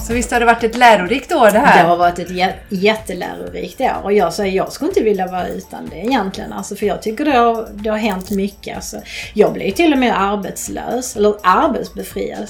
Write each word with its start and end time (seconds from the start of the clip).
Så 0.00 0.12
visst 0.14 0.30
har 0.32 0.40
det 0.40 0.46
varit 0.46 0.64
ett 0.64 0.76
lärorikt 0.76 1.32
år 1.32 1.44
det 1.46 1.50
Det 1.52 1.58
här? 1.58 1.84
har 1.84 1.96
varit 1.96 2.18
ett 2.18 2.30
jä- 2.30 2.52
jättelärorikt 2.68 3.80
år 3.80 4.00
och 4.02 4.12
jag 4.12 4.32
säger 4.32 4.56
jag 4.56 4.72
skulle 4.72 4.88
inte 4.90 5.02
vilja 5.02 5.26
vara 5.26 5.48
utan 5.48 5.88
det 5.90 5.96
egentligen. 5.96 6.52
Alltså, 6.52 6.76
för 6.76 6.86
jag 6.86 7.02
tycker 7.02 7.24
det 7.24 7.36
har, 7.36 7.68
det 7.72 7.90
har 7.90 7.96
hänt 7.96 8.30
mycket. 8.30 8.76
Alltså, 8.76 8.96
jag 9.34 9.52
blev 9.52 9.70
till 9.70 9.92
och 9.92 9.98
med 9.98 10.22
arbetslös, 10.22 11.16
eller 11.16 11.34
arbetsbefriad 11.42 12.46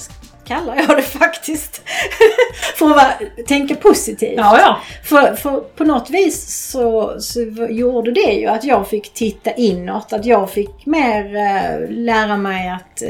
kallar 0.47 0.75
jag 0.75 0.97
det 0.97 1.01
faktiskt. 1.19 1.81
för 2.77 2.85
att 2.85 2.95
vara, 2.95 3.11
tänka 3.47 3.75
positivt. 3.75 4.33
Ja, 4.37 4.59
ja. 4.59 4.77
För, 5.03 5.35
för 5.35 5.59
på 5.59 5.83
något 5.83 6.09
vis 6.09 6.69
så, 6.71 7.15
så 7.19 7.41
gjorde 7.69 8.11
det 8.11 8.31
ju 8.33 8.47
att 8.47 8.63
jag 8.63 8.87
fick 8.87 9.13
titta 9.13 9.51
inåt. 9.51 10.13
Att 10.13 10.25
jag 10.25 10.49
fick 10.51 10.85
mer 10.85 11.35
eh, 11.35 11.89
lära 11.89 12.37
mig 12.37 12.69
att 12.69 13.01
eh, 13.01 13.09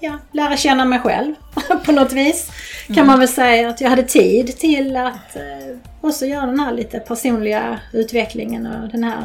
ja, 0.00 0.18
lära 0.32 0.56
känna 0.56 0.84
mig 0.84 0.98
själv 0.98 1.34
på 1.84 1.92
något 1.92 2.12
vis. 2.12 2.50
Kan 2.94 3.06
man 3.06 3.18
väl 3.18 3.28
säga 3.28 3.68
att 3.68 3.80
jag 3.80 3.90
hade 3.90 4.02
tid 4.02 4.58
till 4.58 4.96
att 4.96 5.36
eh, 5.36 5.76
också 6.00 6.26
göra 6.26 6.46
den 6.46 6.60
här 6.60 6.72
lite 6.72 6.98
personliga 6.98 7.80
utvecklingen 7.92 8.66
och 8.66 8.88
den 8.88 9.04
här 9.04 9.24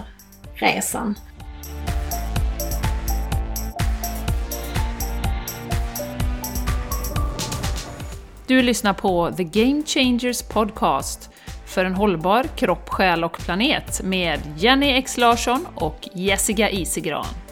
resan. 0.54 1.16
Du 8.48 8.62
lyssnar 8.62 8.94
på 8.94 9.32
The 9.38 9.44
Game 9.44 9.84
Changers 9.86 10.42
Podcast 10.42 11.30
för 11.66 11.86
en 11.86 11.94
hållbar 11.94 12.44
kropp, 12.56 12.90
själ 12.90 13.24
och 13.24 13.38
planet 13.38 14.02
med 14.04 14.40
Jenny 14.58 14.92
X 14.92 15.18
Larsson 15.18 15.68
och 15.76 16.10
Jessica 16.14 16.70
Isigran. 16.70 17.43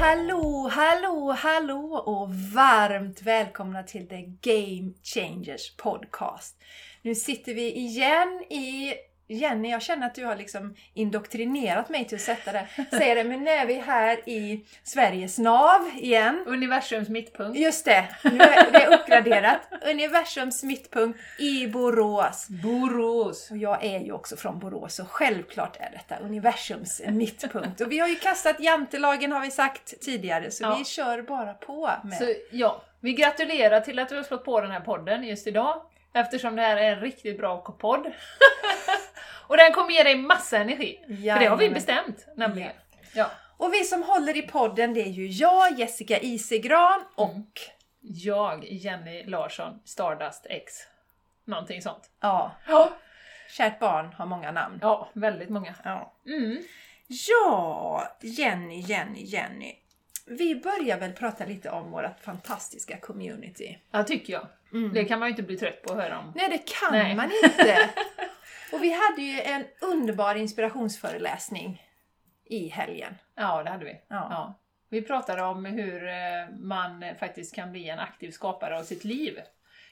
Hallå, 0.00 0.70
hallå, 0.72 1.32
hallå 1.38 2.02
och 2.06 2.34
varmt 2.34 3.22
välkomna 3.22 3.82
till 3.82 4.08
The 4.08 4.22
Game 4.40 4.92
Changers 5.02 5.76
Podcast. 5.76 6.56
Nu 7.02 7.14
sitter 7.14 7.54
vi 7.54 7.72
igen 7.72 8.44
i... 8.50 8.94
Jenny, 9.34 9.70
jag 9.70 9.82
känner 9.82 10.06
att 10.06 10.14
du 10.14 10.24
har 10.24 10.36
liksom 10.36 10.74
indoktrinerat 10.94 11.88
mig 11.88 12.04
till 12.04 12.16
att 12.16 12.22
sätta 12.22 12.52
det. 12.52 12.66
Säger 12.90 13.16
det, 13.16 13.24
men 13.24 13.44
nu 13.44 13.50
är 13.50 13.66
vi 13.66 13.74
här 13.74 14.28
i 14.28 14.64
Sveriges 14.82 15.38
nav 15.38 15.90
igen. 15.96 16.44
Universums 16.46 17.08
mittpunkt. 17.08 17.58
Just 17.58 17.84
det, 17.84 18.08
nu 18.24 18.38
är 18.40 18.70
det 18.72 18.96
uppgraderat. 18.96 19.60
Universums 19.86 20.62
mittpunkt 20.62 21.20
i 21.38 21.66
Borås. 21.66 22.48
Borås. 22.48 23.50
Och 23.50 23.56
jag 23.56 23.84
är 23.84 24.00
ju 24.00 24.12
också 24.12 24.36
från 24.36 24.58
Borås 24.58 24.94
så 24.94 25.04
självklart 25.04 25.76
är 25.80 25.90
detta 25.92 26.24
universums 26.24 27.02
mittpunkt. 27.08 27.80
Och 27.80 27.92
vi 27.92 27.98
har 27.98 28.08
ju 28.08 28.16
kastat 28.16 28.60
jantelagen 28.60 29.32
har 29.32 29.40
vi 29.40 29.50
sagt 29.50 30.00
tidigare 30.00 30.50
så 30.50 30.64
Ja. 30.64 30.76
vi 30.78 30.84
kör 30.84 31.22
bara 31.22 31.54
på 31.54 31.90
med... 32.04 32.18
Så 32.18 32.34
ja, 32.50 32.82
vi 33.00 33.12
gratulerar 33.12 33.80
till 33.80 33.98
att 33.98 34.08
du 34.08 34.16
har 34.16 34.22
slått 34.22 34.44
på 34.44 34.60
den 34.60 34.70
här 34.70 34.80
podden 34.80 35.24
just 35.24 35.46
idag. 35.46 35.82
Eftersom 36.12 36.56
det 36.56 36.62
här 36.62 36.76
är 36.76 36.92
en 36.92 37.00
riktigt 37.00 37.38
bra 37.38 37.58
podd. 37.58 38.06
och 39.50 39.56
den 39.56 39.72
kommer 39.72 39.90
ge 39.92 40.02
dig 40.02 40.16
massa 40.16 40.58
energi. 40.58 40.98
För 41.06 41.12
det 41.14 41.28
har 41.28 41.38
vi 41.38 41.44
Jajamän. 41.44 41.72
bestämt 41.74 42.26
nämligen. 42.36 42.72
Ja. 43.14 43.30
Och 43.56 43.72
vi 43.74 43.84
som 43.84 44.02
håller 44.02 44.36
i 44.36 44.42
podden 44.42 44.94
det 44.94 45.00
är 45.00 45.10
ju 45.10 45.26
jag, 45.26 45.78
Jessica 45.78 46.18
Isegran 46.20 47.04
och 47.14 47.30
Mm. 48.02 48.14
Jag, 48.16 48.64
Jenny 48.64 49.24
Larsson, 49.24 49.80
Stardust 49.84 50.46
X. 50.50 50.72
Någonting 51.44 51.82
sånt. 51.82 52.10
ja, 52.20 52.56
Ja, 52.68 52.92
kärt 53.56 53.78
barn 53.78 54.12
har 54.12 54.26
många 54.26 54.52
namn. 54.52 54.78
ja 54.82 55.08
väldigt 55.12 55.48
många. 55.50 55.74
Ja. 55.84 56.12
Mm. 56.26 56.58
ja, 57.28 58.16
Jenny, 58.22 58.80
Jenny, 58.80 59.22
Jenny. 59.24 59.74
Vi 60.26 60.54
börjar 60.54 60.98
väl 60.98 61.12
prata 61.12 61.44
lite 61.44 61.70
om 61.70 61.90
vårt 61.90 62.20
fantastiska 62.24 62.96
community. 63.00 63.78
Ja, 63.90 64.04
tycker 64.04 64.32
jag. 64.32 64.46
Det 64.94 65.04
kan 65.04 65.18
man 65.18 65.28
ju 65.28 65.30
inte 65.30 65.42
bli 65.42 65.56
trött 65.56 65.82
på 65.82 65.92
att 65.92 65.98
höra 65.98 66.18
om. 66.18 66.32
Nej, 66.36 66.48
det 66.50 66.58
kan 66.58 66.92
Nej. 66.92 67.14
man 67.14 67.30
inte. 67.44 67.90
Och 68.72 68.82
vi 68.82 68.92
hade 68.92 69.22
ju 69.22 69.40
en 69.40 69.64
underbar 69.80 70.34
inspirationsföreläsning 70.34 71.82
i 72.44 72.68
helgen. 72.68 73.14
Ja, 73.34 73.62
det 73.62 73.70
hade 73.70 73.84
vi. 73.84 74.00
Ja. 74.08 74.60
Vi 74.88 75.02
pratade 75.02 75.42
om 75.42 75.64
hur 75.64 76.08
eh, 76.08 76.14
man 76.58 77.04
faktiskt 77.20 77.54
kan 77.54 77.72
bli 77.72 77.88
en 77.88 77.98
aktiv 77.98 78.30
skapare 78.30 78.78
av 78.78 78.82
sitt 78.82 79.04
liv. 79.04 79.40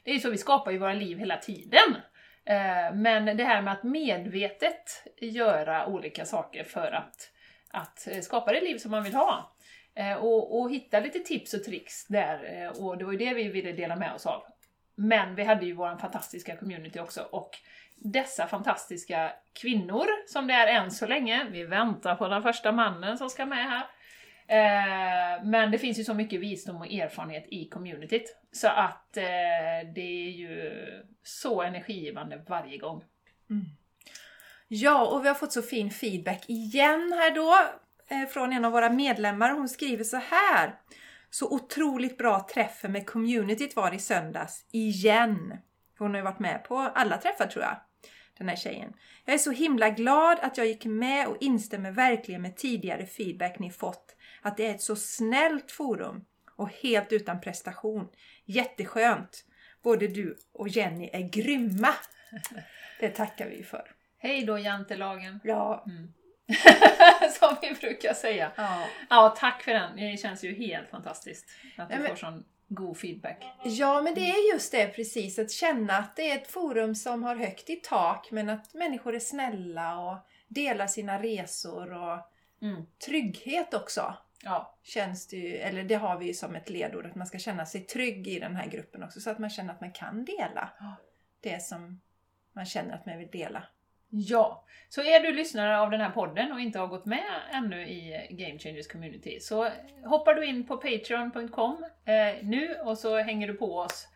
Det 0.04 0.10
är 0.10 0.14
ju 0.14 0.20
så, 0.20 0.30
vi 0.30 0.38
skapar 0.38 0.70
ju 0.70 0.78
våra 0.78 0.92
liv 0.92 1.18
hela 1.18 1.36
tiden. 1.36 1.94
Eh, 2.44 2.94
Men 2.94 3.36
det 3.36 3.44
här 3.44 3.62
med 3.62 3.72
att 3.72 3.82
medvetet 3.82 5.04
göra 5.20 5.86
olika 5.86 6.24
saker 6.24 6.64
för 6.64 6.92
att, 6.92 7.30
att 7.70 8.08
eh, 8.08 8.20
skapa 8.20 8.52
det 8.52 8.60
liv 8.60 8.78
som 8.78 8.90
man 8.90 9.04
vill 9.04 9.14
ha. 9.14 9.54
Och, 10.18 10.60
och 10.60 10.70
hitta 10.70 11.00
lite 11.00 11.18
tips 11.18 11.54
och 11.54 11.64
tricks 11.64 12.06
där. 12.06 12.70
Och 12.80 12.98
det 12.98 13.04
var 13.04 13.12
ju 13.12 13.18
det 13.18 13.34
vi 13.34 13.48
ville 13.48 13.72
dela 13.72 13.96
med 13.96 14.14
oss 14.14 14.26
av. 14.26 14.42
Men 14.94 15.34
vi 15.34 15.44
hade 15.44 15.66
ju 15.66 15.72
vår 15.72 15.96
fantastiska 15.96 16.56
community 16.56 17.00
också. 17.00 17.22
Och 17.30 17.50
dessa 18.00 18.46
fantastiska 18.46 19.32
kvinnor, 19.52 20.06
som 20.26 20.46
det 20.46 20.54
är 20.54 20.66
än 20.66 20.90
så 20.90 21.06
länge. 21.06 21.46
Vi 21.50 21.64
väntar 21.64 22.14
på 22.14 22.28
den 22.28 22.42
första 22.42 22.72
mannen 22.72 23.18
som 23.18 23.30
ska 23.30 23.46
med 23.46 23.70
här. 23.70 23.86
Eh, 24.50 25.44
men 25.44 25.70
det 25.70 25.78
finns 25.78 25.98
ju 25.98 26.04
så 26.04 26.14
mycket 26.14 26.40
visdom 26.40 26.76
och 26.76 26.92
erfarenhet 26.92 27.46
i 27.48 27.68
communityt. 27.68 28.36
Så 28.52 28.68
att 28.68 29.16
eh, 29.16 29.92
det 29.94 30.26
är 30.26 30.30
ju 30.30 30.72
så 31.22 31.62
energigivande 31.62 32.44
varje 32.48 32.78
gång. 32.78 33.04
Mm. 33.50 33.64
Ja, 34.68 35.06
och 35.06 35.24
vi 35.24 35.28
har 35.28 35.34
fått 35.34 35.52
så 35.52 35.62
fin 35.62 35.90
feedback 35.90 36.44
igen 36.48 37.12
här 37.18 37.34
då 37.34 37.54
eh, 38.08 38.28
från 38.28 38.52
en 38.52 38.64
av 38.64 38.72
våra 38.72 38.90
medlemmar. 38.90 39.50
Hon 39.50 39.68
skriver 39.68 40.04
så 40.04 40.16
här. 40.16 40.74
Så 41.30 41.54
otroligt 41.54 42.18
bra 42.18 42.46
träffen 42.54 42.92
med 42.92 43.06
communityt 43.06 43.76
var 43.76 43.94
i 43.94 43.98
söndags. 43.98 44.66
Igen. 44.72 45.58
Hon 45.98 46.10
har 46.10 46.16
ju 46.16 46.24
varit 46.24 46.38
med 46.38 46.64
på 46.64 46.78
alla 46.78 47.18
träffar 47.18 47.46
tror 47.46 47.64
jag. 47.64 47.76
Den 48.38 48.48
här 48.48 48.56
tjejen. 48.56 48.92
Jag 49.24 49.34
är 49.34 49.38
så 49.38 49.50
himla 49.50 49.90
glad 49.90 50.38
att 50.40 50.56
jag 50.58 50.66
gick 50.66 50.84
med 50.84 51.26
och 51.26 51.36
instämmer 51.40 51.90
verkligen 51.90 52.42
med 52.42 52.56
tidigare 52.56 53.06
feedback 53.06 53.58
ni 53.58 53.70
fått. 53.70 54.16
Att 54.42 54.56
det 54.56 54.66
är 54.66 54.74
ett 54.74 54.82
så 54.82 54.96
snällt 54.96 55.70
forum 55.72 56.24
och 56.56 56.68
helt 56.72 57.12
utan 57.12 57.40
prestation. 57.40 58.08
Jätteskönt. 58.44 59.44
Både 59.82 60.06
du 60.08 60.36
och 60.52 60.68
Jenny 60.68 61.10
är 61.12 61.28
grymma. 61.28 61.94
Det 63.00 63.08
tackar 63.08 63.48
vi 63.48 63.62
för. 63.62 63.90
Hej 64.18 64.44
då 64.44 64.58
jantelagen! 64.58 65.40
Ja. 65.44 65.84
som 67.40 67.56
vi 67.62 67.74
brukar 67.80 68.14
säga. 68.14 68.52
ja. 68.56 68.84
Ja, 69.10 69.34
tack 69.38 69.62
för 69.62 69.72
den. 69.72 69.96
Det 69.96 70.16
känns 70.20 70.44
ju 70.44 70.54
helt 70.54 70.88
fantastiskt 70.90 71.46
att 71.76 71.88
du 71.88 71.94
Nej, 71.94 72.02
men- 72.02 72.08
får 72.10 72.16
sån 72.16 72.44
god 72.68 72.96
feedback. 72.98 73.44
Ja, 73.64 74.02
men 74.02 74.14
det 74.14 74.30
är 74.30 74.52
just 74.52 74.72
det 74.72 74.86
precis. 74.88 75.38
Att 75.38 75.50
känna 75.50 75.92
att 75.96 76.16
det 76.16 76.30
är 76.30 76.36
ett 76.38 76.50
forum 76.50 76.94
som 76.94 77.22
har 77.22 77.36
högt 77.36 77.70
i 77.70 77.76
tak 77.76 78.28
men 78.30 78.48
att 78.48 78.74
människor 78.74 79.14
är 79.14 79.18
snälla 79.20 79.98
och 79.98 80.16
delar 80.48 80.86
sina 80.86 81.22
resor 81.22 81.92
och 81.92 82.18
Mm. 82.62 82.86
trygghet 83.06 83.74
också. 83.74 84.14
Ja, 84.44 84.78
Känns 84.82 85.26
det 85.26 85.36
ju, 85.36 85.56
eller 85.56 85.84
det 85.84 85.94
har 85.94 86.18
vi 86.18 86.26
ju 86.26 86.34
som 86.34 86.54
ett 86.54 86.70
ledord, 86.70 87.06
att 87.06 87.14
man 87.14 87.26
ska 87.26 87.38
känna 87.38 87.66
sig 87.66 87.80
trygg 87.80 88.28
i 88.28 88.38
den 88.40 88.56
här 88.56 88.66
gruppen 88.68 89.02
också. 89.02 89.20
Så 89.20 89.30
att 89.30 89.38
man 89.38 89.50
känner 89.50 89.72
att 89.74 89.80
man 89.80 89.92
kan 89.92 90.24
dela 90.24 90.70
Ja. 90.80 90.94
det 91.40 91.62
som 91.62 92.00
man 92.52 92.66
känner 92.66 92.94
att 92.94 93.06
man 93.06 93.18
vill 93.18 93.28
dela. 93.30 93.64
Ja, 94.10 94.64
så 94.88 95.02
är 95.02 95.20
du 95.20 95.32
lyssnare 95.32 95.78
av 95.78 95.90
den 95.90 96.00
här 96.00 96.10
podden 96.10 96.52
och 96.52 96.60
inte 96.60 96.78
har 96.78 96.86
gått 96.86 97.06
med 97.06 97.24
ännu 97.52 97.88
i 97.88 98.26
Game 98.30 98.58
Changers 98.58 98.88
Community 98.88 99.40
så 99.40 99.70
hoppar 100.04 100.34
du 100.34 100.44
in 100.46 100.66
på 100.66 100.76
patreon.com 100.76 101.84
eh, 102.04 102.34
nu 102.42 102.74
och 102.74 102.98
så 102.98 103.18
hänger 103.18 103.46
du 103.46 103.54
på 103.54 103.78
oss. 103.78 104.08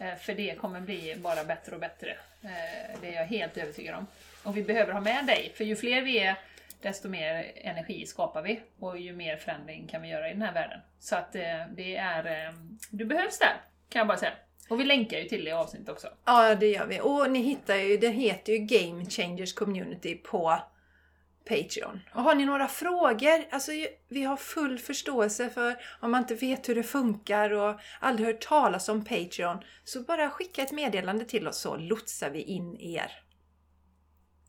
Eh, 0.00 0.16
för 0.16 0.34
det 0.34 0.54
kommer 0.54 0.80
bli 0.80 1.16
bara 1.18 1.44
bättre 1.44 1.74
och 1.74 1.80
bättre. 1.80 2.10
Eh, 2.42 3.00
det 3.00 3.08
är 3.08 3.12
jag 3.12 3.26
helt 3.26 3.56
övertygad 3.56 3.94
om. 3.94 4.06
Och 4.42 4.56
vi 4.56 4.62
behöver 4.62 4.92
ha 4.92 5.00
med 5.00 5.26
dig, 5.26 5.52
för 5.56 5.64
ju 5.64 5.76
fler 5.76 6.02
vi 6.02 6.18
är 6.18 6.36
desto 6.82 7.08
mer 7.08 7.52
energi 7.56 8.06
skapar 8.06 8.42
vi 8.42 8.60
och 8.78 8.98
ju 8.98 9.12
mer 9.12 9.36
förändring 9.36 9.86
kan 9.86 10.02
vi 10.02 10.08
göra 10.08 10.28
i 10.30 10.32
den 10.32 10.42
här 10.42 10.52
världen. 10.52 10.80
Så 10.98 11.16
att 11.16 11.34
eh, 11.34 11.66
det 11.70 11.96
är, 11.96 12.46
eh, 12.46 12.52
du 12.90 13.04
behövs 13.04 13.38
där, 13.38 13.60
kan 13.88 14.00
jag 14.00 14.06
bara 14.06 14.18
säga. 14.18 14.32
Och 14.70 14.80
vi 14.80 14.84
länkar 14.84 15.18
ju 15.18 15.24
till 15.24 15.44
det 15.44 15.50
i 15.50 15.52
avsnittet 15.52 15.88
också. 15.88 16.08
Ja, 16.24 16.54
det 16.54 16.66
gör 16.66 16.86
vi. 16.86 17.00
Och 17.00 17.30
ni 17.30 17.38
hittar 17.42 17.76
ju, 17.76 17.96
det 17.96 18.08
heter 18.08 18.52
ju 18.52 18.58
Game 18.58 19.04
Changers 19.04 19.54
Community 19.54 20.14
på 20.14 20.58
Patreon. 21.48 22.00
Och 22.14 22.22
har 22.22 22.34
ni 22.34 22.44
några 22.44 22.68
frågor? 22.68 23.44
Alltså, 23.50 23.72
vi 24.08 24.22
har 24.22 24.36
full 24.36 24.78
förståelse 24.78 25.50
för 25.50 25.76
om 26.00 26.10
man 26.10 26.22
inte 26.22 26.34
vet 26.34 26.68
hur 26.68 26.74
det 26.74 26.82
funkar 26.82 27.50
och 27.50 27.80
aldrig 28.00 28.26
hört 28.26 28.40
talas 28.40 28.88
om 28.88 29.04
Patreon. 29.04 29.58
Så 29.84 30.00
bara 30.00 30.30
skicka 30.30 30.62
ett 30.62 30.72
meddelande 30.72 31.24
till 31.24 31.48
oss 31.48 31.60
så 31.60 31.76
lotsar 31.76 32.30
vi 32.30 32.42
in 32.42 32.80
er. 32.80 33.12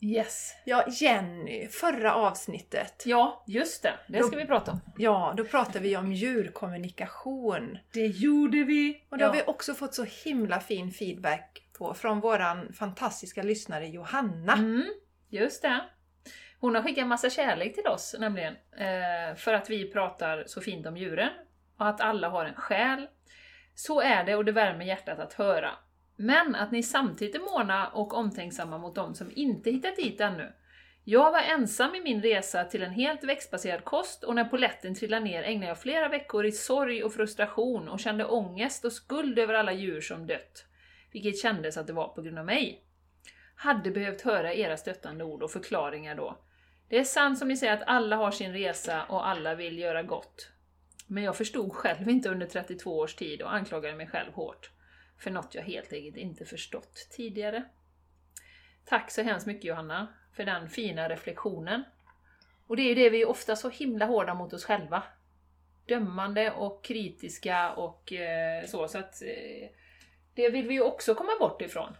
Yes! 0.04 0.56
Ja, 0.66 0.86
Jenny, 0.88 1.68
förra 1.68 2.14
avsnittet. 2.14 3.04
Ja, 3.06 3.44
just 3.48 3.84
det. 3.84 3.94
Det 4.08 4.24
ska 4.24 4.38
vi 4.38 4.46
prata 4.46 4.72
om. 4.72 4.82
Ja, 4.98 5.34
då 5.38 5.44
pratade 5.46 5.80
vi 5.80 5.98
om 5.98 6.14
djurkommunikation. 6.14 7.78
Det 7.94 8.08
gjorde 8.08 8.64
vi! 8.64 9.04
Och 9.10 9.18
det 9.18 9.26
har 9.26 9.34
vi 9.34 9.44
också 9.48 9.74
fått 9.74 9.94
så 9.94 10.04
himla 10.04 10.60
fin 10.60 10.92
feedback 10.92 11.62
på 11.78 11.94
från 11.94 12.20
våran 12.20 12.74
fantastiska 12.74 13.44
lyssnare 13.44 13.88
Johanna. 13.88 14.54
Mm, 14.54 14.86
just 15.30 15.62
det. 15.62 15.82
Hon 16.60 16.76
har 16.76 16.82
skickat 16.82 17.08
massa 17.08 17.30
kärlek 17.30 17.76
till 17.76 17.88
oss 17.88 18.16
nämligen. 18.20 18.54
Eh, 18.78 19.36
för 19.36 19.54
att 19.54 19.70
vi 19.70 19.92
pratar 19.92 20.44
så 20.48 20.62
fint 20.62 20.86
om 20.86 20.98
djuren. 20.98 21.30
och 21.78 21.88
att 21.88 22.02
alla 22.02 22.30
har 22.30 22.46
en 22.46 22.56
själ. 22.56 23.08
Så 23.76 24.02
är 24.02 24.24
det 24.24 24.36
och 24.36 24.46
det 24.46 24.52
värmer 24.52 24.86
hjärtat 24.86 25.20
att 25.20 25.34
höra. 25.34 25.72
Men 26.16 26.56
att 26.56 26.72
ni 26.72 26.84
samtidigt 26.84 27.36
är 27.36 27.40
måna 27.40 27.88
och 27.88 28.14
omtänksamma 28.14 28.78
mot 28.78 28.96
dem 28.96 29.16
som 29.16 29.32
inte 29.36 29.72
hittat 29.72 29.96
dit 29.96 30.22
ännu. 30.22 30.54
Jag 31.04 31.32
var 31.32 31.40
ensam 31.40 31.96
i 31.96 32.02
min 32.02 32.22
resa 32.22 32.64
till 32.64 32.84
en 32.84 32.92
helt 32.92 33.24
växtbaserad 33.24 33.84
kost 33.84 34.24
och 34.24 34.36
när 34.36 34.46
poletten 34.46 34.96
trillade 34.96 35.26
ner 35.26 35.44
ägnade 35.44 35.68
jag 35.68 35.82
flera 35.82 36.10
veckor 36.10 36.46
i 36.46 36.52
sorg 36.52 37.04
och 37.04 37.14
frustration 37.14 37.90
och 37.90 38.00
kände 38.00 38.26
ångest 38.26 38.86
och 38.86 38.94
skuld 38.94 39.40
över 39.40 39.54
alla 39.54 39.74
djur 39.74 40.02
som 40.02 40.28
dött. 40.28 40.66
Vilket 41.12 41.40
kändes 41.40 41.78
att 41.78 41.88
det 41.88 41.94
var 41.94 42.08
på 42.08 42.22
grund 42.22 42.40
av 42.40 42.46
mig. 42.46 42.84
Hade 43.56 43.92
behövt 43.92 44.22
höra 44.22 44.54
era 44.54 44.78
stöttande 44.78 45.24
ord 45.24 45.44
och 45.44 45.52
förklaringar 45.52 46.16
då. 46.16 46.38
Det 46.90 47.00
är 47.00 47.04
sant 47.04 47.40
som 47.40 47.48
ni 47.48 47.58
säger 47.58 47.74
att 47.74 47.88
alla 47.88 48.16
har 48.16 48.32
sin 48.32 48.54
resa 48.54 49.04
och 49.04 49.28
alla 49.28 49.56
vill 49.56 49.80
göra 49.80 50.04
gott. 50.04 50.52
Men 51.08 51.24
jag 51.24 51.38
förstod 51.38 51.74
själv 51.74 52.10
inte 52.10 52.30
under 52.30 52.48
32 52.48 52.98
års 52.98 53.16
tid 53.16 53.42
och 53.42 53.54
anklagade 53.54 53.96
mig 53.96 54.08
själv 54.08 54.34
hårt. 54.34 54.70
För 55.22 55.32
något 55.32 55.56
jag 55.56 55.64
helt 55.64 55.94
enkelt 55.94 56.18
inte 56.18 56.46
förstått 56.46 57.08
tidigare. 57.10 57.64
Tack 58.86 59.12
så 59.12 59.22
hemskt 59.22 59.48
mycket 59.48 59.64
Johanna 59.64 60.08
för 60.34 60.46
den 60.46 60.70
fina 60.70 61.10
reflektionen. 61.10 61.84
Och 62.68 62.76
det 62.76 62.82
är 62.82 62.90
ju 62.90 62.96
det 62.96 63.10
vi 63.10 63.22
är 63.22 63.30
ofta 63.30 63.56
så 63.56 63.70
himla 63.70 64.06
hårda 64.06 64.34
mot 64.34 64.54
oss 64.54 64.66
själva. 64.66 65.04
Dömande 65.86 66.52
och 66.52 66.84
kritiska 66.84 67.72
och 67.72 68.14
eh, 68.14 68.66
så. 68.66 68.88
så 68.88 68.98
att 68.98 69.22
eh, 69.22 69.70
Det 70.34 70.50
vill 70.50 70.68
vi 70.68 70.74
ju 70.74 70.82
också 70.82 71.16
komma 71.16 71.32
bort 71.40 71.62
ifrån. 71.62 71.96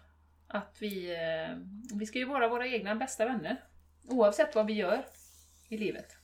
Att 0.48 0.78
vi, 0.80 1.12
eh, 1.12 1.58
vi 2.00 2.06
ska 2.06 2.20
ju 2.20 2.26
vara 2.26 2.48
våra 2.48 2.68
egna 2.68 2.96
bästa 2.96 3.26
vänner. 3.26 3.64
Oavsett 4.08 4.56
vad 4.56 4.66
vi 4.66 4.74
gör 4.74 5.06
i 5.68 5.78
livet. 5.78 6.18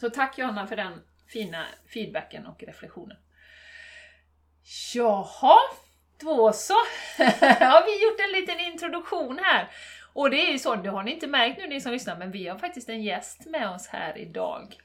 Så 0.00 0.10
tack 0.10 0.38
Johanna 0.38 0.66
för 0.66 0.76
den 0.76 1.02
fina 1.26 1.66
feedbacken 1.86 2.46
och 2.46 2.62
reflektionen. 2.62 3.16
Jaha, 4.94 5.58
då 6.20 6.52
så 6.52 6.74
har 7.60 7.86
vi 7.86 8.04
gjort 8.04 8.20
en 8.20 8.40
liten 8.40 8.60
introduktion 8.60 9.38
här. 9.42 9.68
Och 10.12 10.30
det 10.30 10.48
är 10.48 10.52
ju 10.52 10.58
så, 10.58 10.74
det 10.74 10.90
har 10.90 11.02
ni 11.02 11.14
inte 11.14 11.26
märkt 11.26 11.58
nu 11.58 11.66
ni 11.66 11.80
som 11.80 11.92
lyssnar, 11.92 12.16
men 12.16 12.30
vi 12.30 12.48
har 12.48 12.58
faktiskt 12.58 12.88
en 12.88 13.02
gäst 13.02 13.46
med 13.46 13.70
oss 13.70 13.88
här 13.88 14.18
idag. 14.18 14.76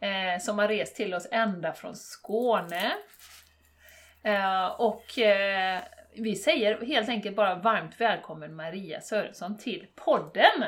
Eh, 0.00 0.40
som 0.40 0.58
har 0.58 0.68
rest 0.68 0.96
till 0.96 1.14
oss 1.14 1.28
ända 1.30 1.72
från 1.72 1.96
Skåne. 1.96 2.92
Eh, 4.22 4.66
och 4.66 5.18
eh, 5.18 5.80
vi 6.14 6.36
säger 6.36 6.86
helt 6.86 7.08
enkelt 7.08 7.36
bara 7.36 7.54
varmt 7.54 8.00
välkommen 8.00 8.56
Maria 8.56 9.00
Sörensson 9.00 9.58
till 9.58 9.86
podden! 9.94 10.64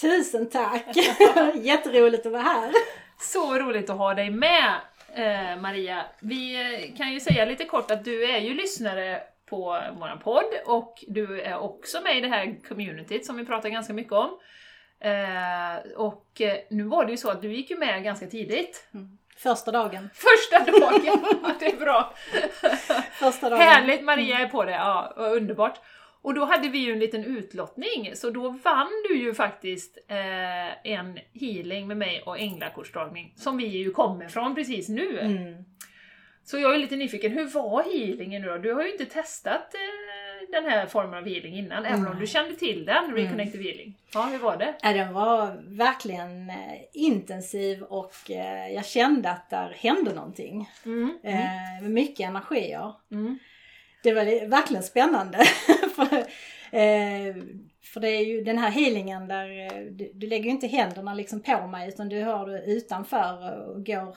Tusen 0.00 0.50
tack! 0.50 0.86
Jätteroligt 1.54 2.26
att 2.26 2.32
vara 2.32 2.42
här. 2.42 2.72
Så 3.20 3.58
roligt 3.58 3.90
att 3.90 3.98
ha 3.98 4.14
dig 4.14 4.30
med 4.30 4.74
eh, 5.14 5.60
Maria. 5.60 6.04
Vi 6.20 6.54
eh, 6.54 6.96
kan 6.96 7.12
ju 7.12 7.20
säga 7.20 7.44
lite 7.44 7.64
kort 7.64 7.90
att 7.90 8.04
du 8.04 8.24
är 8.24 8.38
ju 8.38 8.54
lyssnare 8.54 9.22
på 9.46 9.82
vår 9.92 10.20
podd 10.22 10.54
och 10.66 11.04
du 11.08 11.40
är 11.40 11.58
också 11.58 12.00
med 12.00 12.18
i 12.18 12.20
det 12.20 12.28
här 12.28 12.68
communityt 12.68 13.26
som 13.26 13.36
vi 13.36 13.46
pratar 13.46 13.68
ganska 13.68 13.92
mycket 13.92 14.12
om. 14.12 14.30
Eh, 15.00 15.92
och 15.96 16.40
eh, 16.40 16.58
nu 16.70 16.82
var 16.84 17.04
det 17.04 17.10
ju 17.10 17.16
så 17.16 17.30
att 17.30 17.42
du 17.42 17.52
gick 17.52 17.70
ju 17.70 17.78
med 17.78 18.04
ganska 18.04 18.26
tidigt. 18.26 18.88
Mm. 18.94 19.18
Första 19.36 19.70
dagen. 19.70 20.10
Första 20.14 20.70
dagen! 20.80 21.24
det 21.58 21.66
är 21.66 21.76
bra! 21.76 22.14
Första 23.12 23.50
dagen. 23.50 23.60
Härligt, 23.60 24.04
Maria 24.04 24.38
är 24.38 24.48
på 24.48 24.64
det, 24.64 24.72
ja, 24.72 25.12
underbart. 25.16 25.80
Och 26.22 26.34
då 26.34 26.44
hade 26.44 26.68
vi 26.68 26.78
ju 26.78 26.92
en 26.92 26.98
liten 26.98 27.24
utlottning, 27.24 28.10
så 28.16 28.30
då 28.30 28.48
vann 28.48 28.90
du 29.08 29.18
ju 29.18 29.34
faktiskt 29.34 29.98
eh, 30.08 30.92
en 30.92 31.18
healing 31.40 31.86
med 31.88 31.96
mig 31.96 32.22
och 32.26 32.38
änglakortsdragning, 32.38 33.32
som 33.36 33.56
vi 33.56 33.66
ju 33.66 33.90
kommer 33.90 34.28
från 34.28 34.54
precis 34.54 34.88
nu. 34.88 35.20
Mm. 35.20 35.64
Så 36.44 36.58
jag 36.58 36.74
är 36.74 36.78
lite 36.78 36.96
nyfiken, 36.96 37.32
hur 37.32 37.46
var 37.46 37.82
healingen 37.82 38.42
nu 38.42 38.48
då? 38.48 38.58
Du 38.58 38.72
har 38.74 38.82
ju 38.82 38.92
inte 38.92 39.04
testat 39.04 39.74
eh, 39.74 40.50
den 40.52 40.64
här 40.70 40.86
formen 40.86 41.14
av 41.14 41.28
healing 41.28 41.54
innan, 41.58 41.84
även 41.84 42.06
om 42.06 42.20
du 42.20 42.26
kände 42.26 42.54
till 42.54 42.84
den, 42.84 43.14
Reconnective 43.14 43.64
healing. 43.64 43.94
Ja, 44.14 44.22
hur 44.32 44.38
var 44.38 44.56
det? 44.56 44.74
Ja, 44.82 44.92
den 44.92 45.12
var 45.12 45.62
verkligen 45.66 46.50
eh, 46.50 46.56
intensiv 46.92 47.82
och 47.82 48.30
eh, 48.30 48.68
jag 48.74 48.86
kände 48.86 49.30
att 49.30 49.50
där 49.50 49.74
hände 49.78 50.14
någonting. 50.14 50.68
Mm. 50.84 51.18
Eh, 51.22 51.82
med 51.82 51.90
mycket 51.90 52.26
energier. 52.28 52.92
Mm. 53.10 53.38
Det 54.02 54.12
var 54.12 54.24
li- 54.24 54.46
verkligen 54.46 54.82
spännande. 54.82 55.38
för, 56.06 56.18
eh, 56.78 57.34
för 57.82 58.00
det 58.00 58.08
är 58.08 58.24
ju 58.24 58.44
den 58.44 58.58
här 58.58 58.70
healingen 58.70 59.28
där 59.28 59.64
eh, 59.64 59.82
du, 59.90 60.10
du 60.14 60.26
lägger 60.26 60.44
ju 60.44 60.50
inte 60.50 60.66
händerna 60.66 61.14
liksom 61.14 61.40
på 61.42 61.66
mig 61.66 61.88
utan 61.88 62.08
du 62.08 62.22
har 62.22 62.46
det 62.46 62.62
utanför 62.64 63.66
och 63.68 63.86
går 63.86 64.08
eh, 64.08 64.14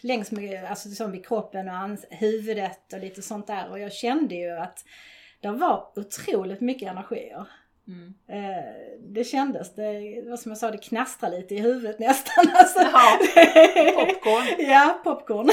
längs 0.00 0.30
med, 0.32 0.64
alltså 0.64 0.88
som 0.90 1.12
vid 1.12 1.26
kroppen 1.26 1.68
och 1.68 1.74
ans- 1.74 2.04
huvudet 2.10 2.92
och 2.92 3.00
lite 3.00 3.22
sånt 3.22 3.46
där. 3.46 3.70
Och 3.70 3.78
jag 3.78 3.92
kände 3.92 4.34
ju 4.34 4.50
att 4.50 4.84
det 5.40 5.48
var 5.48 5.88
otroligt 5.98 6.60
mycket 6.60 6.88
energier. 6.90 7.48
Mm. 7.88 8.14
Det 8.98 9.24
kändes, 9.24 9.74
det 9.74 10.22
var 10.28 10.36
som 10.36 10.50
jag 10.50 10.58
sa, 10.58 10.70
det 10.70 10.78
knastrade 10.78 11.36
lite 11.36 11.54
i 11.54 11.60
huvudet 11.60 11.98
nästan. 11.98 12.44
Alltså. 12.54 12.78
Ja, 12.92 13.18
popcorn. 14.04 14.66
ja, 14.70 15.00
popcorn. 15.04 15.50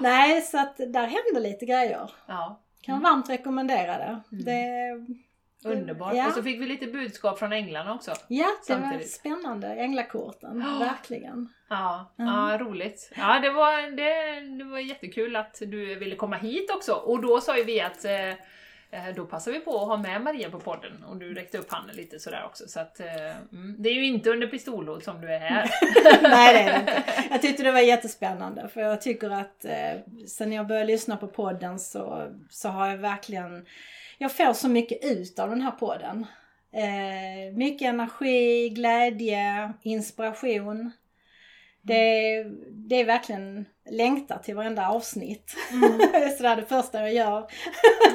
Nej, 0.00 0.42
så 0.42 0.58
att 0.58 0.76
där 0.76 1.06
hände 1.06 1.48
lite 1.48 1.66
grejer. 1.66 2.10
Ja, 2.26 2.60
Kan 2.86 3.00
varmt 3.02 3.30
rekommendera 3.30 3.98
det. 3.98 4.20
det 4.30 4.70
underbart. 5.64 6.14
Ja. 6.14 6.26
Och 6.26 6.32
så 6.32 6.42
fick 6.42 6.60
vi 6.60 6.66
lite 6.66 6.86
budskap 6.86 7.38
från 7.38 7.52
änglarna 7.52 7.94
också. 7.94 8.10
ja, 8.28 8.46
det 8.66 8.74
var 8.74 8.80
Samtidigt. 8.82 9.10
spännande. 9.10 9.66
Änglakorten, 9.74 10.60
Ja. 10.66 10.78
verkligen. 10.78 11.48
Ja, 11.68 12.14
Mm. 12.18 12.34
ja 12.34 12.58
roligt. 12.58 13.12
Ja, 13.16 13.38
det 13.42 13.50
var, 13.50 13.96
det, 13.96 14.40
det 14.58 14.64
var 14.70 14.78
jättekul 14.78 15.36
att 15.36 15.58
du 15.66 15.94
ville 15.94 16.16
komma 16.16 16.36
hit 16.36 16.70
också. 16.70 16.92
Och 16.92 17.22
då 17.22 17.40
sa 17.40 17.56
ju 17.58 17.64
vi 17.64 17.80
att 17.80 18.04
eh, 18.04 18.10
Eh, 18.90 19.14
då 19.16 19.24
passar 19.24 19.52
vi 19.52 19.60
på 19.60 19.80
att 19.80 19.88
ha 19.88 19.96
med 19.96 20.22
Maria 20.22 20.50
på 20.50 20.60
podden 20.60 21.04
och 21.04 21.16
du 21.16 21.34
räckte 21.34 21.58
upp 21.58 21.72
handen 21.72 21.96
lite 21.96 22.18
sådär 22.18 22.44
också. 22.46 22.68
Så 22.68 22.80
att, 22.80 23.00
eh, 23.00 23.36
mm, 23.52 23.76
det 23.78 23.88
är 23.88 23.94
ju 23.94 24.06
inte 24.06 24.30
under 24.30 24.46
pistolhot 24.46 25.04
som 25.04 25.20
du 25.20 25.34
är 25.34 25.38
här. 25.38 25.70
Nej, 26.22 26.54
det 26.54 26.60
är 26.60 26.72
det 26.72 26.80
inte. 26.80 27.02
Jag 27.30 27.42
tyckte 27.42 27.62
det 27.62 27.72
var 27.72 27.80
jättespännande 27.80 28.68
för 28.68 28.80
jag 28.80 29.00
tycker 29.00 29.30
att 29.30 29.64
eh, 29.64 30.00
sen 30.28 30.52
jag 30.52 30.66
började 30.66 30.86
lyssna 30.86 31.16
på 31.16 31.26
podden 31.28 31.78
så, 31.78 32.32
så 32.50 32.68
har 32.68 32.88
jag 32.88 32.96
verkligen, 32.96 33.66
jag 34.18 34.32
får 34.32 34.52
så 34.52 34.68
mycket 34.68 35.04
ut 35.04 35.38
av 35.38 35.50
den 35.50 35.62
här 35.62 35.70
podden. 35.70 36.26
Eh, 36.72 37.56
mycket 37.56 37.88
energi, 37.88 38.68
glädje, 38.68 39.72
inspiration. 39.82 40.92
Det, 41.86 42.44
det 42.88 43.00
är 43.00 43.04
verkligen 43.04 43.64
längtar 43.90 44.38
till 44.38 44.54
varenda 44.54 44.88
avsnitt. 44.88 45.56
Mm. 45.72 45.98
det 46.12 46.46
är 46.46 46.56
det 46.56 46.66
första 46.66 47.00
jag 47.00 47.14
gör. 47.14 47.46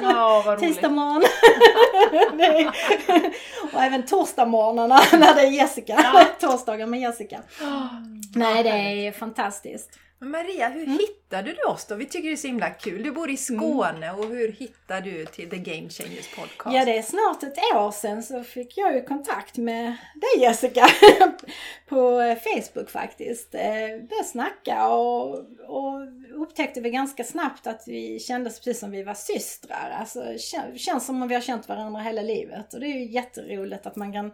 Ja. 0.02 0.56
Tisdag 0.60 0.88
morgon. 0.90 1.22
Är- 2.40 2.72
och 3.74 3.82
även 3.82 4.02
torsdag 4.06 4.46
morgnarna 4.46 5.00
när 5.12 5.34
det 5.34 5.40
är 5.40 5.50
Jessica. 5.50 6.00
Ja. 6.02 6.24
Torsdagar 6.48 6.86
med 6.86 7.00
Jessica. 7.00 7.40
Nej, 8.34 8.62
det 8.62 8.70
är 9.06 9.12
fantastiskt. 9.12 9.98
Men 10.22 10.30
Maria, 10.30 10.68
hur 10.68 10.86
hittade 10.86 11.52
du 11.52 11.62
oss 11.62 11.84
då? 11.86 11.94
Vi 11.94 12.04
tycker 12.06 12.28
det 12.28 12.34
är 12.34 12.36
så 12.36 12.46
himla 12.46 12.70
kul. 12.70 13.02
Du 13.02 13.10
bor 13.12 13.30
i 13.30 13.36
Skåne 13.36 14.12
och 14.12 14.26
hur 14.26 14.52
hittade 14.52 15.10
du 15.10 15.26
till 15.26 15.50
The 15.50 15.56
Game 15.58 15.88
Changers 15.88 16.34
Podcast? 16.36 16.76
Ja, 16.76 16.84
det 16.84 16.98
är 16.98 17.02
snart 17.02 17.42
ett 17.42 17.58
år 17.74 17.90
sedan 17.90 18.22
så 18.22 18.44
fick 18.44 18.78
jag 18.78 18.94
ju 18.94 19.02
kontakt 19.04 19.56
med 19.56 19.86
dig 20.14 20.42
Jessica 20.42 20.86
på 21.88 22.20
eh, 22.20 22.38
Facebook 22.38 22.90
faktiskt. 22.90 23.54
Eh, 23.54 23.60
Började 24.08 24.24
snacka 24.24 24.88
och, 24.88 25.28
och 25.66 26.00
upptäckte 26.42 26.80
vi 26.80 26.90
ganska 26.90 27.24
snabbt 27.24 27.66
att 27.66 27.84
vi 27.86 28.20
kändes 28.20 28.60
precis 28.60 28.80
som 28.80 28.90
vi 28.90 29.02
var 29.02 29.14
systrar. 29.14 29.96
Alltså 30.00 30.20
kän- 30.22 30.76
känns 30.76 31.06
som 31.06 31.22
om 31.22 31.28
vi 31.28 31.34
har 31.34 31.42
känt 31.42 31.68
varandra 31.68 32.00
hela 32.00 32.22
livet 32.22 32.74
och 32.74 32.80
det 32.80 32.86
är 32.86 32.98
ju 32.98 33.10
jätteroligt 33.10 33.86
att 33.86 33.96
man 33.96 34.12
kan 34.12 34.32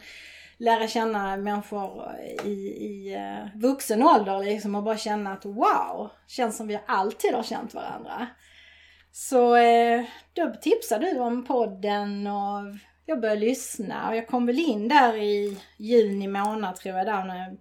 lära 0.58 0.88
känna 0.88 1.36
människor 1.36 2.16
i, 2.44 2.50
i 2.68 3.14
eh, 3.14 3.60
vuxen 3.60 4.02
ålder 4.02 4.44
liksom 4.44 4.74
och 4.74 4.82
bara 4.82 4.98
känna 4.98 5.32
att 5.32 5.44
wow, 5.44 6.10
känns 6.26 6.56
som 6.56 6.66
vi 6.66 6.80
alltid 6.86 7.34
har 7.34 7.42
känt 7.42 7.74
varandra. 7.74 8.26
Så 9.12 9.56
eh, 9.56 10.04
då 10.32 10.54
tipsade 10.62 11.12
du 11.12 11.18
om 11.18 11.44
podden 11.44 12.26
och 12.26 12.62
jag 13.06 13.20
började 13.20 13.40
lyssna 13.40 14.08
och 14.08 14.16
jag 14.16 14.26
kom 14.26 14.46
väl 14.46 14.58
in 14.58 14.88
där 14.88 15.16
i 15.16 15.58
juni 15.76 16.28
månad 16.28 16.76
tror 16.76 16.96
jag 16.96 17.06
där 17.06 17.24
när 17.24 17.56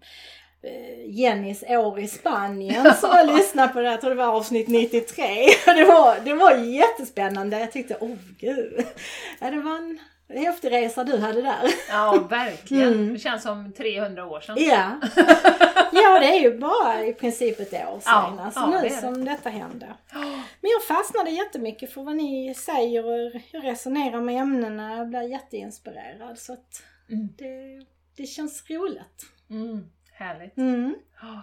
eh, 0.64 1.20
Jennys 1.20 1.64
år 1.68 2.00
i 2.00 2.08
Spanien 2.08 2.94
så 3.02 3.08
jag 3.08 3.38
lyssnade 3.38 3.74
på 3.74 3.80
det, 3.80 3.92
jag 3.92 4.02
tror 4.02 4.10
det 4.10 4.16
var 4.16 4.36
avsnitt 4.36 4.68
93. 4.68 5.24
Och 5.68 5.74
det 5.76 5.86
var, 5.86 6.20
det 6.26 6.34
var 6.34 6.56
jättespännande. 6.56 7.60
Jag 7.60 7.72
tyckte, 7.72 7.98
åh 8.00 8.12
oh, 8.12 8.18
gud. 8.40 8.86
Ja, 9.40 9.52
det 9.52 9.62
var 9.62 9.76
en 9.76 10.00
häftig 10.30 10.72
resa 10.72 11.04
du 11.04 11.18
hade 11.18 11.42
där. 11.42 11.68
Ja, 11.90 12.28
verkligen. 12.30 12.94
Mm. 12.94 13.14
Det 13.14 13.20
känns 13.20 13.44
som 13.44 13.74
300 13.74 14.26
år 14.26 14.42
sedan. 14.42 14.56
Ja. 14.60 14.92
ja, 15.92 16.20
det 16.20 16.26
är 16.38 16.42
ju 16.42 16.58
bara 16.58 17.06
i 17.06 17.14
princip 17.14 17.60
ett 17.60 17.74
år 17.74 18.00
sedan 18.00 18.02
Ja, 18.06 18.38
alltså, 18.42 18.60
ja, 18.60 18.68
nu 18.68 18.78
det 18.78 18.84
det. 18.84 19.02
som 19.02 19.26
detta 19.26 19.50
hände. 19.50 19.94
Men 20.62 20.72
jag 20.72 20.84
fastnade 20.98 21.30
jättemycket 21.30 21.94
för 21.94 22.04
vad 22.04 22.16
ni 22.16 22.54
säger 22.56 23.06
och 23.06 23.42
jag 23.52 23.64
resonerar 23.66 24.22
med 24.22 24.36
ämnena. 24.42 24.98
Jag 24.98 25.08
blir 25.10 25.22
jätteinspirerad 25.22 26.40
så 26.40 26.54
att 26.54 26.84
Mm. 27.10 27.28
det, 27.38 27.86
det 28.18 28.26
känns 28.28 28.70
roligt. 28.70 29.26
Mm. 29.50 29.90
Härligt. 30.14 30.58
Mm. 30.58 30.96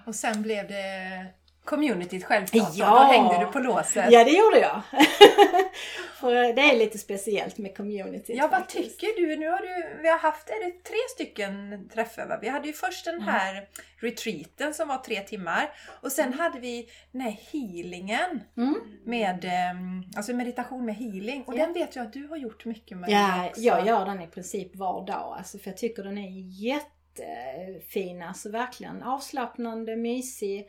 Och 0.07 0.15
sen 0.15 0.43
blev 0.43 0.69
det 0.69 1.27
communityt 1.65 2.25
självklart. 2.25 2.69
Ja. 2.75 2.91
Då 2.91 2.97
hängde 2.97 3.47
du 3.47 3.53
på 3.53 3.59
låset. 3.59 4.07
Ja, 4.11 4.25
det 4.25 4.31
gjorde 4.31 4.59
jag. 4.59 4.81
För 6.21 6.35
det 6.53 6.63
är 6.63 6.77
lite 6.79 6.99
speciellt 6.99 7.59
med 7.59 7.77
communityt. 7.77 8.37
Ja, 8.37 8.49
vad 8.49 8.61
faktiskt. 8.61 9.01
tycker 9.01 9.21
du? 9.21 9.37
Nu 9.37 9.49
har 9.49 9.59
du, 9.59 10.03
vi 10.03 10.09
har 10.09 10.19
haft 10.19 10.51
är 10.51 10.65
det 10.65 10.71
tre 10.85 10.97
stycken 11.15 11.89
träffar. 11.95 12.27
Va? 12.27 12.39
Vi 12.43 12.49
hade 12.49 12.67
ju 12.67 12.73
först 12.73 13.05
den 13.05 13.21
här 13.23 13.69
retreaten 14.01 14.75
som 14.75 14.89
var 14.89 14.99
tre 14.99 15.21
timmar. 15.21 15.71
Och 16.01 16.13
sen 16.13 16.33
hade 16.33 16.61
vi 16.61 16.89
den 17.13 17.21
här 17.21 17.37
healingen 17.53 18.41
Mm. 18.57 18.75
med 19.05 19.45
ehm, 19.45 20.03
alltså 20.17 20.33
meditation 20.33 20.85
med 20.85 20.95
healing. 20.95 21.43
Och 21.47 21.55
Ja. 21.55 21.59
den 21.65 21.73
vet 21.73 21.97
jag 21.97 22.07
att 22.07 22.13
du 22.13 22.27
har 22.29 22.37
gjort 22.37 22.65
mycket 22.65 22.99
med. 22.99 23.11
Ja, 23.11 23.47
också. 23.49 23.61
jag 23.61 23.87
gör 23.87 24.05
den 24.05 24.21
i 24.23 24.27
princip 24.27 24.77
var 24.77 25.07
dag. 25.07 25.35
Alltså, 25.39 25.59
för 25.59 25.71
jag 25.71 25.77
tycker 25.77 26.03
den 26.03 26.19
är 26.19 26.31
jättefin. 26.63 28.23
Alltså 28.23 28.51
verkligen 28.51 29.03
avslappnande, 29.03 29.97
mysig. 29.97 30.69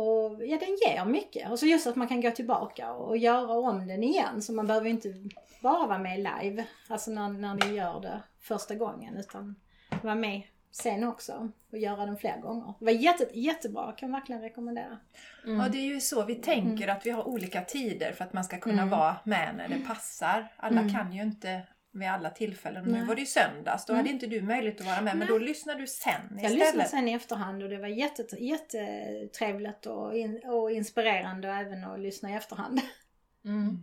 Och 0.00 0.46
ja, 0.46 0.58
den 0.58 0.76
ger 0.86 1.04
mycket. 1.04 1.50
Och 1.50 1.58
så 1.58 1.66
just 1.66 1.86
att 1.86 1.96
man 1.96 2.08
kan 2.08 2.20
gå 2.20 2.30
tillbaka 2.30 2.92
och 2.92 3.16
göra 3.16 3.52
om 3.52 3.86
den 3.86 4.02
igen. 4.02 4.42
Så 4.42 4.52
man 4.52 4.66
behöver 4.66 4.88
inte 4.88 5.14
bara 5.60 5.86
vara 5.86 5.98
med 5.98 6.18
live, 6.18 6.64
alltså 6.88 7.10
när, 7.10 7.28
när 7.28 7.54
ni 7.54 7.76
gör 7.76 8.00
det 8.00 8.22
första 8.40 8.74
gången. 8.74 9.16
Utan 9.16 9.56
vara 10.02 10.14
med 10.14 10.42
sen 10.70 11.04
också 11.04 11.48
och 11.72 11.78
göra 11.78 12.06
den 12.06 12.16
fler 12.16 12.40
gånger. 12.40 12.74
Det 12.78 12.84
var 12.84 12.92
jätte, 12.92 13.28
jättebra, 13.32 13.92
kan 13.92 14.12
verkligen 14.12 14.42
rekommendera. 14.42 14.98
Ja, 15.44 15.68
det 15.72 15.78
är 15.78 15.94
ju 15.94 16.00
så 16.00 16.24
vi 16.24 16.34
tänker 16.34 16.88
att 16.88 17.06
vi 17.06 17.10
har 17.10 17.28
olika 17.28 17.64
tider 17.64 18.12
för 18.12 18.24
att 18.24 18.32
man 18.32 18.44
ska 18.44 18.58
kunna 18.58 18.86
vara 18.86 19.16
med 19.24 19.54
när 19.56 19.68
det 19.68 19.86
passar. 19.86 20.52
Alla 20.56 20.88
kan 20.88 21.12
ju 21.12 21.22
inte 21.22 21.62
vid 21.92 22.08
alla 22.08 22.30
tillfällen. 22.30 22.84
Nu 22.84 22.92
Nej. 22.92 23.04
var 23.06 23.14
det 23.14 23.20
ju 23.20 23.26
söndags, 23.26 23.86
då 23.86 23.94
hade 23.94 24.08
inte 24.08 24.26
du 24.26 24.42
möjlighet 24.42 24.80
att 24.80 24.86
vara 24.86 25.00
med. 25.00 25.16
Men 25.16 25.28
då 25.28 25.38
lyssnar 25.38 25.74
du 25.74 25.86
sen 25.86 26.12
Jag 26.30 26.36
istället. 26.36 26.58
lyssnade 26.58 26.88
sen 26.88 27.08
i 27.08 27.12
efterhand 27.12 27.62
och 27.62 27.68
det 27.68 27.78
var 27.78 27.88
jätte, 27.88 28.22
jättetrevligt 28.44 29.86
och, 29.86 30.16
in, 30.16 30.40
och 30.44 30.70
inspirerande 30.72 31.48
även 31.48 31.84
att 31.84 32.00
lyssna 32.00 32.30
i 32.30 32.34
efterhand. 32.34 32.80
Mm. 33.44 33.78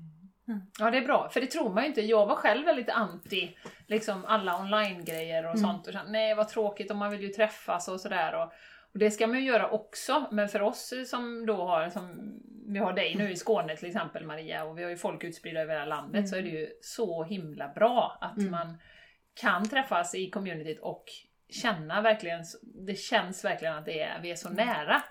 Mm. 0.48 0.62
Ja, 0.80 0.92
det 0.92 0.98
är 0.98 1.02
bra. 1.06 1.30
För 1.30 1.42
det 1.42 1.48
tror 1.48 1.74
man 1.74 1.84
ju 1.84 1.90
inte. 1.90 2.02
Jag 2.02 2.26
var 2.26 2.36
själv 2.36 2.66
väldigt 2.66 2.90
anti 2.90 3.58
liksom 3.88 4.26
alla 4.26 4.60
online-grejer 4.60 5.44
och 5.46 5.56
Mm. 5.56 5.64
sånt. 5.64 5.88
Och 5.88 5.94
kände, 5.94 6.12
nej, 6.12 6.36
vad 6.36 6.48
tråkigt, 6.50 6.92
och 6.92 6.98
man 6.98 7.12
vill 7.12 7.22
ju 7.22 7.28
träffas 7.30 7.88
och 7.88 8.02
sådär. 8.02 8.36
Och, 8.44 8.52
och 8.98 9.00
det 9.00 9.12
ska 9.12 9.28
man 9.28 9.40
ju 9.40 9.46
göra 9.46 9.70
också. 9.70 10.28
Men 10.32 10.50
för 10.50 10.62
oss 10.62 10.94
som 11.08 11.46
då 11.46 11.56
har, 11.56 11.90
som 11.90 12.34
vi 12.68 12.80
har 12.80 12.94
dig 12.94 13.16
nu 13.16 13.32
i 13.32 13.36
Skåne 13.36 13.76
till 13.76 13.88
exempel 13.88 14.26
Maria, 14.26 14.64
och 14.64 14.78
vi 14.78 14.84
har 14.84 14.90
ju 14.90 14.98
folk 14.98 15.24
utspridda 15.24 15.62
över 15.62 15.74
hela 15.74 15.86
landet, 15.86 16.30
så 16.30 16.36
är 16.36 16.42
det 16.42 16.50
ju 16.50 16.70
så 16.82 17.24
himla 17.24 17.68
bra 17.68 18.18
att 18.22 18.38
Mm. 18.38 18.52
man 18.52 18.78
kan 19.42 19.70
träffas 19.70 20.16
i 20.16 20.30
communityt 20.30 20.80
och 20.80 21.06
känna 21.50 22.02
verkligen, 22.02 22.44
det 22.88 22.96
känns 22.96 23.46
verkligen 23.46 23.76
att 23.76 23.86
det 23.86 24.02
är, 24.02 24.20
vi 24.22 24.32
är 24.32 24.36
så 24.36 24.50
nära. 24.50 25.04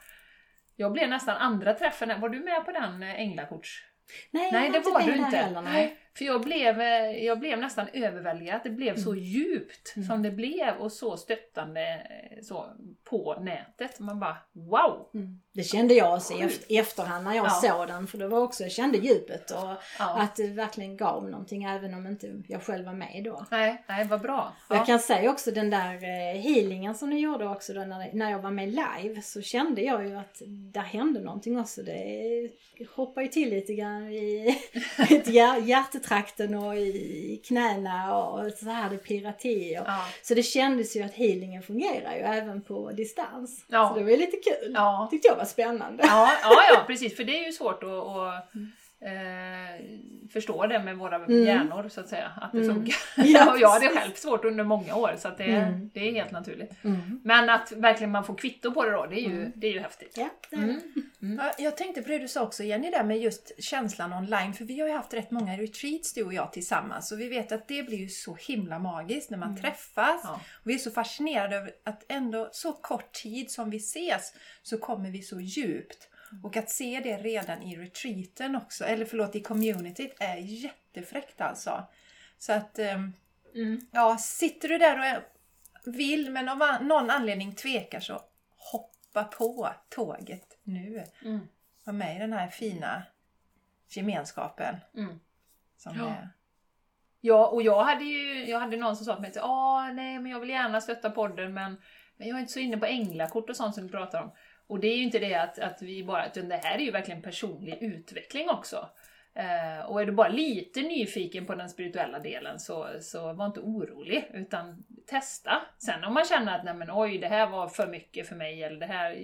Jag 0.76 0.92
blev 0.92 1.08
nästan 1.08 1.36
andra 1.36 1.74
träffen, 1.74 2.20
var 2.20 2.28
du 2.28 2.40
med 2.40 2.64
på 2.64 2.72
den 2.72 3.02
eh, 3.02 3.20
änglakorts... 3.20 3.84
Nej, 4.30 4.52
Nej, 4.52 4.70
det 4.70 4.80
var 4.80 5.00
du 5.00 5.16
inte. 5.16 5.36
Heller, 5.36 5.62
nej. 5.62 5.98
För 6.18 6.24
jag 6.24 6.40
blev, 6.42 6.80
eh, 6.80 7.24
jag 7.24 7.38
blev 7.40 7.58
nästan 7.58 7.86
överväldigad. 7.92 8.60
Det 8.64 8.70
blev 8.70 8.96
så 8.96 9.12
Mm. 9.12 9.24
djupt 9.24 9.94
som 10.06 10.22
det 10.22 10.30
blev 10.30 10.74
och 10.78 10.92
så 10.92 11.16
stöttande 11.16 11.80
eh, 11.82 12.42
så, 12.42 12.66
på 13.04 13.34
nätet. 13.40 13.98
Man 14.00 14.20
bara 14.20 14.36
wow! 14.52 15.08
Mm. 15.14 15.40
Det 15.52 15.62
kände 15.62 15.94
jag 15.94 16.14
också 16.14 16.32
i, 16.34 16.36
eft- 16.36 16.64
i 16.68 16.78
efterhand 16.78 17.24
när 17.24 17.34
jag 17.34 17.46
Ja. 17.46 17.50
såg 17.50 17.86
den. 17.88 18.06
För 18.06 18.18
det 18.18 18.28
var 18.28 18.40
också, 18.40 18.62
jag 18.62 18.72
kände 18.72 18.98
djupet 18.98 19.50
och 19.50 19.68
Ja. 19.98 20.18
att 20.20 20.36
det 20.36 20.46
verkligen 20.46 20.96
gav 20.96 21.28
någonting 21.30 21.64
även 21.64 21.94
om 21.94 22.06
inte 22.06 22.42
jag 22.48 22.62
själv 22.62 22.84
var 22.86 22.92
med 22.92 23.22
då. 23.24 23.46
Nej, 23.50 23.84
nej, 23.88 24.04
vad 24.06 24.20
bra. 24.20 24.52
Ja. 24.68 24.76
Jag 24.76 24.86
kan 24.86 24.98
säga 24.98 25.30
också 25.30 25.50
den 25.50 25.70
där 25.70 25.94
eh, 25.94 26.40
healingen 26.40 26.94
som 26.94 27.10
ni 27.10 27.20
gjorde 27.20 27.48
också 27.48 27.72
då 27.72 27.80
när, 27.80 28.10
när 28.12 28.30
jag 28.30 28.38
var 28.38 28.50
med 28.50 28.68
live 28.68 29.22
så 29.22 29.42
kände 29.42 29.82
jag 29.82 30.06
ju 30.08 30.16
att 30.16 30.42
där 30.72 30.80
hände 30.80 31.20
någonting 31.20 31.60
också. 31.60 31.82
Det 31.82 32.50
hoppar 32.94 33.22
ju 33.22 33.28
till 33.28 33.50
lite 33.50 33.74
grann 33.74 34.10
i 34.10 34.56
ett 35.10 35.28
hjär, 35.28 35.60
hjärtetrakten 36.10 36.54
och 36.54 36.76
i 36.76 37.42
knäna 37.46 38.16
och 38.16 38.52
så 38.52 38.70
här 38.70 38.90
det 38.90 38.98
pirrar 38.98 39.32
till. 39.32 39.72
Ja. 39.72 40.06
Så 40.22 40.34
det 40.34 40.42
kändes 40.42 40.96
ju 40.96 41.02
att 41.02 41.14
healingen 41.14 41.62
fungerar 41.62 42.14
ju 42.14 42.20
även 42.20 42.62
på 42.62 42.90
distans. 42.92 43.64
Ja. 43.68 43.88
Så 43.88 43.98
det 43.98 44.04
var 44.04 44.10
ju 44.10 44.16
lite 44.16 44.36
kul. 44.36 44.72
Ja. 44.74 45.08
Tyckte 45.10 45.28
jag 45.28 45.36
var 45.36 45.44
spännande. 45.44 46.04
Ja, 46.06 46.32
ja, 46.42 46.62
ja, 46.72 46.84
precis. 46.86 47.16
För 47.16 47.24
det 47.24 47.38
är 47.38 47.46
ju 47.46 47.52
svårt 47.52 47.82
att, 47.82 47.90
att 47.90 48.50
eh, 49.06 49.86
förstå 50.32 50.66
det 50.66 50.78
med 50.78 50.96
våra 50.98 51.16
Mm. 51.16 51.44
hjärnor 51.44 51.88
så 51.88 52.00
att 52.00 52.08
säga. 52.08 52.32
Att 52.36 52.52
det 52.52 52.58
Mm. 52.58 52.74
funkar. 52.74 52.96
Ja, 53.24 53.52
och 53.52 53.58
jag 53.60 53.68
hade 53.68 53.88
själv 53.88 54.12
svårt 54.14 54.44
under 54.44 54.64
många 54.64 54.94
år 54.96 55.14
så 55.18 55.28
att 55.28 55.38
det, 55.38 55.44
Mm. 55.44 55.90
det 55.94 56.08
är 56.08 56.12
helt 56.12 56.30
naturligt. 56.32 56.84
Mm. 56.84 57.20
Men 57.24 57.50
att 57.50 57.72
verkligen 57.72 58.10
man 58.10 58.24
får 58.24 58.34
kvitto 58.34 58.72
på 58.72 58.84
det 58.84 58.90
då, 58.90 59.06
det 59.06 59.16
är 59.20 59.28
ju, 59.28 59.36
Mm. 59.40 59.52
det 59.54 59.66
är 59.66 59.72
ju 59.72 59.80
häftigt. 59.80 60.14
Ja, 60.16 60.28
det 60.50 60.56
är 60.56 60.62
Mm. 61.22 61.38
Ja, 61.38 61.52
jag 61.58 61.76
tänkte 61.76 62.02
på 62.02 62.08
det 62.08 62.18
du 62.18 62.28
sa 62.28 62.42
också 62.42 62.62
Jenny, 62.62 62.90
där 62.90 63.04
med 63.04 63.18
just 63.20 63.62
känslan 63.64 64.12
online. 64.12 64.54
För 64.54 64.64
vi 64.64 64.80
har 64.80 64.88
ju 64.88 64.94
haft 64.94 65.14
rätt 65.14 65.30
många 65.30 65.56
retreats 65.56 66.12
du 66.14 66.22
och 66.24 66.34
jag 66.34 66.52
tillsammans. 66.52 67.12
Och 67.12 67.20
vi 67.20 67.28
vet 67.28 67.52
att 67.52 67.68
det 67.68 67.82
blir 67.82 67.98
ju 67.98 68.08
så 68.08 68.34
himla 68.40 68.78
magiskt 68.78 69.30
när 69.30 69.38
man 69.38 69.56
träffas. 69.56 70.20
Ja. 70.24 70.40
Och 70.62 70.70
vi 70.70 70.74
är 70.74 70.78
så 70.78 70.90
fascinerade 70.90 71.56
över 71.56 71.70
att 71.84 72.04
ändå 72.08 72.48
så 72.52 72.72
kort 72.72 73.12
tid 73.12 73.50
som 73.50 73.70
vi 73.70 73.76
ses 73.76 74.32
så 74.62 74.78
kommer 74.78 75.10
vi 75.10 75.22
så 75.22 75.40
djupt. 75.40 76.08
Och 76.44 76.56
att 76.56 76.70
se 76.70 77.00
det 77.04 77.16
redan 77.18 77.62
i 77.62 77.76
retreaten 77.76 78.56
också, 78.56 78.84
eller 78.84 79.04
förlåt 79.04 79.36
i 79.36 79.40
communityt, 79.42 80.16
är 80.20 80.36
jättefräckt 80.36 81.40
alltså. 81.40 81.84
Så 82.38 82.52
att, 82.52 82.78
ehm, 82.78 83.12
Mm. 83.54 83.80
ja, 83.92 84.16
sitter 84.18 84.68
du 84.68 84.78
där 84.78 85.16
och 85.16 85.22
vill 85.94 86.30
men 86.30 86.48
av 86.48 86.58
någon 86.82 87.10
anledning 87.10 87.54
tvekar 87.54 88.00
så 88.00 88.22
hoppa 88.72 89.24
på 89.24 89.74
tåget 89.88 90.58
nu. 90.62 91.04
Mm. 91.24 91.48
Var 91.84 91.92
med 91.92 92.16
i 92.16 92.18
den 92.18 92.32
här 92.32 92.48
fina 92.48 93.02
gemenskapen. 93.88 94.76
Mm. 94.94 95.20
Som 95.76 95.96
Ja. 95.98 96.06
är. 96.08 96.28
Ja, 97.20 97.46
och 97.48 97.62
jag 97.62 97.84
hade 97.84 98.04
ju 98.04 98.44
jag 98.50 98.60
hade 98.60 98.76
någon 98.76 98.96
som 98.96 99.04
sa 99.06 99.12
till 99.14 99.22
mig 99.22 99.30
att 99.30 99.36
"Ah, 99.44 99.92
nej 99.92 100.18
men 100.18 100.32
jag 100.32 100.40
vill 100.40 100.50
gärna 100.50 100.80
stötta 100.80 101.10
podden 101.10 101.54
men, 101.54 101.80
men 102.16 102.28
jag 102.28 102.36
är 102.36 102.40
inte 102.40 102.52
så 102.52 102.58
inne 102.60 102.76
på 102.76 102.86
änglakort 102.86 103.50
och 103.50 103.56
sånt 103.56 103.74
som 103.74 103.86
du 103.86 103.92
pratar 103.92 104.22
om. 104.22 104.30
Och 104.68 104.80
det 104.80 104.88
är 104.88 104.96
ju 104.96 105.02
inte 105.02 105.18
det 105.18 105.34
att, 105.34 105.58
att 105.58 105.82
vi 105.82 106.04
bara, 106.04 106.26
utan 106.26 106.48
det 106.48 106.60
här 106.64 106.78
är 106.78 106.82
ju 106.82 106.90
verkligen 106.90 107.22
personlig 107.22 107.78
utveckling 107.82 108.48
också. 108.50 108.88
Eh, 109.34 109.86
och 109.86 110.02
är 110.02 110.06
du 110.06 110.12
bara 110.12 110.28
lite 110.28 110.82
nyfiken 110.82 111.46
på 111.46 111.54
den 111.54 111.70
spirituella 111.70 112.18
delen 112.18 112.60
så, 112.60 112.88
så 113.00 113.32
var 113.32 113.46
inte 113.46 113.60
orolig, 113.60 114.30
utan 114.34 114.84
testa. 115.06 115.62
Sen 115.78 116.04
om 116.04 116.14
man 116.14 116.24
känner 116.24 116.58
att 116.58 116.64
nej 116.64 116.74
men 116.74 116.88
oj, 116.92 117.18
det 117.18 117.28
här 117.28 117.46
var 117.46 117.68
för 117.68 117.86
mycket 117.86 118.28
för 118.28 118.36
mig, 118.36 118.62
eller 118.62 118.80
det 118.80 118.86
här, 118.86 119.16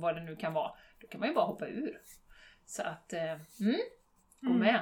vad 0.00 0.16
det 0.16 0.22
nu 0.22 0.36
kan 0.36 0.52
vara, 0.52 0.70
då 1.00 1.06
kan 1.06 1.20
man 1.20 1.28
ju 1.28 1.34
bara 1.34 1.44
hoppa 1.44 1.66
ur. 1.66 2.00
Så 2.66 2.82
att, 2.82 3.12
eh, 3.12 3.22
mm, 3.60 3.80
gå 4.40 4.50
Mm. 4.50 4.58
med. 4.58 4.80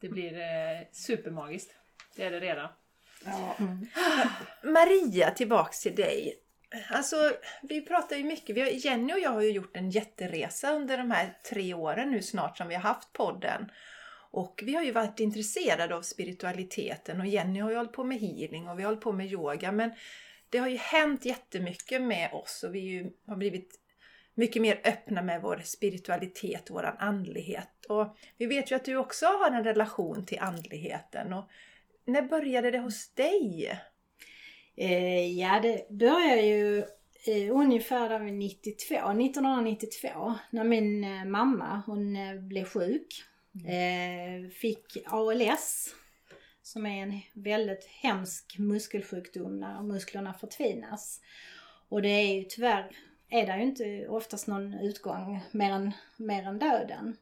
Det 0.00 0.08
blir 0.08 0.38
eh, 0.40 0.86
supermagiskt. 0.92 1.74
Det 2.16 2.24
är 2.24 2.30
det 2.30 2.40
redan. 2.40 2.68
Mm. 3.58 3.86
Maria, 4.62 5.30
tillbaks 5.30 5.82
till 5.82 5.94
dig. 5.94 6.41
Eh, 6.72 6.96
alltså, 6.96 7.32
vi 7.62 7.80
pratar 7.80 8.16
ju 8.16 8.24
mycket. 8.24 8.56
Vi 8.56 8.60
har, 8.60 8.68
Jenny 8.68 9.12
och 9.12 9.18
jag 9.18 9.30
har 9.30 9.42
ju 9.42 9.50
gjort 9.50 9.76
en 9.76 9.90
jätteresa 9.90 10.72
under 10.72 10.98
de 10.98 11.10
här 11.10 11.38
tre 11.50 11.74
åren 11.74 12.10
nu 12.10 12.22
snart 12.22 12.58
som 12.58 12.68
vi 12.68 12.74
har 12.74 12.82
haft 12.82 13.12
podden. 13.12 13.70
Och 14.30 14.62
vi 14.66 14.74
har 14.74 14.82
ju 14.82 14.92
varit 14.92 15.20
intresserade 15.20 15.94
av 15.94 16.02
spiritualiteten 16.02 17.20
och 17.20 17.26
Jenny 17.26 17.60
har 17.60 17.70
ju 17.70 17.76
hållit 17.76 17.92
på 17.92 18.04
med 18.04 18.18
healing 18.18 18.68
och 18.68 18.78
vi 18.78 18.82
har 18.82 18.90
hållit 18.90 19.04
på 19.04 19.12
med 19.12 19.26
yoga. 19.26 19.72
Men 19.72 19.90
det 20.50 20.58
har 20.58 20.68
ju 20.68 20.76
hänt 20.76 21.24
jättemycket 21.24 22.02
med 22.02 22.32
oss 22.32 22.62
och 22.62 22.74
vi 22.74 22.78
ju, 22.78 23.10
har 23.26 23.36
blivit 23.36 23.78
mycket 24.34 24.62
mer 24.62 24.80
öppna 24.84 25.22
med 25.22 25.42
vår 25.42 25.60
spiritualitet 25.64 26.70
och 26.70 26.76
vår 26.76 26.96
andlighet. 26.98 27.84
Och 27.88 28.16
vi 28.38 28.46
vet 28.46 28.70
ju 28.70 28.76
att 28.76 28.84
du 28.84 28.96
också 28.96 29.26
har 29.26 29.50
en 29.50 29.64
relation 29.64 30.26
till 30.26 30.38
andligheten. 30.38 31.32
Och 31.32 31.50
när 32.04 32.22
började 32.22 32.70
det 32.70 32.78
hos 32.78 33.14
dig? 33.14 33.80
Eh, 34.76 35.38
ja, 35.38 35.60
det 35.60 35.86
började 35.90 36.42
ju 36.42 36.78
eh, 37.26 37.56
ungefär 37.56 38.08
där 38.08 38.18
vid 38.18 38.34
92, 38.34 38.94
1992 38.94 40.34
när 40.50 40.64
min 40.64 41.04
eh, 41.04 41.24
mamma 41.24 41.82
hon 41.86 42.16
eh, 42.16 42.34
blev 42.34 42.64
sjuk. 42.64 43.24
Eh, 43.66 44.50
fick 44.50 44.96
ALS 45.06 45.94
som 46.62 46.86
är 46.86 47.02
en 47.02 47.20
väldigt 47.34 47.86
hemsk 47.86 48.58
muskelsjukdom 48.58 49.60
när 49.60 49.82
musklerna 49.82 50.34
förtvinas. 50.34 51.20
Och 51.88 52.02
det 52.02 52.08
är 52.08 52.34
ju 52.34 52.44
tyvärr 52.44 52.90
är 53.28 53.46
det 53.46 53.56
ju 53.56 53.62
inte 53.62 54.06
oftast 54.08 54.46
någon 54.46 54.74
utgång 54.74 55.40
mer 55.50 55.70
än, 55.70 55.92
mer 56.16 56.46
än 56.46 56.58
döden. 56.58 57.16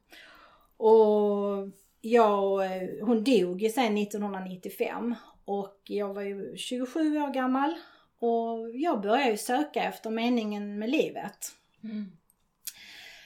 Och 0.76 1.68
jag, 2.00 2.64
eh, 2.64 3.06
hon 3.06 3.24
dog 3.24 3.62
ju 3.62 3.68
sen 3.68 3.98
1995 3.98 5.14
och 5.50 5.80
jag 5.84 6.14
var 6.14 6.22
ju 6.22 6.56
27 6.56 7.18
år 7.18 7.34
gammal 7.34 7.74
och 8.18 8.70
jag 8.74 9.00
började 9.00 9.30
ju 9.30 9.36
söka 9.36 9.82
efter 9.82 10.10
meningen 10.10 10.78
med 10.78 10.90
livet. 10.90 11.52
Mm. 11.84 12.12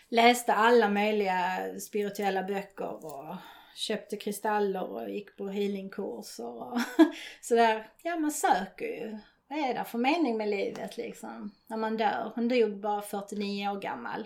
Läste 0.08 0.54
alla 0.54 0.88
möjliga 0.88 1.36
spirituella 1.80 2.42
böcker 2.42 3.04
och 3.06 3.36
köpte 3.76 4.16
kristaller 4.16 4.90
och 4.90 5.10
gick 5.10 5.36
på 5.36 5.48
healingkurser 5.48 6.62
och 6.62 6.80
sådär. 7.40 7.86
Ja, 8.02 8.16
man 8.16 8.32
söker 8.32 8.86
ju. 8.86 9.18
Vad 9.48 9.58
är 9.58 9.74
det 9.74 9.84
för 9.84 9.98
mening 9.98 10.36
med 10.36 10.48
livet 10.48 10.96
liksom? 10.96 11.54
När 11.66 11.76
man 11.76 11.96
dör. 11.96 12.32
Hon 12.34 12.48
dog 12.48 12.80
bara 12.80 13.02
49 13.02 13.68
år 13.68 13.80
gammal. 13.80 14.20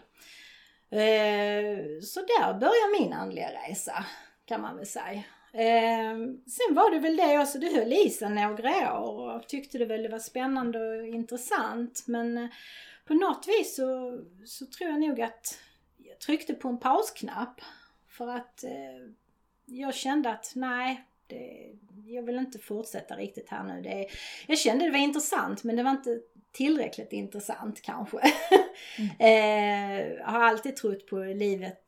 Eh, 0.90 2.00
så 2.02 2.20
där 2.20 2.58
börjar 2.60 3.00
min 3.00 3.12
andliga 3.12 3.50
resa 3.50 4.04
kan 4.44 4.60
man 4.60 4.76
väl 4.76 4.86
säga. 4.86 5.22
Eh, 5.52 6.16
sen 6.46 6.74
var 6.74 6.90
det 6.90 6.98
väl 6.98 7.16
det 7.16 7.38
också, 7.38 7.58
det 7.58 7.76
höll 7.76 7.92
i 7.92 8.10
sig 8.10 8.30
några 8.30 9.00
år 9.00 9.34
och 9.36 9.48
tyckte 9.48 9.78
det 9.78 9.84
väl 9.84 10.02
det 10.02 10.08
var 10.08 10.18
spännande 10.18 10.78
och 10.78 11.06
intressant 11.06 12.04
men 12.06 12.38
eh, 12.38 12.48
på 13.04 13.14
något 13.14 13.48
vis 13.48 13.76
så, 13.76 14.20
så 14.44 14.66
tror 14.66 14.90
jag 14.90 15.00
nog 15.00 15.20
att 15.20 15.58
jag 15.96 16.18
tryckte 16.18 16.54
på 16.54 16.68
en 16.68 16.78
pausknapp 16.78 17.60
för 18.08 18.28
att 18.28 18.64
eh, 18.64 19.10
jag 19.64 19.94
kände 19.94 20.30
att 20.30 20.52
nej, 20.54 21.04
det, 21.26 21.72
jag 22.06 22.22
vill 22.22 22.38
inte 22.38 22.58
fortsätta 22.58 23.16
riktigt 23.16 23.48
här 23.48 23.64
nu. 23.64 23.82
Det, 23.82 24.06
jag 24.46 24.58
kände 24.58 24.84
det 24.84 24.90
var 24.90 24.98
intressant 24.98 25.64
men 25.64 25.76
det 25.76 25.82
var 25.82 25.90
inte 25.90 26.20
tillräckligt 26.52 27.12
intressant 27.12 27.82
kanske. 27.82 28.18
Mm. 28.98 29.10
eh, 30.18 30.26
har 30.26 30.40
alltid 30.40 30.76
trott 30.76 31.06
på 31.06 31.16
livet 31.16 31.84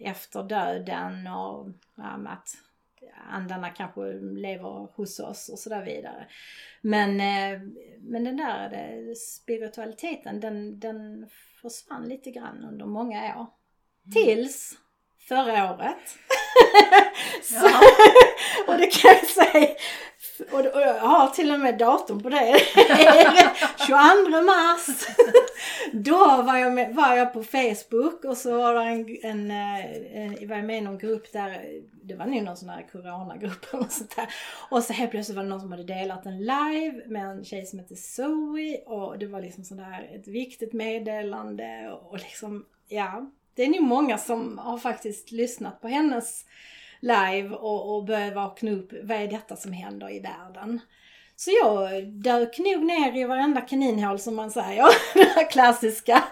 efter 0.00 0.42
döden 0.42 1.26
och 1.26 1.68
ja, 1.96 2.28
att 2.28 2.56
andarna 3.30 3.70
kanske 3.70 4.00
lever 4.20 4.88
hos 4.96 5.20
oss 5.20 5.48
och 5.48 5.58
sådär 5.58 5.84
vidare. 5.84 6.26
Men, 6.80 7.20
eh, 7.20 7.60
men 8.00 8.24
den 8.24 8.36
där 8.36 8.68
det, 8.70 9.16
spiritualiteten 9.16 10.40
den, 10.40 10.80
den 10.80 11.28
försvann 11.62 12.08
lite 12.08 12.30
grann 12.30 12.64
under 12.64 12.86
många 12.86 13.20
år. 13.20 13.46
Mm. 14.04 14.12
Tills 14.12 14.78
förra 15.28 15.74
året. 15.74 16.18
Så, 17.42 17.66
och 18.72 18.78
det 18.78 18.86
kan 18.86 19.10
jag 19.10 19.26
säga, 19.26 19.68
och, 20.52 20.80
jag 20.80 20.94
har 20.94 21.28
till 21.28 21.52
och 21.52 21.60
med 21.60 21.78
datum 21.78 22.22
på 22.22 22.28
det. 22.28 22.56
22 23.86 24.42
mars. 24.42 25.06
Då 25.92 26.42
var 26.42 26.56
jag, 26.56 26.72
med, 26.72 26.94
var 26.94 27.14
jag 27.14 27.32
på 27.32 27.42
Facebook 27.42 28.24
och 28.24 28.36
så 28.36 28.56
var 28.56 28.86
en, 28.86 29.16
en, 29.22 29.50
en, 29.50 30.48
var 30.48 30.56
jag 30.56 30.64
med 30.64 30.78
i 30.78 30.80
någon 30.80 30.98
grupp 30.98 31.32
där, 31.32 31.80
det 32.02 32.14
var 32.14 32.26
nog 32.26 32.42
någon 32.42 32.56
sån 32.56 32.68
här 32.68 32.86
coronagrupp 32.92 33.74
eller 33.74 33.88
sånt 33.88 34.16
där. 34.16 34.28
Och 34.70 34.82
så 34.82 34.92
helt 34.92 35.10
plötsligt 35.10 35.36
var 35.36 35.42
det 35.42 35.48
någon 35.48 35.60
som 35.60 35.72
hade 35.72 35.84
delat 35.84 36.26
en 36.26 36.38
live 36.38 37.02
med 37.06 37.24
en 37.24 37.44
tjej 37.44 37.66
som 37.66 37.78
heter 37.78 37.94
Zoe 37.94 38.76
och 38.86 39.18
det 39.18 39.26
var 39.26 39.40
liksom 39.40 39.64
sådär 39.64 40.10
ett 40.14 40.28
viktigt 40.28 40.72
meddelande 40.72 41.98
och 42.02 42.18
liksom, 42.18 42.64
ja. 42.88 43.30
Det 43.54 43.64
är 43.64 43.68
nog 43.68 43.82
många 43.82 44.18
som 44.18 44.58
har 44.58 44.78
faktiskt 44.78 45.30
lyssnat 45.30 45.80
på 45.80 45.88
hennes 45.88 46.44
live 47.00 47.48
och, 47.48 47.96
och 47.96 48.04
började 48.04 48.34
vakna 48.34 48.70
upp. 48.70 48.92
Vad 49.02 49.16
är 49.16 49.28
detta 49.28 49.56
som 49.56 49.72
händer 49.72 50.10
i 50.12 50.20
världen? 50.20 50.80
Så 51.36 51.50
jag 51.62 52.08
dök 52.08 52.58
nog 52.58 52.84
ner 52.84 53.16
i 53.16 53.24
varenda 53.24 53.60
kaninhål 53.60 54.18
som 54.18 54.36
man 54.36 54.50
säger, 54.50 54.84
det 55.14 55.24
här 55.24 55.50
klassiska, 55.50 56.24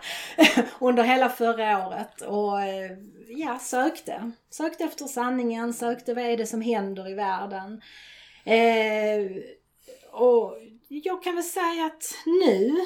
under 0.80 1.02
hela 1.02 1.28
förra 1.28 1.88
året 1.88 2.20
och 2.20 2.62
eh, 2.62 2.90
ja, 3.28 3.58
sökte. 3.58 4.30
Sökte 4.50 4.84
efter 4.84 5.04
sanningen, 5.04 5.74
sökte 5.74 6.14
vad 6.14 6.24
är 6.24 6.36
det 6.36 6.46
som 6.46 6.60
händer 6.60 7.08
i 7.08 7.14
världen. 7.14 7.82
Eh, 8.44 9.42
och 10.12 10.54
jag 10.88 11.22
kan 11.22 11.34
väl 11.34 11.44
säga 11.44 11.86
att 11.86 12.14
nu, 12.26 12.76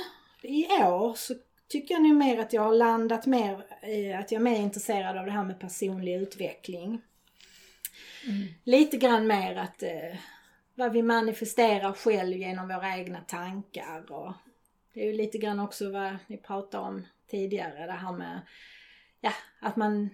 i 0.43 0.67
år, 0.85 1.15
så 1.15 1.35
tycker 1.69 1.95
jag 1.95 2.03
nog 2.03 2.17
mer 2.17 2.39
att 2.39 2.53
jag 2.53 2.63
har 2.63 2.75
landat 2.75 3.27
mer, 3.27 3.53
eh, 3.83 4.19
att 4.19 4.33
jag 4.33 4.39
är 4.39 4.45
mer 4.45 4.59
intresserad 4.59 5.17
av 5.17 5.27
det 5.27 5.33
här 5.33 5.45
med 5.45 5.61
personlig 5.61 6.15
utveckling. 6.15 7.01
Mm. 8.29 8.49
Lite 8.65 8.97
grann 8.97 9.27
mer 9.27 9.57
att 9.57 9.83
eh, 9.83 10.19
vad 10.75 10.93
vi 10.93 11.03
manifesterar 11.03 11.93
själv 11.93 12.37
genom 12.37 12.69
våra 12.69 12.97
egna 12.97 13.21
tankar 13.21 14.13
och 14.13 14.33
det 14.95 15.01
är 15.01 15.07
ju 15.07 15.13
lite 15.13 15.39
grann 15.39 15.61
också 15.61 15.91
vad 15.91 16.17
ni 16.27 16.37
pratade 16.37 16.85
om 16.85 17.07
tidigare 17.31 17.87
det 17.87 17.93
här 17.93 18.13
med 18.13 18.41
ja, 19.21 19.33
att 19.61 19.77
man 19.77 20.11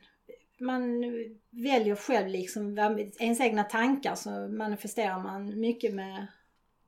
man 0.60 1.02
väljer 1.50 1.94
själv 1.94 2.28
liksom 2.28 2.78
ens 3.18 3.40
egna 3.40 3.64
tankar 3.64 4.14
så 4.14 4.30
manifesterar 4.48 5.18
man 5.18 5.60
mycket 5.60 5.94
med 5.94 6.26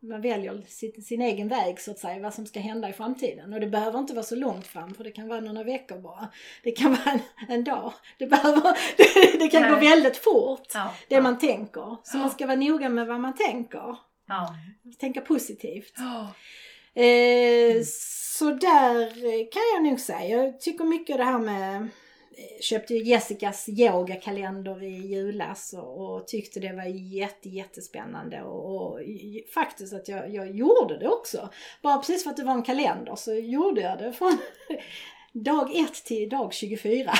man 0.03 0.21
väljer 0.21 0.63
sin, 0.69 1.03
sin, 1.03 1.23
egen 1.23 1.49
väg 1.49 1.81
så 1.81 1.91
att 1.91 1.99
säga, 1.99 2.23
vad 2.23 2.35
som 2.35 2.47
ska 2.47 2.61
hända 2.61 2.89
i 2.89 2.93
framtiden. 2.93 3.53
Och 3.53 3.61
det 3.61 3.67
behöver 3.67 3.99
inte 3.99 4.15
vara 4.15 4.25
så 4.25 4.37
långt 4.37 4.67
fram 4.67 4.95
för 4.95 5.05
det 5.05 5.11
kan 5.11 5.29
vara 5.29 5.41
några 5.41 5.65
veckor 5.65 5.99
bara. 5.99 6.29
Det 6.63 6.71
kan 6.71 6.91
vara 6.91 7.11
en, 7.11 7.21
en 7.49 7.65
dag. 7.65 7.93
Det, 8.19 8.27
behöver, 8.27 8.63
det, 8.97 9.39
det 9.39 9.49
kan 9.49 9.63
Nej. 9.63 9.71
gå 9.71 9.77
väldigt 9.77 10.17
fort, 10.17 10.69
ja, 10.75 10.95
det 11.09 11.15
ja. 11.15 11.21
man 11.21 11.39
tänker. 11.39 11.97
Så 12.03 12.17
man 12.17 12.31
ska 12.31 12.47
vara 12.47 12.57
noga 12.57 12.89
med 12.89 13.07
vad 13.07 13.21
man 13.21 13.35
tänker. 13.35 13.97
Ja. 14.29 14.55
Tänka 14.99 15.21
positivt. 15.21 15.95
Eh, 16.95 17.83
så 18.39 18.51
där 18.51 19.11
kan 19.53 19.63
jag 19.75 19.91
nog 19.91 20.01
säga. 20.01 20.45
Jag 20.45 20.61
tycker 20.61 20.85
mycket 20.85 21.17
det 21.17 21.25
här 21.25 21.39
med 21.39 21.89
köpte 22.61 22.95
ju 22.95 23.05
Jessicas 23.05 23.69
yogakalender 23.69 24.83
i 24.83 25.07
julas 25.07 25.73
och, 25.73 26.15
och, 26.15 26.27
tyckte 26.27 26.61
det 26.61 26.73
var 26.73 26.85
jätte, 26.85 27.49
jättespännande 27.49 28.43
och, 28.43 28.77
och 28.77 29.01
faktiskt 29.55 29.93
att 29.93 30.09
jag, 30.09 30.35
jag 30.35 30.57
gjorde 30.57 30.99
det 30.99 31.09
också. 31.09 31.49
Bara 31.83 31.99
precis 31.99 32.23
för 32.23 32.31
att 32.31 32.37
det 32.37 32.45
var 32.45 32.53
en 32.53 32.63
kalender 32.63 33.17
så 33.17 33.35
gjorde 33.35 33.81
jag 33.81 33.99
det 33.99 34.13
från 34.13 34.39
dag 35.33 35.77
1 35.77 36.05
till 36.05 36.29
dag 36.29 36.53
24. 36.53 37.13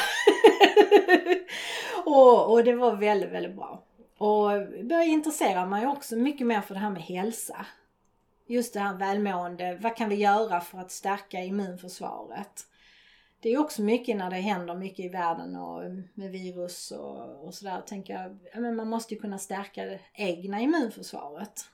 och, 2.05 2.53
och 2.53 2.65
det 2.65 2.73
var 2.73 2.97
väldigt, 2.97 3.31
väldigt 3.31 3.57
bra. 3.57 3.83
Och 4.19 4.49
började 4.85 5.07
intressera 5.07 5.67
mig 5.67 5.87
också 5.87 6.17
mycket 6.17 6.47
mer 6.47 6.61
för 6.61 6.75
det 6.75 6.81
här 6.81 6.91
med 6.91 7.03
hälsa. 7.03 7.67
Just 8.47 8.75
det 8.75 8.81
här 8.81 8.97
välmående, 8.97 9.79
vad 9.81 9.97
kan 9.97 10.09
vi 10.09 10.17
göra 10.17 10.61
för 10.61 10.79
att 10.79 10.91
stärka 10.91 11.39
immunförsvaret? 11.39 12.67
Det 13.41 13.49
är 13.49 13.59
också 13.59 13.83
mycket 13.83 14.17
när 14.17 14.31
det 14.31 14.37
händer 14.37 14.75
mycket 14.75 15.05
i 15.05 15.09
världen 15.09 15.57
och 15.57 15.83
med 16.15 16.31
virus 16.31 16.91
och, 16.91 17.47
och 17.47 17.55
sådär. 17.55 17.81
Tänker 17.81 18.15
jag, 18.15 18.39
ja, 18.55 18.61
men 18.61 18.77
man 18.77 18.89
måste 18.89 19.15
ju 19.15 19.21
kunna 19.21 19.39
stärka 19.39 19.85
det 19.85 20.01
egna 20.15 20.61
immunförsvaret. 20.61 21.65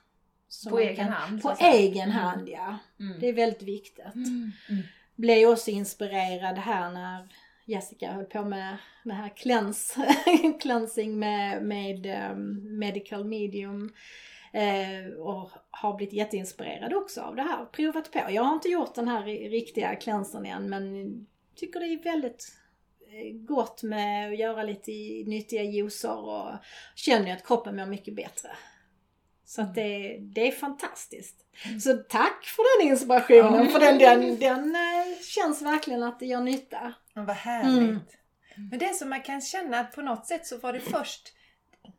Så 0.49 0.71
på 0.71 0.79
egen 0.79 0.97
kan, 0.97 1.09
hand? 1.09 1.43
På 1.43 1.57
egen 1.61 2.11
mm. 2.11 2.17
hand 2.17 2.49
ja. 2.49 2.79
Mm. 3.01 3.21
Det 3.21 3.29
är 3.29 3.33
väldigt 3.33 3.63
viktigt. 3.63 4.15
Mm. 4.15 4.53
Mm. 4.69 4.83
Blev 5.15 5.49
också 5.49 5.71
inspirerad 5.71 6.59
här 6.59 6.91
när 6.91 7.29
Jessica 7.65 8.13
höll 8.13 8.25
på 8.25 8.45
med 8.45 8.77
det 9.05 9.13
här 9.13 9.29
cleanse, 9.29 10.15
cleansing 10.61 11.19
med, 11.19 11.63
med 11.63 12.31
um, 12.33 12.79
medical 12.79 13.25
medium. 13.25 13.93
Eh, 14.53 15.13
och 15.19 15.51
har 15.71 15.97
blivit 15.97 16.15
jätteinspirerad 16.15 16.95
också 16.95 17.21
av 17.21 17.37
det 17.37 17.43
här. 17.43 17.65
Provat 17.65 18.13
på. 18.13 18.19
Jag 18.31 18.43
har 18.43 18.55
inte 18.55 18.69
gjort 18.69 18.95
den 18.95 19.09
här 19.09 19.25
riktiga 19.25 19.95
cleansern 19.97 20.47
än 20.47 20.71
men 20.71 21.27
tycker 21.57 21.81
det 21.81 21.87
är 21.87 22.03
väldigt 22.03 22.53
eh, 23.01 23.37
gott 23.37 23.83
med 23.83 24.33
att 24.33 24.39
göra 24.39 24.63
lite 24.63 24.91
nyttiga 25.31 25.63
juicer 25.63 26.19
och 26.19 26.51
känner 26.95 27.33
att 27.33 27.47
kroppen 27.47 27.77
mår 27.77 27.87
mycket 27.87 28.17
bättre. 28.17 28.49
Så 29.45 29.63
att 29.63 29.75
det, 29.75 30.19
det 30.21 30.49
är 30.49 30.53
fantastiskt. 30.53 31.37
Mm. 31.65 31.81
Så 31.81 31.95
tack 31.95 32.45
för 32.45 32.81
den 32.81 32.89
inspirationen, 32.89 33.61
mm. 33.61 33.69
för 33.69 33.81
den, 33.81 33.99
den, 33.99 34.39
den 34.39 34.75
eh, 34.75 35.23
känns 35.23 35.63
verkligen 35.63 36.03
att 36.03 36.21
det 36.21 36.27
gör 36.27 36.41
nytta. 36.41 36.95
vad 37.15 37.37
härligt. 37.37 37.89
Mm. 38.57 38.69
Men 38.71 38.79
det 38.79 38.95
som 38.95 39.09
man 39.09 39.23
kan 39.23 39.41
känna 39.41 39.81
att 39.81 39.93
på 39.93 40.03
något 40.03 40.27
sätt 40.27 40.47
så 40.47 40.59
var 40.59 40.73
det 40.73 40.81
först 40.81 41.33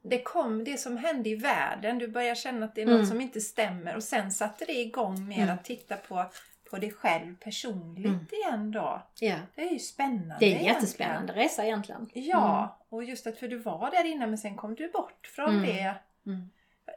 det 0.04 0.22
kom 0.22 0.63
det 0.63 0.78
som 0.78 0.98
hände 0.98 1.30
i 1.30 1.36
världen. 1.36 1.98
Du 1.98 2.08
börjar 2.08 2.36
känna 2.36 2.65
att 2.65 2.76
det 2.76 2.82
är 2.82 2.86
något 2.86 2.96
mm. 2.96 3.06
som 3.06 3.22
inte 3.22 3.41
stämmer 3.41 3.96
och 3.96 4.04
sen 4.04 4.32
satte 4.32 4.65
det 4.65 4.80
igång 4.80 5.28
mer 5.28 5.43
mm. 5.43 5.56
att 5.56 5.63
titta 5.65 5.98
på 5.98 6.32
på 6.69 6.77
dig 6.77 6.91
själv 6.91 7.36
personligt 7.36 8.06
mm. 8.06 8.27
igen 8.32 8.71
då. 8.71 9.01
Ja. 9.19 9.36
Det 9.56 9.62
är 9.62 9.71
ju 9.71 9.80
spännande 9.80 10.36
Det 10.39 10.53
är 10.53 10.58
en 10.58 10.65
jättespännande 10.65 11.34
resa 11.34 11.65
egentligen. 11.65 12.10
Ja, 12.13 12.58
mm. 12.60 12.69
och 12.89 13.03
just 13.03 13.27
att 13.27 13.38
för 13.38 13.47
du 13.47 13.58
var 13.58 13.91
där 13.91 14.06
inne 14.06 14.27
men 14.27 14.38
sen 14.38 14.56
kom 14.56 14.75
du 14.75 14.91
bort 14.91 15.27
från 15.36 15.49
mm. 15.49 15.65
det. 15.65 15.95
Mm. 16.25 16.49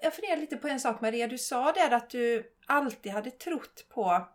Jag 0.02 0.14
funderar 0.14 0.37
lite 0.37 0.56
på 0.56 0.68
en 0.68 0.80
sak 0.80 1.00
Maria, 1.00 1.26
du 1.26 1.38
sa 1.38 1.72
där 1.72 1.90
att 1.90 2.11
du 2.11 2.52
alltid 2.66 3.12
hade 3.12 3.30
trott 3.30 3.87
på 3.88 4.26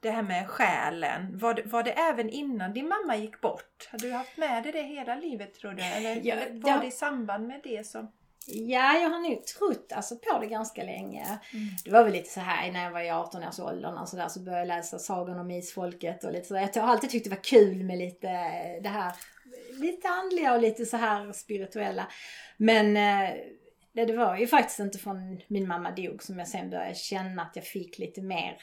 det 0.00 0.10
här 0.10 0.22
med 0.22 0.48
själen. 0.48 1.38
Var 1.38 1.54
det, 1.54 1.62
var 1.62 1.82
det 1.82 1.92
även 1.92 2.30
innan 2.30 2.72
din 2.72 2.88
mamma 2.88 3.16
gick 3.16 3.40
bort? 3.40 3.88
Hade 3.90 4.06
du 4.06 4.12
haft 4.12 4.36
med 4.36 4.62
dig 4.62 4.72
det 4.72 4.82
hela 4.82 5.14
livet 5.14 5.54
tror 5.54 5.72
du? 5.72 5.82
Eller, 5.82 6.20
ja, 6.26 6.36
var 6.52 6.80
det 6.80 6.86
i 6.86 6.90
samband 6.90 7.46
med 7.46 7.60
det 7.64 7.86
som... 7.86 8.12
Ja, 8.46 8.98
jag 8.98 9.10
har 9.10 9.28
nog 9.28 9.46
trott 9.46 9.92
alltså, 9.94 10.16
på 10.16 10.38
det 10.38 10.46
ganska 10.46 10.82
länge. 10.84 11.24
Mm. 11.24 11.68
Det 11.84 11.90
var 11.90 12.04
väl 12.04 12.12
lite 12.12 12.30
så 12.30 12.40
här 12.40 12.72
när 12.72 12.84
jag 12.84 12.90
var 12.90 13.00
i 13.00 13.10
18-årsåldern 13.10 13.98
och 13.98 14.08
så, 14.08 14.16
där, 14.16 14.28
så 14.28 14.40
började 14.40 14.60
jag 14.60 14.68
läsa 14.68 14.98
Sagan 14.98 15.38
om 15.38 15.50
Isfolket 15.50 16.24
och 16.24 16.32
lite 16.32 16.44
så. 16.48 16.54
Jag 16.54 16.82
har 16.82 16.88
alltid 16.88 17.10
tyckt 17.10 17.24
det 17.24 17.30
var 17.30 17.44
kul 17.44 17.84
med 17.84 17.98
lite 17.98 18.28
det 18.82 18.88
här, 18.88 19.12
lite 19.72 20.08
andliga 20.08 20.54
och 20.54 20.60
lite 20.60 20.86
så 20.86 20.96
här 20.96 21.32
spirituella. 21.32 22.06
Men 22.56 22.96
eh, 22.96 23.34
det, 23.92 24.04
det 24.04 24.16
var 24.16 24.36
ju 24.36 24.46
faktiskt 24.46 24.80
inte 24.80 24.98
från 24.98 25.40
min 25.48 25.68
mamma 25.68 25.90
dog 25.90 26.22
som 26.22 26.38
jag 26.38 26.48
sen 26.48 26.70
började 26.70 26.94
känna 26.94 27.42
att 27.42 27.56
jag 27.56 27.64
fick 27.64 27.98
lite 27.98 28.22
mer 28.22 28.56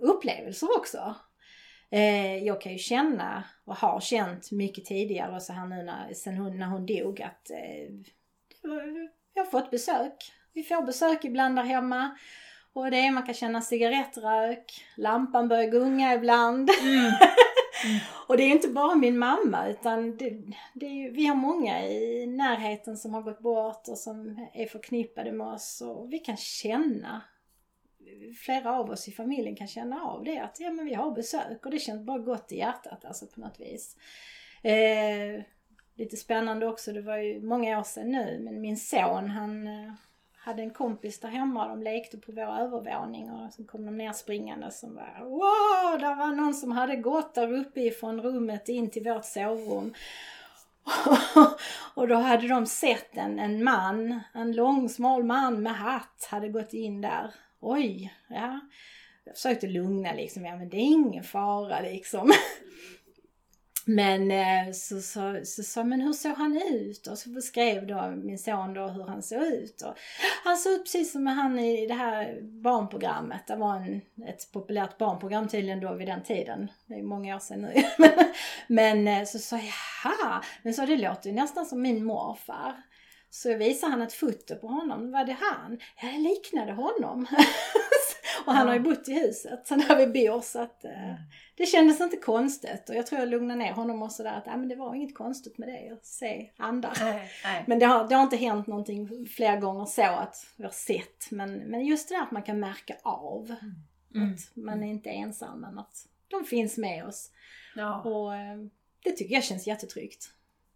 upplevelser 0.00 0.68
också. 0.78 1.14
Eh, 1.90 2.36
jag 2.36 2.60
kan 2.60 2.72
ju 2.72 2.78
känna 2.78 3.44
och 3.64 3.76
har 3.76 4.00
känt 4.00 4.52
mycket 4.52 4.84
tidigare 4.84 5.34
och 5.34 5.42
så 5.42 5.52
här 5.52 5.66
nu 5.66 5.82
när, 5.82 6.14
sen 6.14 6.36
hon, 6.36 6.58
när 6.58 6.66
hon 6.66 6.86
dog 6.86 7.22
att 7.22 7.50
eh, 7.50 7.94
vi 9.34 9.40
har 9.40 9.46
fått 9.46 9.70
besök. 9.70 10.32
Vi 10.52 10.62
får 10.62 10.82
besök 10.82 11.24
ibland 11.24 11.56
där 11.56 11.62
hemma. 11.62 12.16
Och 12.72 12.90
det 12.90 12.96
är, 12.96 13.10
man 13.10 13.22
kan 13.22 13.34
känna 13.34 13.60
cigarettrök, 13.60 14.84
lampan 14.96 15.48
börjar 15.48 15.70
gunga 15.70 16.14
ibland. 16.14 16.70
Mm. 16.82 17.12
Mm. 17.84 18.00
Och 18.28 18.36
det 18.36 18.42
är 18.42 18.50
inte 18.50 18.68
bara 18.68 18.94
min 18.94 19.18
mamma 19.18 19.68
utan 19.68 20.16
det, 20.16 20.42
det 20.74 20.86
är 20.86 21.10
vi 21.10 21.26
har 21.26 21.34
många 21.34 21.86
i 21.88 22.26
närheten 22.26 22.96
som 22.96 23.14
har 23.14 23.22
gått 23.22 23.40
bort 23.40 23.88
och 23.88 23.98
som 23.98 24.46
är 24.54 24.66
förknippade 24.66 25.32
med 25.32 25.46
oss 25.46 25.82
och 25.86 26.12
vi 26.12 26.18
kan 26.18 26.36
känna 26.36 27.22
flera 28.44 28.72
av 28.72 28.90
oss 28.90 29.08
i 29.08 29.12
familjen 29.12 29.56
kan 29.56 29.66
känna 29.66 30.02
av 30.02 30.24
det 30.24 30.38
att 30.38 30.60
ja 30.60 30.70
men 30.70 30.84
vi 30.84 30.94
har 30.94 31.10
besök 31.10 31.66
och 31.66 31.70
det 31.70 31.78
känns 31.78 32.06
bara 32.06 32.18
gott 32.18 32.52
i 32.52 32.56
hjärtat 32.56 33.04
alltså 33.04 33.26
på 33.26 33.40
något 33.40 33.60
vis. 33.60 33.96
Eh, 34.62 35.44
lite 36.02 36.16
spännande 36.16 36.66
också, 36.66 36.92
det 36.92 37.02
var 37.02 37.16
ju 37.16 37.42
många 37.42 37.78
år 37.78 37.82
sedan 37.82 38.10
nu 38.10 38.40
men 38.44 38.60
min 38.60 38.76
son 38.76 39.30
han 39.30 39.66
eh, 39.66 39.92
hade 40.36 40.62
en 40.62 40.70
kompis 40.70 41.20
där 41.20 41.28
hemma 41.28 41.64
och 41.64 41.68
de 41.68 41.82
lekte 41.82 42.18
på 42.18 42.32
vår 42.32 42.42
övervåning 42.42 43.30
och 43.30 43.52
så 43.52 43.64
kom 43.64 43.84
de 43.84 43.96
ner 43.96 44.12
springande 44.12 44.70
som 44.70 44.94
var 44.94 45.24
wow, 45.24 46.00
där 46.00 46.14
var 46.14 46.34
någon 46.34 46.54
som 46.54 46.72
hade 46.72 46.96
gått 46.96 47.34
där 47.34 47.52
uppe 47.52 47.80
ifrån 47.80 48.20
rummet 48.20 48.68
in 48.68 48.90
till 48.90 49.04
vårt 49.04 49.24
sovrum. 49.24 49.94
och 51.94 52.08
då 52.08 52.14
hade 52.14 52.48
de 52.48 52.66
sett 52.66 53.16
en, 53.16 53.38
en 53.38 53.64
man, 53.64 54.20
en 54.34 54.52
lång 54.52 54.88
smal 54.88 55.24
man 55.24 55.62
med 55.62 55.74
hatt 55.74 56.28
hade 56.30 56.48
gått 56.48 56.72
in 56.72 57.00
där. 57.00 57.34
Oj, 57.60 58.14
ja. 58.28 58.60
Jag 59.24 59.34
försökte 59.34 59.66
lugna 59.66 60.12
liksom, 60.12 60.44
ja 60.44 60.56
men 60.56 60.68
det 60.68 60.76
är 60.76 60.92
ingen 60.92 61.24
fara 61.24 61.80
liksom. 61.80 62.32
Men 63.84 64.30
eh, 64.30 64.72
så 64.72 65.00
sa 65.00 65.44
så, 65.44 65.62
så, 65.62 65.84
men 65.84 66.00
hur 66.00 66.12
såg 66.12 66.32
han 66.32 66.62
ut? 66.70 67.06
Och 67.06 67.18
så 67.18 67.28
beskrev 67.30 67.86
då 67.86 68.10
min 68.10 68.38
son 68.38 68.74
då 68.74 68.86
hur 68.86 69.04
han 69.04 69.22
såg 69.22 69.42
ut. 69.42 69.82
Och 69.82 69.94
han 70.44 70.56
såg 70.56 70.72
ut 70.72 70.84
precis 70.84 71.12
som 71.12 71.26
han 71.26 71.58
i 71.58 71.86
det 71.86 71.94
här 71.94 72.40
barnprogrammet. 72.42 73.46
Det 73.46 73.56
var 73.56 73.76
en, 73.76 74.00
ett 74.28 74.52
populärt 74.52 74.98
barnprogram 74.98 75.48
tydligen 75.48 75.80
då 75.80 75.94
vid 75.94 76.08
den 76.08 76.22
tiden. 76.22 76.70
Det 76.86 76.94
är 76.94 77.02
många 77.02 77.36
år 77.36 77.40
sedan 77.40 77.60
nu. 77.60 77.82
men 78.66 79.08
eh, 79.08 79.24
så 79.24 79.38
sa 79.38 79.56
jag, 79.56 79.72
jaha, 80.04 80.42
men 80.62 80.74
så 80.74 80.86
det 80.86 80.96
låter 80.96 81.30
ju 81.30 81.36
nästan 81.36 81.66
som 81.66 81.82
min 81.82 82.04
morfar. 82.04 82.82
Så 83.30 83.56
visade 83.56 83.92
han 83.92 84.02
ett 84.02 84.12
foto 84.12 84.56
på 84.56 84.66
honom. 84.66 85.10
Var 85.10 85.24
det 85.24 85.36
han? 85.40 85.78
Ja, 86.02 86.08
det 86.08 86.18
liknade 86.18 86.72
honom. 86.72 87.26
och 88.46 88.52
han 88.52 88.66
har 88.66 88.74
ju 88.74 88.80
bott 88.80 89.08
i 89.08 89.12
huset 89.14 89.68
där 89.68 89.96
vi 89.96 90.06
bor 90.28 90.40
så 90.40 90.60
att 90.62 90.84
eh, 90.84 91.14
det 91.56 91.66
kändes 91.66 92.00
inte 92.00 92.16
konstigt. 92.16 92.88
Och 92.88 92.94
jag 92.94 93.06
tror 93.06 93.20
jag 93.20 93.28
lugnade 93.28 93.58
ner 93.58 93.72
honom 93.72 94.02
och 94.02 94.12
sådär 94.12 94.32
att 94.38 94.46
ja, 94.46 94.56
men 94.56 94.68
det 94.68 94.76
var 94.76 94.94
inget 94.94 95.14
konstigt 95.14 95.58
med 95.58 95.68
det 95.68 95.90
att 95.92 96.06
se 96.06 96.50
andar. 96.56 96.96
Nej, 97.00 97.30
nej. 97.44 97.64
Men 97.66 97.78
det 97.78 97.86
har, 97.86 98.08
det 98.08 98.14
har 98.14 98.22
inte 98.22 98.36
hänt 98.36 98.66
någonting 98.66 99.26
fler 99.26 99.60
gånger 99.60 99.84
så 99.84 100.02
att 100.02 100.46
vi 100.56 100.64
har 100.64 100.70
sett. 100.70 101.30
Men, 101.30 101.54
men 101.54 101.86
just 101.86 102.08
det 102.08 102.14
där 102.14 102.22
att 102.22 102.30
man 102.30 102.42
kan 102.42 102.60
märka 102.60 102.96
av 103.02 103.54
Mm. 104.14 104.32
att 104.34 104.56
man 104.56 104.82
är 104.82 104.88
inte 104.88 105.10
ensam 105.10 105.60
men 105.60 105.78
att 105.78 106.06
de 106.28 106.44
finns 106.44 106.78
med 106.78 107.04
oss. 107.06 107.30
Ja. 107.74 108.00
Och 108.02 108.34
eh, 108.34 108.56
det 109.04 109.10
tycker 109.10 109.34
jag 109.34 109.44
känns 109.44 109.66
jättetryggt. 109.66 110.30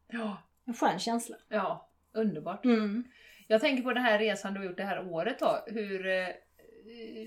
ja, 0.08 0.36
En 0.66 0.74
skön 0.74 0.98
känsla. 0.98 1.36
ja, 1.48 1.88
underbart. 2.12 2.64
Mm. 2.64 3.04
Jag 3.48 3.60
tänker 3.60 3.82
på 3.82 3.92
den 3.92 4.02
här 4.02 4.18
resan 4.18 4.54
du 4.54 4.60
har 4.60 4.66
gjort 4.66 4.76
det 4.76 4.84
här 4.84 5.08
året 5.12 5.38
då. 5.38 5.64
Hur, 5.66 6.06
eh, 6.06 6.28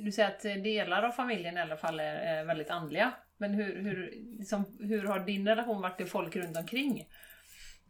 du 0.03 0.11
säger 0.11 0.29
att 0.29 0.41
delar 0.41 1.03
av 1.03 1.11
familjen 1.11 1.57
i 1.57 1.61
alla 1.61 1.77
fall 1.77 1.99
är, 1.99 2.15
är 2.15 2.43
väldigt 2.45 2.69
andliga. 2.69 3.11
Men 3.37 3.53
hur, 3.53 3.83
hur, 3.83 4.13
liksom, 4.39 4.65
hur 4.79 5.03
har 5.05 5.19
din 5.19 5.47
relation 5.47 5.81
varit 5.81 5.97
till 5.97 6.07
folk 6.07 6.35
runt 6.35 6.57
omkring? 6.57 7.07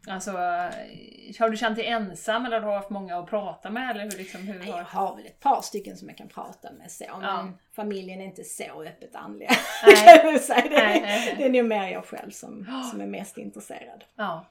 Alltså, 0.08 0.32
eh, 0.32 1.39
har 1.39 1.49
du 1.49 1.58
känt 1.58 1.75
dig 1.75 1.86
ensam 1.86 2.45
eller 2.45 2.60
har 2.62 2.69
du 2.69 2.75
haft 2.75 2.89
många 2.89 3.17
att 3.17 3.29
prata 3.29 3.69
med? 3.69 3.89
Eller 3.91 4.03
hur, 4.03 4.12
liksom, 4.12 4.41
hur 4.41 4.60
Nej, 4.60 4.67
Jag 4.69 4.75
har... 4.75 4.84
har 5.08 5.15
väl 5.15 5.25
ett 5.25 5.39
par 5.39 5.62
stycken 5.62 5.97
som 5.97 6.08
jag 6.08 6.17
kan 6.17 6.27
prata 6.27 6.71
med 6.71 6.91
så, 6.91 7.05
men 7.12 7.23
Ja. 7.23 7.49
familjen 7.75 8.21
är 8.21 8.25
inte 8.25 8.43
så 8.43 8.84
öppet 8.84 9.15
andliga. 9.15 9.49
Nej. 9.86 10.39
säga. 10.39 10.62
Det, 10.62 10.69
Nej, 10.69 11.01
nej, 11.01 11.36
det 11.38 11.45
är 11.45 11.49
nog 11.49 11.65
mer 11.65 11.88
jag 11.88 12.05
själv 12.05 12.32
som, 12.32 12.65
som 12.91 13.01
är 13.01 13.08
mest 13.08 13.38
intresserad. 13.38 14.03
Ja. 14.15 14.45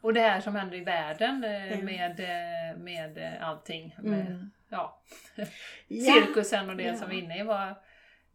Och 0.00 0.14
det 0.14 0.20
här 0.20 0.40
som 0.40 0.56
händer 0.56 0.76
i 0.76 0.84
världen 0.84 1.44
eh, 1.44 1.78
med, 1.82 2.20
eh, 2.20 2.76
med 2.78 3.18
eh, 3.18 3.48
allting. 3.48 3.94
Med, 3.98 4.20
Mm. 4.26 4.50
Ja, 4.74 5.00
cirkusen 5.88 6.70
och 6.70 6.76
det 6.76 6.82
Ja. 6.82 6.96
som 6.96 7.08
vi 7.10 7.18
är 7.18 7.22
inne 7.22 7.38
i. 7.40 7.42
Vad, 7.42 7.74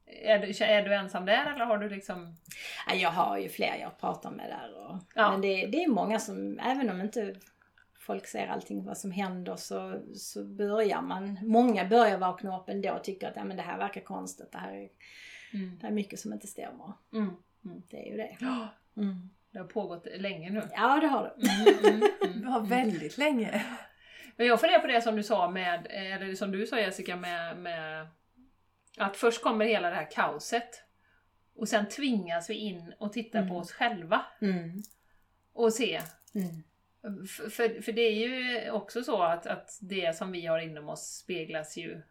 är, 0.06 0.39
du, 0.39 0.63
är 0.65 0.84
du 0.84 0.95
ensam 0.95 1.25
där 1.25 1.54
eller 1.54 1.65
har 1.65 1.78
du 1.78 1.89
liksom... 1.89 2.36
Ja, 2.88 2.95
jag 2.95 3.10
har 3.12 3.38
ju 3.38 3.49
fler 3.49 3.75
jag 3.82 3.99
pratar 3.99 4.32
med 4.32 4.49
där. 4.49 4.78
Och, 4.86 4.97
Ja. 5.15 5.32
Men 5.32 5.41
det, 5.41 5.65
det 5.67 5.84
är 5.84 5.88
många 5.89 6.19
som, 6.19 6.60
även 6.60 6.89
om 6.89 7.02
inte 7.02 7.36
folk 7.99 8.28
ser 8.28 8.47
allting 8.47 8.86
vad 8.86 8.97
som 8.97 9.12
händer 9.12 9.56
så, 9.56 10.02
så 10.15 10.43
börjar 10.45 11.02
man, 11.02 11.39
många 11.43 11.86
börjar 11.86 12.17
vakna 12.17 12.60
upp 12.60 12.69
ändå 12.69 12.91
och 12.93 13.04
tycker 13.04 13.28
att 13.30 13.36
ja, 13.36 13.43
men 13.43 13.58
det 13.58 13.63
här 13.63 13.78
verkar 13.78 14.02
konstigt. 14.02 14.52
Det 14.52 14.58
här 14.58 14.73
är, 14.73 14.89
Mm. 15.54 15.78
det 15.82 15.88
är 15.88 15.91
mycket 15.91 16.19
som 16.19 16.34
inte 16.34 16.47
stämmer. 16.47 16.93
Mm. 17.13 17.30
Det 17.89 17.97
är 18.08 18.12
ju 18.12 18.17
det. 18.17 18.38
Mm. 18.97 19.30
det 19.52 19.60
har 19.60 19.65
pågått 19.65 20.08
länge 20.17 20.49
nu. 20.49 20.62
Ja, 20.75 20.99
det 20.99 21.08
har 21.08 21.23
det. 21.23 21.47
Mm, 21.49 21.80
mm, 21.95 22.10
mm. 22.23 22.41
Det 22.41 22.47
var 22.49 22.60
väldigt 22.62 23.17
länge. 23.17 23.65
Jag 24.45 24.60
funderar 24.60 24.80
på 24.80 24.88
det 24.88 25.02
som 25.02 25.15
du 25.15 25.23
sa 25.23 25.49
med, 25.49 25.88
eller 25.89 26.36
som 26.36 26.52
du 26.52 26.67
sa 26.67 26.80
Jessica 26.80 27.15
med, 27.15 27.58
med 27.58 28.08
att 28.97 29.17
först 29.17 29.41
kommer 29.43 29.65
hela 29.65 29.89
det 29.89 29.95
här 29.95 30.12
kaoset 30.12 30.84
och 31.56 31.67
sen 31.67 31.88
tvingas 31.89 32.49
vi 32.49 32.54
in 32.54 32.93
och 32.97 33.13
titta 33.13 33.38
på 33.39 33.43
Mm. 33.45 33.56
oss 33.56 33.71
själva 33.71 34.25
Mm. 34.41 34.84
och 35.54 35.73
se. 35.73 36.02
Mm. 36.36 36.63
För, 37.28 37.82
för, 37.82 37.91
det 37.91 38.02
är 38.02 38.13
ju 38.28 38.71
också 38.71 39.04
så 39.04 39.21
att, 39.23 39.47
att 39.47 39.78
det 39.82 40.17
som 40.17 40.32
vi 40.32 40.45
har 40.45 40.60
inom 40.60 40.89
oss 40.89 41.17
speglas 41.17 41.78
ju 41.78 42.02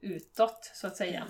utåt 0.00 0.70
så 0.74 0.86
att 0.86 0.96
säga. 0.96 1.26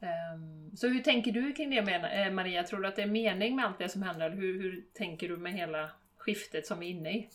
Ehm, 0.00 0.76
så 0.76 0.88
hur 0.88 1.00
tänker 1.02 1.32
du 1.32 1.52
kring 1.52 1.70
det 1.70 1.82
med, 1.82 2.26
eh, 2.26 2.32
Maria? 2.32 2.62
Tror 2.64 2.80
du 2.80 2.88
att 2.88 2.96
det 2.96 3.02
är 3.02 3.06
mening 3.06 3.56
med 3.56 3.64
allt 3.64 3.78
det 3.78 3.88
som 3.88 4.02
händer? 4.02 4.30
Hur, 4.30 4.62
hur 4.62 4.84
tänker 4.94 5.28
du 5.28 5.36
med 5.36 5.52
hela 5.52 5.90
skiftet 6.16 6.66
som 6.66 6.80
vi 6.80 6.86
är 6.86 6.90
inne 6.90 7.10
i? 7.12 7.28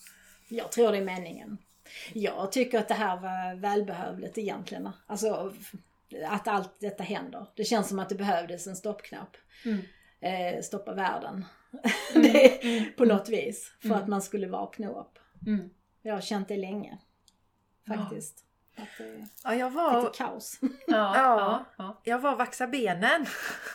Jag 0.49 0.71
tror 0.71 0.91
det 0.91 0.97
är 0.97 1.05
meningen. 1.05 1.57
Jag 2.13 2.51
tycker 2.51 2.79
att 2.79 2.87
det 2.87 2.93
här 2.93 3.17
var 3.17 3.55
välbehövligt 3.55 4.37
egentligen. 4.37 4.89
Alltså 5.07 5.53
att 6.29 6.47
allt 6.47 6.79
detta 6.79 7.03
händer. 7.03 7.45
Det 7.55 7.63
känns 7.63 7.89
som 7.89 7.99
att 7.99 8.09
det 8.09 8.15
behövdes 8.15 8.67
en 8.67 8.75
stoppknapp. 8.75 9.37
Mm. 9.65 9.79
Eh, 10.21 10.61
stoppa 10.61 10.93
världen. 10.93 11.45
det, 12.13 12.97
på 12.97 13.05
något 13.05 13.29
vis. 13.29 13.71
För 13.81 13.87
Mm. 13.89 13.99
att 14.01 14.07
man 14.07 14.21
skulle 14.21 14.47
vakna 14.47 14.89
upp. 14.89 15.19
Mm. 15.47 15.69
Jag 16.01 16.13
har 16.13 16.21
känt 16.21 16.47
det 16.47 16.57
länge. 16.57 16.97
Faktiskt. 17.87 18.43
Att 18.77 18.87
det 18.97 19.27
Ja, 19.43 19.55
jag 19.55 19.69
var, 19.69 20.01
lite 20.01 20.17
kaos. 20.17 20.59
Ja, 20.61 20.67
Ja. 20.87 21.15
ja, 21.15 21.65
ja. 21.77 22.01
jag 22.03 22.19
var 22.19 22.35
vaxa 22.35 22.67
benen. 22.67 23.25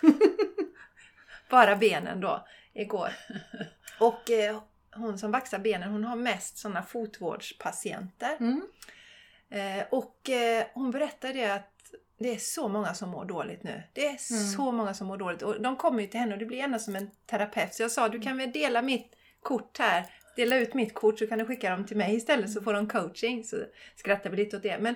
Bara 1.50 1.77
benen 1.77 2.20
då, 2.20 2.46
igår. 2.72 3.09
Och 4.00 4.31
eh, 4.31 4.61
hon 4.96 5.18
som 5.18 5.30
vaxar 5.30 5.59
benen, 5.59 5.92
hon 5.92 6.04
har 6.04 6.16
mest 6.16 6.59
sådana 6.59 6.83
fotvårdspatienter. 6.83 8.37
Mm. 8.40 8.62
Eh, 9.50 9.85
och 9.90 10.30
eh, 10.30 10.66
hon 10.74 10.90
berättade 10.90 11.54
att 11.54 11.70
det 12.18 12.35
är 12.35 12.38
så 12.38 12.68
många 12.68 12.94
som 12.94 13.09
mår 13.11 13.24
dåligt 13.24 13.62
nu. 13.62 13.83
Det 13.92 14.07
är 14.07 14.16
så 14.57 14.72
många 14.72 14.94
som 14.94 15.07
mår 15.07 15.16
dåligt. 15.16 15.42
Och 15.42 15.62
de 15.62 15.76
kommer 15.76 16.00
ju 16.02 16.07
till 16.07 16.20
henne 16.20 16.33
och 16.33 16.38
det 16.38 16.46
blir 16.46 16.59
ändå 16.59 16.78
som 16.78 16.96
en 16.96 17.11
terapeut. 17.26 17.74
Så 17.74 17.83
jag 17.83 17.90
sa, 17.90 18.09
du 18.09 18.20
kan 18.20 18.38
väl 18.38 18.52
dela 18.52 18.83
mitt 18.83 19.16
kort 19.42 19.78
här. 19.78 20.07
Dela 20.37 20.57
ut 20.57 20.74
mitt 20.74 20.94
kort 20.94 21.18
så 21.18 21.26
kan 21.26 21.38
du 21.38 21.46
skicka 21.46 21.70
dem 21.70 21.87
till 21.87 21.96
mig 21.96 22.16
istället 22.16 22.52
så 22.52 22.62
får 22.62 22.72
de 22.72 22.88
coaching. 22.88 23.44
Så 23.44 23.57
skrattar 23.96 24.30
vi 24.30 24.37
lite 24.37 24.57
åt 24.57 24.62
det. 24.62 24.78
Men 24.78 24.94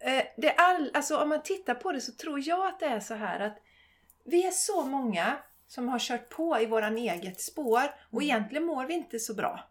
eh, 0.00 0.24
det 0.36 0.50
all, 0.50 0.90
alltså, 0.94 1.16
om 1.16 1.28
man 1.28 1.42
tittar 1.42 1.74
på 1.74 1.92
det 1.92 2.00
så 2.00 2.12
tror 2.12 2.48
jag 2.48 2.66
att 2.66 2.80
det 2.80 2.86
är 2.86 3.00
så 3.00 3.14
här 3.14 3.40
att 3.40 3.58
vi 4.24 4.46
är 4.46 4.50
så 4.50 4.84
många 4.84 5.36
som 5.70 5.88
har 5.88 5.98
kört 5.98 6.28
på 6.28 6.60
i 6.60 6.66
våran 6.66 6.96
eget 6.98 7.40
spår 7.40 7.82
och 8.10 8.22
egentligen 8.22 8.64
mår 8.64 8.86
vi 8.86 8.94
inte 8.94 9.18
så 9.18 9.34
bra. 9.34 9.66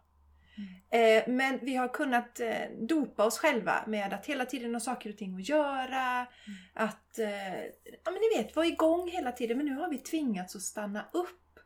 Eh, 0.90 1.24
men 1.28 1.58
vi 1.62 1.76
har 1.76 1.88
kunnat 1.88 2.40
eh, 2.40 2.70
dopa 2.80 3.24
oss 3.24 3.38
själva 3.38 3.84
med 3.86 4.12
att 4.12 4.26
hela 4.26 4.44
tiden 4.44 4.74
ha 4.74 4.80
saker 4.80 5.10
och 5.10 5.16
ting 5.16 5.34
att 5.36 5.48
göra. 5.48 6.26
Att, 6.74 7.18
eh, 7.18 7.58
ja 8.04 8.10
men 8.10 8.14
ni 8.14 8.42
vet, 8.42 8.56
vara 8.56 8.66
igång 8.66 9.10
hela 9.10 9.32
tiden. 9.32 9.56
Men 9.56 9.66
nu 9.66 9.74
har 9.74 9.88
vi 9.90 9.98
tvingats 9.98 10.56
att 10.56 10.62
stanna 10.62 11.06
upp. 11.12 11.58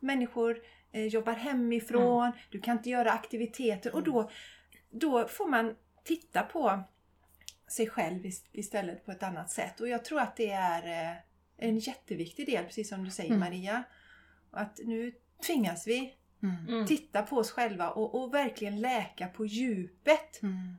Människor 0.00 0.58
jobbar 0.92 1.32
hemifrån, 1.32 2.32
du 2.50 2.60
kan 2.60 2.76
inte 2.76 2.90
göra 2.90 3.12
aktiviteter 3.12 3.94
och 3.94 4.02
då, 4.02 4.30
då 4.90 5.28
får 5.28 5.46
man 5.46 5.74
titta 6.04 6.42
på 6.42 6.80
sig 7.68 7.88
själv 7.88 8.24
ist- 8.26 8.48
istället 8.52 9.04
på 9.04 9.12
ett 9.12 9.22
annat 9.22 9.50
sätt. 9.50 9.80
Och 9.80 9.88
jag 9.88 10.04
tror 10.04 10.20
att 10.20 10.36
det 10.36 10.50
är 10.50 11.14
en 11.58 11.78
jätteviktig 11.78 12.46
del, 12.46 12.64
precis 12.64 12.88
som 12.88 13.04
du 13.04 13.10
säger 13.10 13.30
Mm. 13.34 13.40
Maria. 13.40 13.82
Att 14.50 14.78
nu 14.84 15.12
tvingas 15.46 15.86
vi 15.86 16.14
Mm. 16.42 16.86
Titta 16.86 17.22
på 17.22 17.36
oss 17.36 17.50
själva 17.50 17.90
och, 17.90 18.14
och 18.22 18.34
verkligen 18.34 18.80
läka 18.80 19.26
på 19.28 19.46
djupet 19.46 20.42
Mm. 20.42 20.74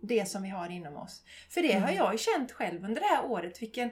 det 0.00 0.28
som 0.28 0.42
vi 0.42 0.48
har 0.48 0.68
inom 0.68 0.96
oss. 0.96 1.22
För 1.50 1.62
det 1.62 1.72
har 1.72 1.88
Mm. 1.88 1.94
jag 1.96 2.12
ju 2.12 2.18
känt 2.18 2.52
själv 2.52 2.84
under 2.84 3.00
det 3.00 3.06
här 3.06 3.24
året, 3.24 3.62
vilken, 3.62 3.90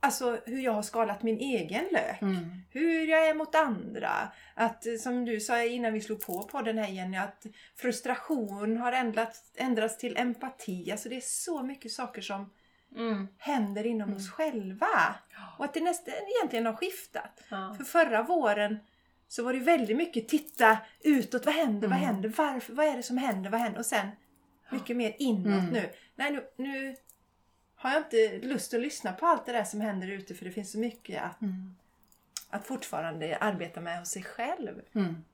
alltså 0.00 0.40
hur 0.46 0.60
jag 0.60 0.72
har 0.72 0.82
skalat 0.82 1.22
min 1.22 1.38
egen 1.38 1.84
lök. 1.92 2.22
Mm. 2.22 2.62
Hur 2.70 3.06
jag 3.06 3.28
är 3.28 3.34
mot 3.34 3.54
andra. 3.54 4.32
Att 4.54 4.84
som 5.00 5.24
du 5.24 5.40
sa 5.40 5.62
innan 5.62 5.92
vi 5.92 6.00
slog 6.00 6.20
på 6.20 6.42
på 6.42 6.62
den 6.62 6.78
här 6.78 6.88
Jenny, 6.88 7.16
att 7.16 7.46
frustration 7.76 8.76
har 8.76 8.92
ändrats, 8.92 9.52
ändrats 9.56 9.98
till 9.98 10.16
empati. 10.16 10.92
Alltså 10.92 11.08
det 11.08 11.16
är 11.16 11.20
så 11.20 11.62
mycket 11.62 11.92
saker 11.92 12.22
som 12.22 12.50
Mm. 12.96 13.28
händer 13.38 13.86
inom 13.86 14.08
Mm. 14.08 14.16
oss 14.16 14.30
själva. 14.30 15.14
Och 15.58 15.64
att 15.64 15.74
det 15.74 15.80
nästan 15.80 16.14
egentligen 16.36 16.66
har 16.66 16.72
skiftat. 16.72 17.42
Ja. 17.48 17.74
För 17.76 17.84
förra 17.84 18.22
våren 18.22 18.78
så 19.28 19.42
var 19.44 19.52
det 19.52 19.58
väldigt 19.60 19.96
mycket 19.96 20.28
titta 20.28 20.78
utåt. 21.00 21.46
Vad 21.46 21.54
händer? 21.54 21.88
Vad 21.88 21.98
Mm. 21.98 22.08
händer? 22.08 22.28
Varför? 22.36 22.72
Vad 22.72 22.86
är 22.86 22.96
det 22.96 23.02
som 23.02 23.18
händer? 23.18 23.50
Vad 23.50 23.60
händer? 23.60 23.78
Och 23.78 23.86
sen 23.86 24.08
mycket 24.70 24.96
mer 24.96 25.14
inåt 25.18 25.46
Mm. 25.60 25.66
nu. 25.66 25.90
Nej, 26.14 26.30
nu, 26.32 26.44
nu 26.56 26.96
har 27.74 27.90
jag 27.90 28.00
inte 28.00 28.38
lust 28.46 28.74
att 28.74 28.80
lyssna 28.80 29.12
på 29.12 29.26
allt 29.26 29.46
det 29.46 29.52
där 29.52 29.64
som 29.64 29.80
händer 29.80 30.08
ute 30.08 30.34
för 30.34 30.44
det 30.44 30.50
finns 30.50 30.72
så 30.72 30.78
mycket 30.78 31.22
att, 31.22 31.42
Mm. 31.42 31.76
att 32.50 32.66
fortfarande 32.66 33.36
arbeta 33.36 33.80
med 33.80 33.98
hos 33.98 34.08
sig 34.08 34.22
själv. 34.22 34.80
Mm. 34.94 35.24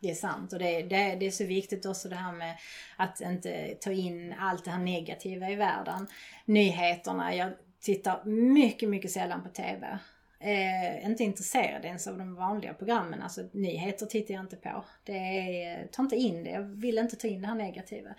Det 0.00 0.10
är 0.10 0.14
sant 0.14 0.52
och 0.52 0.58
det 0.58 0.76
är, 0.76 0.82
det, 0.82 1.16
det 1.20 1.26
är 1.26 1.30
så 1.30 1.44
viktigt 1.44 1.86
också 1.86 2.08
det 2.08 2.16
här 2.16 2.32
med 2.32 2.56
att 2.96 3.20
inte 3.20 3.74
ta 3.80 3.92
in 3.92 4.34
allt 4.38 4.64
det 4.64 4.70
här 4.70 4.78
negativa 4.78 5.50
i 5.50 5.54
världen. 5.54 6.06
Nyheterna, 6.44 7.34
jag 7.34 7.52
tittar 7.80 8.24
mycket, 8.24 8.88
mycket 8.88 9.10
sällan 9.10 9.42
på 9.42 9.48
TV. 9.48 9.98
Eh, 10.40 11.06
inte 11.06 11.24
intresserad 11.24 11.84
ens 11.84 12.06
av 12.06 12.18
de 12.18 12.34
vanliga 12.34 12.74
programmen, 12.74 13.22
alltså 13.22 13.40
nyheter 13.52 14.06
tittar 14.06 14.34
jag 14.34 14.42
inte 14.42 14.56
på. 14.56 14.84
Det 15.04 15.12
är, 15.12 15.86
ta 15.86 16.02
inte 16.02 16.16
in 16.16 16.44
det, 16.44 16.50
jag 16.50 16.62
vill 16.62 16.98
inte 16.98 17.16
ta 17.16 17.28
in 17.28 17.40
det 17.42 17.46
här 17.48 17.54
negativa. 17.54 18.10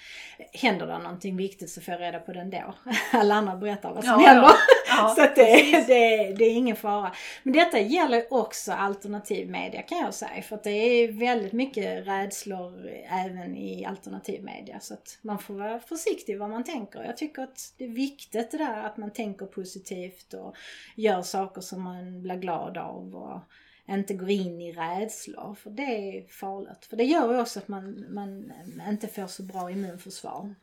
Händer 0.54 0.88
det 0.88 0.98
någonting 0.98 1.38
viktigt 1.38 1.70
så 1.70 1.82
får 1.82 1.94
jag 1.94 2.02
reda 2.02 2.20
på 2.20 2.34
den 2.34 2.50
då. 2.50 2.74
Alla 3.12 3.36
andra 3.36 3.56
berättar 3.56 3.94
vad 3.94 4.04
som 4.04 4.22
Ja, 4.22 4.28
händer. 4.28 4.44
ja. 4.44 4.56
Ja, 4.98 5.10
så 5.16 5.22
det, 5.22 5.88
det, 5.88 6.34
det 6.34 6.46
är 6.46 6.54
ingen 6.54 6.76
fara. 6.76 7.12
Men 7.44 7.54
detta 7.54 7.80
gäller 7.80 8.34
också 8.34 8.72
alternativ 8.72 9.50
media 9.50 9.82
kan 9.82 9.98
jag 9.98 10.14
säga. 10.14 10.42
För 10.42 10.56
att 10.56 10.64
det 10.64 10.70
är 10.72 11.12
väldigt 11.12 11.54
mycket 11.54 12.08
rädslor 12.08 12.90
även 13.26 13.58
i 13.58 13.86
alternativ 13.86 14.44
media. 14.44 14.80
Så 14.80 14.94
att 14.94 15.18
man 15.22 15.40
får 15.40 15.54
vara 15.54 15.80
försiktig 15.80 16.40
vad 16.40 16.50
man 16.50 16.64
tänker. 16.64 17.04
Jag 17.04 17.18
tycker 17.18 17.42
att 17.42 17.74
det 17.78 17.84
är 17.84 17.90
viktigt 17.90 18.52
det 18.52 18.58
där 18.58 18.84
att 18.84 18.98
man 18.98 19.12
tänker 19.12 19.46
positivt 19.46 20.34
och 20.34 20.56
gör 20.96 21.22
saker 21.22 21.62
som 21.62 21.82
man 21.82 22.09
blir 22.10 22.36
glad 22.36 22.78
av. 22.78 23.16
Och 23.16 23.42
inte 23.90 24.14
går 24.14 24.30
in 24.30 24.62
i 24.62 24.72
rädslor. 24.72 25.56
För 25.56 25.70
det 25.70 25.82
är 25.84 26.28
farligt. 26.28 26.86
För 26.86 26.98
det 26.98 27.04
gör 27.04 27.34
ju 27.34 27.40
också 27.40 27.60
att 27.60 27.68
man, 27.68 28.06
man 28.14 28.54
inte 28.90 29.08
får 29.08 29.28
så 29.28 29.44
bra 29.44 29.72
immunförsvar. 29.72 30.56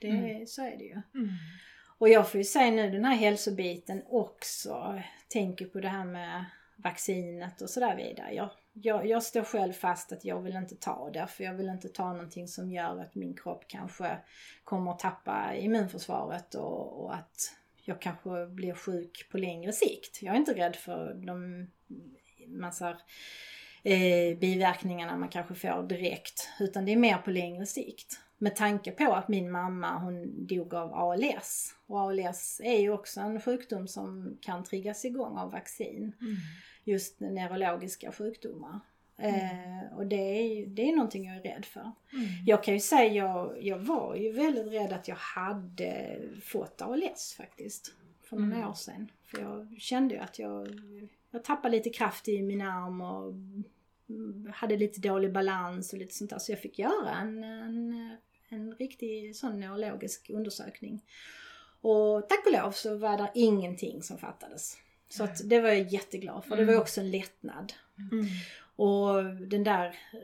Det, 0.00 0.48
Så 0.48 0.62
är 0.62 0.76
det 0.76 0.84
ju. 0.84 1.02
Mm. 1.14 1.28
Och 1.98 2.08
jag 2.08 2.30
får 2.30 2.38
ju 2.38 2.44
säga 2.44 2.70
nu 2.70 2.90
den 2.90 3.04
här 3.04 3.16
hälsobiten 3.16 4.02
också. 4.08 5.02
Tänker 5.28 5.66
på 5.66 5.80
det 5.80 5.88
här 5.88 6.04
med 6.04 6.44
vaccinet 6.76 7.60
och 7.60 7.70
sådär 7.70 7.96
vidare. 7.96 8.34
Jag, 8.34 8.50
jag, 8.72 9.06
jag 9.06 9.22
står 9.22 9.42
själv 9.42 9.72
fast 9.72 10.12
att 10.12 10.24
jag 10.24 10.40
vill 10.40 10.56
inte 10.56 10.76
ta 10.76 11.10
det. 11.10 11.26
För 11.26 11.44
jag 11.44 11.54
vill 11.54 11.68
inte 11.68 11.88
ta 11.88 12.12
någonting 12.12 12.48
som 12.48 12.70
gör 12.72 13.00
att 13.00 13.14
min 13.14 13.34
kropp 13.36 13.64
kanske 13.66 14.18
kommer 14.64 14.90
att 14.90 14.98
tappa 14.98 15.54
immunförsvaret 15.54 16.54
och, 16.54 17.04
och 17.04 17.14
att 17.14 17.57
jag 17.88 18.00
kanske 18.00 18.46
blir 18.46 18.74
sjuk 18.74 19.28
på 19.30 19.38
längre 19.38 19.72
sikt. 19.72 20.22
Jag 20.22 20.34
är 20.34 20.38
inte 20.38 20.54
rädd 20.54 20.76
för 20.76 21.14
de 21.14 21.66
massa 22.46 22.90
eh, 23.82 24.38
biverkningarna 24.38 25.16
man 25.16 25.28
kanske 25.28 25.54
får 25.54 25.88
direkt. 25.88 26.48
Utan 26.60 26.84
det 26.84 26.92
är 26.92 26.96
mer 26.96 27.18
på 27.18 27.30
längre 27.30 27.66
sikt. 27.66 28.20
Med 28.38 28.56
tanke 28.56 28.90
på 28.90 29.14
att 29.14 29.28
min 29.28 29.50
mamma 29.50 29.98
hon 29.98 30.46
dog 30.46 30.74
av 30.74 30.94
ALS. 30.94 31.74
Och 31.86 32.00
ALS 32.00 32.60
är 32.64 32.80
ju 32.80 32.90
också 32.90 33.20
en 33.20 33.40
sjukdom 33.40 33.88
som 33.88 34.38
kan 34.40 34.64
triggas 34.64 35.04
igång 35.04 35.38
av 35.38 35.50
vaccin. 35.50 36.12
Just 36.84 37.20
neurologiska 37.20 38.12
sjukdomar. 38.12 38.80
Eh, 39.18 39.96
och 39.96 40.06
det 40.06 40.16
är, 40.16 40.66
det 40.66 40.88
är 40.88 40.92
någonting 40.96 41.24
jag 41.26 41.36
är 41.36 41.40
rädd 41.42 41.64
för. 41.64 41.92
Jag 42.46 42.64
kan 42.64 42.74
ju 42.74 42.80
säga, 42.80 43.12
jag, 43.14 43.62
jag 43.62 43.78
var 43.78 44.16
ju 44.16 44.32
väldigt 44.32 44.72
rädd 44.72 44.92
att 44.92 45.08
jag 45.08 45.16
hade 45.16 46.20
fått 46.44 46.82
ALS 46.82 47.34
faktiskt. 47.36 47.92
För 48.22 48.36
några 48.36 48.56
Mm. 48.56 48.68
år 48.68 48.74
sedan. 48.74 49.10
För 49.24 49.40
jag 49.40 49.76
kände 49.78 50.14
ju 50.14 50.20
att 50.20 50.38
jag, 50.38 50.68
jag 51.30 51.44
tappade 51.44 51.76
lite 51.76 51.90
kraft 51.90 52.28
i 52.28 52.42
min 52.42 52.60
arm 52.60 53.00
och 53.00 53.32
mm, 54.08 54.52
hade 54.54 54.76
lite 54.76 55.00
dålig 55.00 55.32
balans 55.32 55.92
och 55.92 55.98
lite 55.98 56.14
sånt 56.14 56.30
där. 56.30 56.38
Så 56.38 56.52
jag 56.52 56.58
fick 56.60 56.78
göra 56.78 57.16
en, 57.20 57.44
en, 57.44 58.16
en 58.48 58.74
riktig 58.74 59.36
sån 59.36 59.60
neurologisk 59.60 60.30
undersökning. 60.30 61.04
Och 61.80 62.28
tack 62.28 62.46
och 62.46 62.52
lov 62.52 62.70
så 62.70 62.96
var 62.96 63.16
det 63.18 63.30
ingenting 63.34 64.02
som 64.02 64.18
fattades. 64.18 64.76
Så 65.10 65.24
att 65.24 65.48
det 65.48 65.60
var 65.60 65.68
jag 65.68 65.92
jätteglad 65.92 66.44
för. 66.44 66.56
Det 66.56 66.64
var 66.64 66.72
ju 66.72 66.78
också 66.78 67.00
en 67.00 67.10
lättnad. 67.10 67.72
Mm. 68.12 68.24
Och 68.78 69.24
den 69.24 69.64
där 69.64 69.86
eh, 69.86 70.18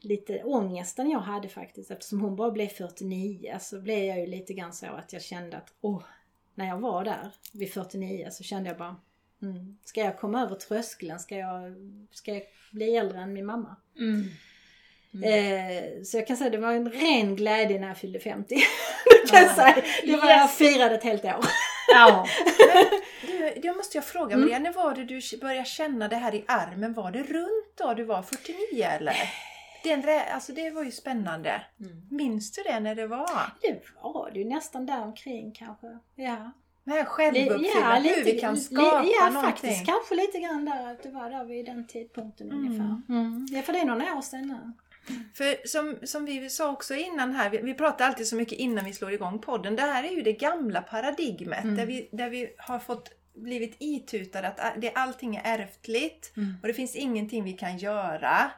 lite 0.00 0.42
ångesten 0.42 1.10
jag 1.10 1.18
hade 1.20 1.48
faktiskt 1.48 1.90
eftersom 1.90 2.20
hon 2.20 2.36
bara 2.36 2.50
blev 2.50 2.68
49 2.68 3.56
så 3.60 3.80
blev 3.80 4.04
jag 4.04 4.20
ju 4.20 4.26
lite 4.26 4.52
grann 4.54 4.72
så 4.72 4.86
att 4.86 5.12
jag 5.12 5.22
kände 5.22 5.56
att 5.56 5.74
åh, 5.80 6.02
när 6.54 6.66
jag 6.66 6.78
var 6.78 7.04
där 7.04 7.30
vid 7.52 7.72
49 7.72 8.28
så 8.30 8.44
kände 8.44 8.70
jag 8.70 8.78
bara 8.78 8.96
mm, 9.42 9.78
ska 9.84 10.00
jag 10.00 10.18
komma 10.18 10.42
över 10.42 10.54
tröskeln? 10.56 11.18
Ska 11.18 11.36
jag, 11.36 11.74
ska 12.12 12.34
jag 12.34 12.42
bli 12.72 12.96
äldre 12.96 13.18
än 13.18 13.32
min 13.32 13.46
mamma? 13.46 13.76
Mm. 13.98 14.28
Eh, 15.24 16.02
så 16.04 16.16
jag 16.16 16.26
kan 16.26 16.36
säga 16.36 16.50
det 16.50 16.58
var 16.58 16.72
en 16.72 16.90
ren 16.90 17.36
glädje 17.36 17.78
när 17.80 17.88
jag 17.88 17.98
fyllde 17.98 18.20
50. 18.20 18.54
det 19.04 19.30
kan 19.30 19.42
jag 19.42 19.54
säga. 19.54 19.84
Det 20.06 20.16
var 20.16 20.28
jag 20.30 20.40
Yes. 20.42 20.56
firade 20.56 20.94
ett 20.94 21.04
helt 21.04 21.24
år. 21.24 21.44
Ja. 21.88 22.26
Du, 23.38 23.60
det 23.60 23.74
måste 23.76 23.96
jag 23.98 24.04
fråga 24.04 24.34
Mm. 24.34 24.40
Maria, 24.40 24.58
när 24.58 24.72
var 24.72 24.94
det 24.94 25.04
du 25.04 25.20
började 25.40 25.64
känna 25.66 26.08
det 26.08 26.16
här 26.16 26.34
i 26.34 26.44
armen? 26.48 26.92
Var 26.92 27.10
det 27.10 27.22
runt 27.22 27.72
då 27.78 27.94
du 27.94 28.04
var 28.04 28.22
49 28.22 28.84
eller? 28.84 29.16
Den, 29.84 30.02
rä- 30.02 30.30
alltså 30.34 30.52
det 30.52 30.70
var 30.70 30.82
ju 30.82 30.90
spännande. 30.90 31.62
Mm. 31.80 32.02
Minns 32.10 32.52
du 32.52 32.62
det 32.62 32.80
när 32.80 32.94
det 32.94 33.06
var? 33.06 33.30
Det 33.62 33.80
var 34.02 34.30
det 34.30 34.38
ju 34.38 34.44
nästan 34.44 34.86
där 34.86 35.02
omkring 35.02 35.52
kanske. 35.52 35.86
Ja. 36.14 36.50
Det 36.84 36.90
här 36.92 37.04
självuppfyllande, 37.04 38.08
hur 38.08 38.24
vi 38.24 38.40
kan 38.40 38.56
skapa 38.56 39.02
li- 39.02 39.12
ja, 39.20 39.24
någonting. 39.30 39.52
faktiskt. 39.52 39.86
Kanske 39.86 40.14
lite 40.14 40.38
grann 40.40 40.64
där 40.64 40.92
att 40.92 41.02
det 41.02 41.10
var 41.10 41.30
där 41.30 41.44
vid 41.44 41.66
den 41.66 41.86
tidpunkten 41.86 42.50
Mm. 42.50 42.64
ungefär. 42.66 43.02
Mm. 43.08 43.46
Ja, 43.50 43.62
för 43.62 43.72
det 43.72 43.78
är 43.78 43.84
några 43.84 44.16
år 44.16 44.22
sedan 44.22 44.46
nu. 44.48 44.72
För 45.34 45.66
som, 45.68 45.96
som 46.02 46.24
vi 46.24 46.50
sa 46.50 46.72
också 46.72 46.94
innan 46.94 47.32
här, 47.34 47.50
vi, 47.50 47.58
vi 47.62 47.74
pratar 47.74 48.06
alltid 48.06 48.26
så 48.26 48.36
mycket 48.36 48.58
innan 48.58 48.84
vi 48.84 48.92
slår 48.92 49.12
igång 49.12 49.38
podden. 49.38 49.76
Det 49.76 49.82
här 49.82 50.04
är 50.04 50.10
ju 50.10 50.22
det 50.22 50.32
gamla 50.32 50.82
paradigmet 50.82 51.64
Mm. 51.64 51.76
där, 51.76 51.86
vi, 51.86 52.08
där 52.12 52.30
vi 52.30 52.54
har 52.58 52.78
fått 52.78 53.10
blivit 53.36 53.76
itutade 53.78 54.48
att 54.48 54.80
det, 54.80 54.92
allting 54.94 55.36
är 55.36 55.58
ärftligt 55.58 56.32
Mm. 56.36 56.54
och 56.62 56.68
det 56.68 56.74
finns 56.74 56.96
ingenting 56.96 57.44
vi 57.44 57.52
kan 57.52 57.78
göra. 57.78 58.50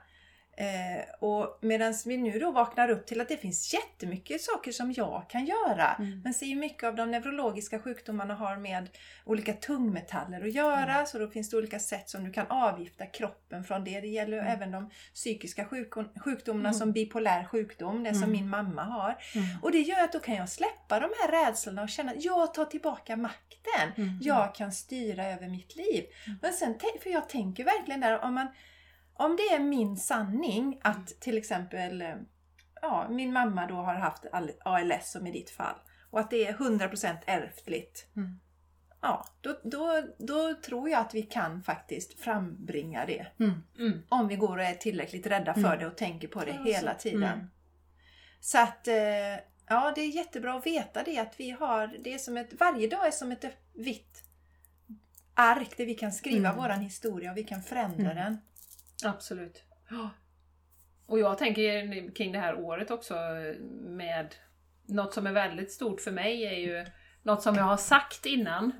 Eh, 0.60 1.04
och 1.20 1.58
medan 1.62 1.94
vi 2.06 2.16
nu 2.16 2.38
då 2.38 2.50
vaknar 2.50 2.88
upp 2.88 3.06
till 3.06 3.20
att 3.20 3.28
det 3.28 3.36
finns 3.36 3.74
jättemycket 3.74 4.40
saker 4.42 4.72
som 4.72 4.92
jag 4.92 5.24
kan 5.30 5.44
göra. 5.46 5.94
Mm. 5.98 6.20
Men 6.24 6.34
ser 6.34 6.54
mycket 6.54 6.84
av 6.84 6.94
de 6.96 7.10
neurologiska 7.10 7.78
sjukdomarna 7.78 8.34
har 8.34 8.56
med 8.56 8.88
olika 9.24 9.52
tungmetaller 9.52 10.40
att 10.46 10.52
göra. 10.52 10.94
Mm. 10.94 11.06
Så 11.06 11.18
då 11.18 11.28
finns 11.28 11.50
det 11.50 11.56
olika 11.56 11.78
sätt 11.78 12.08
som 12.10 12.24
du 12.24 12.32
kan 12.32 12.46
avgifta 12.46 13.06
kroppen 13.06 13.64
från 13.64 13.84
det. 13.84 14.00
Det 14.00 14.06
gäller 14.08 14.38
Mm. 14.38 14.52
även 14.52 14.70
de 14.70 14.90
psykiska 15.14 15.64
sjuk- 15.64 16.20
sjukdomarna 16.24 16.68
Mm. 16.68 16.78
som 16.78 16.92
bipolär 16.92 17.44
sjukdom, 17.44 18.04
det 18.04 18.14
som 18.14 18.22
Mm. 18.22 18.32
min 18.32 18.48
mamma 18.48 18.82
har. 18.82 19.16
Mm. 19.34 19.46
Och 19.62 19.72
det 19.72 19.78
gör 19.80 20.04
att 20.04 20.12
då 20.12 20.20
kan 20.20 20.34
jag 20.34 20.48
släppa 20.48 21.00
de 21.00 21.10
här 21.22 21.46
rädslorna 21.46 21.82
och 21.82 21.88
känna 21.88 22.12
att 22.12 22.24
jag 22.24 22.54
tar 22.54 22.64
tillbaka 22.64 23.16
makten. 23.16 24.18
Jag 24.22 24.54
kan 24.54 24.72
styra 24.72 25.24
över 25.26 25.48
mitt 25.48 25.76
liv. 25.76 26.04
Men 26.42 26.52
sen, 26.52 26.74
för 27.02 27.10
jag 27.10 27.28
tänker 27.28 27.64
verkligen 27.64 28.00
där, 28.00 28.24
om, 28.24 28.34
man, 28.34 28.46
om 29.18 29.36
det 29.36 29.42
är 29.54 29.58
min 29.58 29.96
sanning 29.96 30.80
att 30.82 31.20
till 31.20 31.38
exempel 31.38 32.02
eh, 32.02 32.14
ja, 32.82 33.06
min 33.10 33.32
mamma 33.32 33.66
då 33.66 33.74
har 33.74 33.94
haft 33.94 34.24
ALS 34.64 35.10
som 35.12 35.26
i 35.26 35.32
ditt 35.32 35.50
fall 35.50 35.76
och 36.10 36.20
att 36.20 36.30
det 36.30 36.46
är 36.46 36.52
100% 36.52 37.16
ärftligt. 37.26 38.06
Mm. 38.16 38.40
Ja, 39.00 39.24
då, 39.40 39.60
då, 39.64 40.02
då 40.18 40.54
tror 40.54 40.90
jag 40.90 41.00
att 41.00 41.14
vi 41.14 41.22
kan 41.22 41.62
faktiskt 41.62 42.20
frambringa 42.20 43.06
det. 43.06 43.26
Mm. 43.40 43.62
Mm. 43.78 44.02
Om 44.08 44.28
vi 44.28 44.36
går 44.36 44.56
och 44.56 44.62
är 44.64 44.74
tillräckligt 44.74 45.26
rädda 45.26 45.54
för 45.54 45.60
Mm. 45.60 45.78
det 45.78 45.86
och 45.86 45.96
tänker 45.96 46.28
på 46.28 46.44
det 46.44 46.50
Ja, 46.50 46.62
hela 46.64 46.92
så. 46.94 46.98
tiden. 47.00 47.22
Mm. 47.22 47.46
Så 48.40 48.58
att, 48.58 48.88
eh, 48.88 48.94
ja 49.68 49.92
det 49.94 50.00
är 50.00 50.08
jättebra 50.16 50.54
att 50.54 50.66
veta 50.66 51.02
det 51.02 51.18
att 51.18 51.40
vi 51.40 51.50
har, 51.50 51.96
det 52.04 52.14
är 52.14 52.18
som 52.18 52.36
ett, 52.36 52.52
varje 52.60 52.88
dag 52.88 53.06
är 53.06 53.10
som 53.10 53.32
ett 53.32 53.44
vitt 53.74 54.22
ark 55.34 55.76
där 55.76 55.86
vi 55.86 55.94
kan 55.94 56.12
skriva 56.12 56.48
Mm. 56.48 56.60
våran 56.62 56.80
historia 56.80 57.30
och 57.30 57.36
vi 57.36 57.44
kan 57.44 57.62
förändra 57.62 58.10
Mm. 58.12 58.16
den. 58.16 58.38
Absolut. 59.04 59.62
Och 61.06 61.18
jag 61.18 61.38
tänker 61.38 62.14
kring 62.14 62.32
det 62.32 62.38
här 62.38 62.60
året 62.60 62.90
också 62.90 63.14
med 63.80 64.34
något 64.86 65.14
som 65.14 65.26
är 65.26 65.32
väldigt 65.32 65.72
stort 65.72 66.00
för 66.00 66.10
mig 66.10 66.44
är 66.46 66.58
ju 66.58 66.86
något 67.22 67.42
som 67.42 67.54
jag 67.54 67.64
har 67.64 67.76
sagt 67.76 68.26
innan 68.26 68.72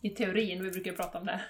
i 0.00 0.10
teorin, 0.10 0.62
vi 0.62 0.70
brukar 0.70 0.92
prata 0.92 1.18
om 1.18 1.26
det. 1.26 1.40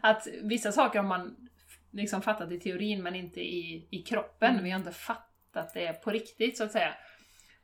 Att 0.00 0.28
vissa 0.42 0.72
saker 0.72 0.98
har 0.98 1.06
man 1.06 1.48
liksom 1.90 2.22
fattat 2.22 2.52
i 2.52 2.60
teorin 2.60 3.02
men 3.02 3.14
inte 3.14 3.40
i, 3.40 3.88
i 3.90 4.02
kroppen. 4.02 4.50
Mm. 4.50 4.64
Vi 4.64 4.70
har 4.70 4.78
inte 4.78 4.92
fattat 4.92 5.74
det 5.74 5.92
på 5.92 6.10
riktigt 6.10 6.56
så 6.56 6.64
att 6.64 6.72
säga. 6.72 6.94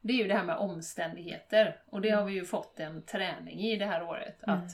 Det 0.01 0.13
är 0.13 0.17
ju 0.17 0.29
det 0.29 0.35
här 0.35 0.45
med 0.45 0.57
omständigheter 0.57 1.83
och 1.87 2.01
det 2.01 2.11
har 2.11 2.25
vi 2.25 2.33
ju 2.33 2.45
fått 2.45 2.81
en 2.81 3.03
träning 3.03 3.61
i 3.61 3.77
det 3.77 3.87
här 3.87 4.03
året. 4.03 4.39
Att 4.43 4.71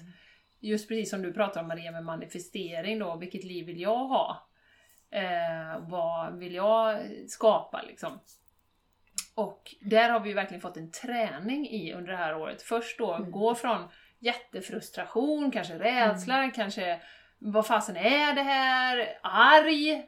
just 0.61 0.89
precis 0.89 1.11
som 1.11 1.23
du 1.23 1.33
pratar 1.33 1.61
om 1.61 1.69
Maria 1.69 1.93
med 1.93 2.05
manifestering 2.05 2.99
då, 2.99 3.17
vilket 3.17 3.45
liv 3.45 3.67
vill 3.67 3.81
jag 3.81 4.09
ha? 4.09 4.50
Eh, 5.11 5.79
vad 5.81 6.39
vill 6.39 6.55
jag 6.55 6.99
skapa 7.29 7.83
liksom? 7.83 8.21
Och 9.35 9.75
där 9.81 10.09
har 10.11 10.21
vi 10.21 10.29
ju 10.29 10.35
verkligen 10.35 10.61
fått 10.61 10.77
en 10.77 10.91
träning 10.91 11.69
i 11.69 11.93
under 11.93 12.11
det 12.13 12.19
här 12.19 12.37
året. 12.37 12.63
Först 12.63 12.99
då 12.99 13.15
Mm. 13.15 13.31
gå 13.31 13.55
från 13.55 13.89
jättefrustration, 14.19 15.51
kanske 15.51 15.79
rädsla, 15.79 16.51
kanske 16.51 17.01
vad 17.39 17.67
fasen 17.67 17.97
är 17.97 18.35
det 18.35 18.43
här? 18.43 19.19
Arg? 19.23 20.07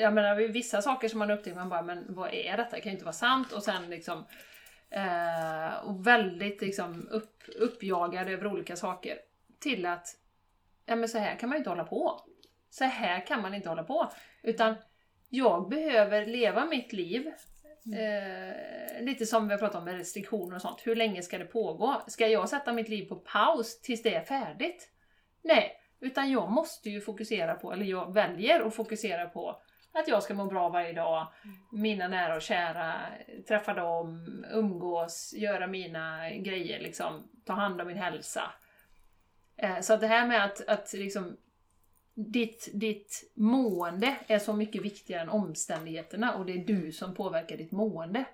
Jag 0.00 0.12
menar 0.14 0.34
vissa 0.36 0.82
saker 0.82 1.08
som 1.08 1.18
man 1.18 1.30
upptäcker, 1.30 1.56
man 1.56 1.68
bara 1.68 1.82
men 1.82 2.14
vad 2.14 2.34
är 2.34 2.56
detta? 2.56 2.76
Det 2.76 2.80
kan 2.82 2.90
ju 2.90 2.94
inte 2.94 3.04
vara 3.04 3.12
sant. 3.12 3.52
Och 3.52 3.62
sen 3.62 3.90
liksom 3.90 4.24
eh, 4.90 5.74
och 5.84 6.06
väldigt 6.06 6.60
liksom 6.60 7.08
upp, 7.10 7.42
uppjagad 7.58 8.28
över 8.28 8.46
olika 8.46 8.76
saker. 8.76 9.18
Till 9.60 9.86
att, 9.86 10.06
ja 10.86 10.96
men 10.96 11.08
så 11.08 11.18
här 11.18 11.36
kan 11.36 11.48
man 11.48 11.56
ju 11.56 11.58
inte 11.58 11.70
hålla 11.70 11.84
på. 11.84 12.20
Så 12.72 12.84
här 12.84 13.26
kan 13.26 13.42
man 13.42 13.54
inte 13.54 13.68
hålla 13.68 13.84
på. 13.84 14.12
Utan 14.42 14.74
jag 15.28 15.68
behöver 15.68 16.26
leva 16.26 16.64
mitt 16.64 16.92
liv 16.92 17.32
Eh, 17.86 19.02
lite 19.02 19.26
som 19.26 19.48
vi 19.48 19.54
har 19.54 19.58
pratat 19.58 19.78
om 19.78 19.84
med 19.84 19.94
restriktioner 19.94 20.56
och 20.56 20.62
sånt. 20.62 20.80
Hur 20.86 20.96
länge 20.96 21.22
ska 21.22 21.38
det 21.38 21.44
pågå? 21.44 22.02
Ska 22.06 22.26
jag 22.26 22.48
sätta 22.48 22.72
mitt 22.72 22.88
liv 22.88 23.08
på 23.08 23.16
paus 23.16 23.80
tills 23.80 24.02
det 24.02 24.14
är 24.14 24.24
färdigt? 24.24 24.88
Nej, 25.42 25.72
utan 26.00 26.30
jag 26.30 26.50
måste 26.50 26.90
ju 26.90 27.00
fokusera 27.00 27.54
på, 27.54 27.72
eller 27.72 27.84
jag 27.84 28.14
väljer 28.14 28.60
att 28.60 28.74
fokusera 28.74 29.26
på 29.28 29.62
att 29.92 30.08
jag 30.08 30.22
ska 30.22 30.34
må 30.34 30.46
bra 30.46 30.68
varje 30.68 30.92
dag, 30.92 31.26
mina 31.72 32.08
nära 32.08 32.36
och 32.36 32.42
kära, 32.42 32.94
träffa 33.48 33.74
dem, 33.74 34.26
umgås, 34.52 35.34
göra 35.36 35.66
mina 35.66 36.30
grejer, 36.30 36.80
liksom, 36.80 37.28
ta 37.44 37.52
hand 37.52 37.80
om 37.80 37.86
min 37.86 37.96
hälsa. 37.96 38.52
Eh, 39.56 39.80
så 39.80 39.96
det 39.96 40.06
här 40.06 40.26
med 40.26 40.44
att, 40.44 40.68
att 40.68 40.92
liksom 40.92 41.36
ditt, 42.14 42.68
ditt 42.74 43.32
mående 43.34 44.16
är 44.26 44.38
så 44.38 44.52
mycket 44.52 44.82
viktigare 44.82 45.22
än 45.22 45.28
omständigheterna 45.28 46.34
och 46.34 46.46
det 46.46 46.52
är 46.52 46.64
du 46.64 46.92
som 46.92 47.14
påverkar 47.14 47.56
ditt 47.56 47.72
mående. 47.72 48.24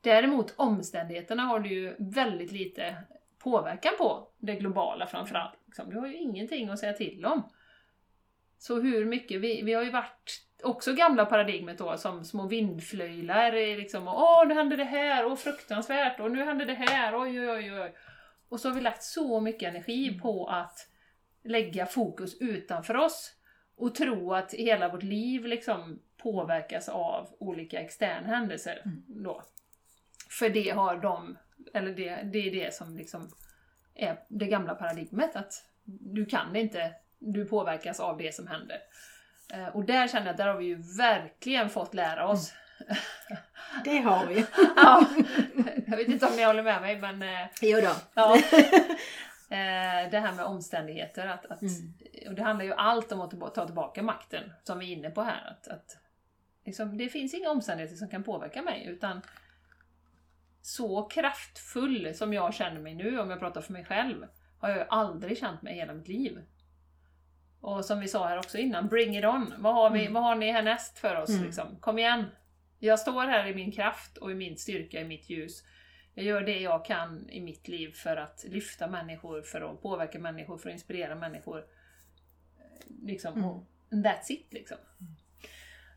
Däremot 0.00 0.54
omständigheterna 0.56 1.42
har 1.42 1.60
du 1.60 1.68
ju 1.68 1.96
väldigt 1.98 2.52
lite 2.52 2.96
påverkan 3.38 3.92
på, 3.98 4.28
det 4.38 4.54
globala 4.54 5.06
framförallt. 5.06 5.58
Liksom. 5.66 5.90
Du 5.90 5.98
har 5.98 6.06
ju 6.06 6.16
ingenting 6.16 6.68
att 6.68 6.78
säga 6.78 6.92
till 6.92 7.24
om. 7.24 7.42
Så 8.58 8.80
hur 8.80 9.04
mycket, 9.04 9.40
vi, 9.40 9.62
vi 9.62 9.72
har 9.72 9.82
ju 9.82 9.90
varit 9.90 10.46
också 10.62 10.92
gamla 10.92 11.26
paradigmet 11.26 11.78
då 11.78 11.96
som 11.96 12.24
små 12.24 12.46
vindflöjlar, 12.46 13.52
eh, 13.52 13.76
liksom, 13.76 14.08
och, 14.08 14.22
åh 14.22 14.48
nu 14.48 14.54
hände 14.54 14.76
det 14.76 14.84
här, 14.84 15.26
åh 15.26 15.36
fruktansvärt, 15.36 16.20
och 16.20 16.30
nu 16.30 16.44
hände 16.44 16.64
det 16.64 16.74
här, 16.74 17.22
oj 17.22 17.50
oj 17.50 17.80
oj. 17.80 17.94
Och 18.48 18.60
så 18.60 18.68
har 18.68 18.74
vi 18.74 18.80
lagt 18.80 19.02
så 19.02 19.40
mycket 19.40 19.68
energi 19.68 20.18
på 20.20 20.46
att 20.46 20.78
lägga 21.46 21.86
fokus 21.86 22.36
utanför 22.40 22.96
oss 22.96 23.32
och 23.76 23.94
tro 23.94 24.34
att 24.34 24.52
hela 24.52 24.88
vårt 24.88 25.02
liv 25.02 25.44
liksom 25.44 25.98
påverkas 26.16 26.88
av 26.88 27.28
olika 27.38 27.80
externa 27.80 28.26
händelser. 28.26 28.82
Då. 29.06 29.42
För 30.30 30.48
det 30.48 30.70
har 30.70 30.96
de, 30.96 31.38
eller 31.74 31.92
det, 31.94 32.22
det 32.32 32.38
är 32.38 32.50
det 32.64 32.74
som 32.74 32.96
liksom 32.96 33.30
är 33.94 34.18
det 34.28 34.46
gamla 34.46 34.74
paradigmet, 34.74 35.36
att 35.36 35.64
du 35.84 36.26
kan 36.26 36.56
inte, 36.56 36.92
du 37.18 37.44
påverkas 37.44 38.00
av 38.00 38.18
det 38.18 38.34
som 38.34 38.46
händer. 38.46 38.78
Eh, 39.54 39.68
Och 39.68 39.84
där 39.84 40.08
känner 40.08 40.26
jag 40.26 40.30
att 40.32 40.36
där 40.38 40.46
har 40.46 40.56
vi 40.56 40.64
ju 40.66 40.82
verkligen 40.98 41.70
fått 41.70 41.94
lära 41.94 42.28
oss. 42.28 42.52
Det 43.84 43.98
har 43.98 44.26
vi. 44.26 44.44
ja, 44.76 45.06
jag 45.86 45.96
vet 45.96 46.08
inte 46.08 46.26
om 46.26 46.36
ni 46.36 46.44
håller 46.44 46.62
med 46.62 46.80
mig 46.80 46.98
men 47.00 47.22
eh, 47.22 47.46
Jo 47.60 47.80
då. 47.80 47.92
Ja. 48.14 48.38
Eh, 49.48 50.10
det 50.10 50.18
här 50.18 50.32
med 50.32 50.44
omständigheter. 50.44 51.26
Att, 51.26 51.46
att, 51.46 51.62
och 52.28 52.34
det 52.34 52.42
handlar 52.42 52.64
ju 52.64 52.72
allt 52.72 53.12
om 53.12 53.20
att 53.20 53.54
ta 53.54 53.66
tillbaka 53.66 54.02
makten, 54.02 54.52
som 54.62 54.78
vi 54.78 54.92
är 54.92 54.96
inne 54.96 55.10
på 55.10 55.22
här. 55.22 55.50
Att, 55.50 55.68
att, 55.68 55.98
liksom, 56.64 56.98
det 56.98 57.08
finns 57.08 57.34
inga 57.34 57.50
omständigheter 57.50 57.96
som 57.96 58.08
kan 58.08 58.22
påverka 58.22 58.62
mig, 58.62 58.86
utan 58.86 59.22
så 60.62 61.02
kraftfull 61.02 62.14
som 62.14 62.32
jag 62.32 62.54
känner 62.54 62.80
mig 62.80 62.94
nu, 62.94 63.20
om 63.20 63.30
jag 63.30 63.38
pratar 63.38 63.60
för 63.60 63.72
mig 63.72 63.84
själv, 63.84 64.26
har 64.58 64.68
jag 64.68 64.78
ju 64.78 64.84
aldrig 64.88 65.38
känt 65.38 65.62
mig 65.62 65.74
i 65.74 65.76
hela 65.76 65.94
mitt 65.94 66.08
liv. 66.08 66.42
Och 67.60 67.84
som 67.84 68.00
vi 68.00 68.08
sa 68.08 68.26
här 68.26 68.38
också 68.38 68.58
innan, 68.58 68.88
bring 68.88 69.18
it 69.18 69.24
on! 69.24 69.54
Vad 69.58 69.74
har, 69.74 69.90
vi, 69.90 70.08
vad 70.08 70.22
har 70.22 70.34
ni 70.34 70.52
härnäst 70.52 70.98
för 70.98 71.22
oss? 71.22 71.30
Liksom? 71.44 71.76
Kom 71.80 71.98
igen! 71.98 72.24
Jag 72.78 72.98
står 72.98 73.26
här 73.26 73.46
i 73.46 73.54
min 73.54 73.72
kraft 73.72 74.16
och 74.16 74.30
i 74.30 74.34
min 74.34 74.56
styrka, 74.56 75.00
i 75.00 75.04
mitt 75.04 75.30
ljus. 75.30 75.62
Jag 76.18 76.24
gör 76.24 76.42
det 76.42 76.60
jag 76.60 76.84
kan 76.84 77.30
i 77.30 77.40
mitt 77.40 77.68
liv 77.68 77.92
för 77.92 78.16
att 78.16 78.44
lyfta 78.48 78.86
människor, 78.86 79.42
för 79.42 79.60
att 79.60 79.82
påverka 79.82 80.18
människor, 80.18 80.58
för 80.58 80.68
att 80.68 80.72
inspirera 80.72 81.14
människor. 81.14 81.64
Liksom, 83.02 83.44
och 83.44 83.66
that's 83.90 84.30
it 84.30 84.52
liksom. 84.52 84.76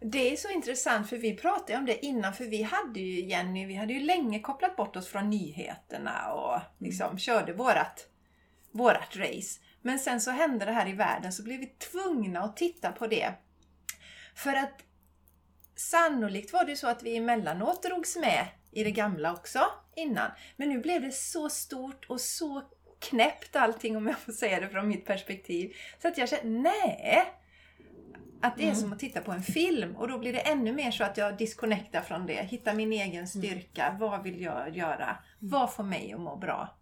Det 0.02 0.34
är 0.34 0.36
så 0.36 0.50
intressant 0.50 1.10
för 1.10 1.18
vi 1.18 1.38
pratade 1.38 1.80
om 1.80 1.86
det 1.86 2.06
innan 2.06 2.34
för 2.34 2.46
vi 2.46 2.62
hade 2.64 3.00
ju 3.00 3.26
Jenny, 3.26 3.66
vi 3.66 3.76
hade 3.76 3.94
ju 3.94 4.00
länge 4.00 4.40
kopplat 4.40 4.76
bort 4.76 4.96
oss 4.96 5.08
från 5.08 5.30
nyheterna 5.30 6.34
och 6.34 6.62
liksom 6.78 7.18
körde 7.18 7.54
vårat, 7.54 8.08
vårat 8.72 9.16
race. 9.16 9.60
Men 9.82 10.00
sen 10.00 10.22
så 10.22 10.32
hände 10.32 10.66
det 10.66 10.72
här 10.72 10.88
i 10.88 10.94
världen 10.94 11.34
så 11.34 11.44
blev 11.44 11.60
vi 11.60 11.66
tvungna 11.66 12.40
att 12.40 12.58
titta 12.58 12.92
på 12.92 13.08
det. 13.08 13.34
För 14.36 14.54
att 14.56 14.84
sannolikt 15.76 16.54
var 16.54 16.66
det 16.66 16.76
så 16.76 16.88
att 16.88 17.04
vi 17.04 17.18
emellanåt 17.18 17.84
drogs 17.84 18.18
med 18.18 18.48
i 18.72 18.84
det 18.84 18.92
gamla 18.92 19.34
också 19.34 19.60
innan. 20.00 20.32
Men 20.56 20.70
nu 20.70 20.80
blev 20.80 21.02
det 21.02 21.12
så 21.12 21.50
stort 21.50 22.06
och 22.10 22.22
så 22.22 22.64
knäppt 23.00 23.56
allting 23.56 23.98
om 23.98 24.08
jag 24.08 24.20
får 24.20 24.32
säga 24.32 24.60
det 24.60 24.70
från 24.70 24.88
mitt 24.88 25.06
perspektiv. 25.06 25.76
Så 26.02 26.08
att 26.08 26.18
jag 26.18 26.30
känner, 26.30 26.60
nej! 26.62 27.34
Att 28.42 28.58
det 28.58 28.70
är 28.70 28.74
som 28.74 28.94
att 28.94 29.00
titta 29.00 29.22
på 29.22 29.32
en 29.32 29.44
film 29.44 29.96
och 29.96 30.08
då 30.08 30.20
blir 30.20 30.34
det 30.34 30.40
ännu 30.40 30.74
mer 30.74 30.92
så 30.92 31.04
att 31.04 31.18
jag 31.18 31.38
disconnectar 31.38 32.02
från 32.02 32.26
det. 32.26 32.44
Hittar 32.44 32.74
min 32.74 32.94
egen 32.94 33.28
styrka. 33.28 33.98
Vad 34.00 34.24
vill 34.24 34.42
jag 34.42 34.78
göra? 34.78 35.18
Vad 35.40 35.74
får 35.74 35.84
mig 35.84 36.14
att 36.14 36.20
må 36.20 36.36
bra? 36.36 36.78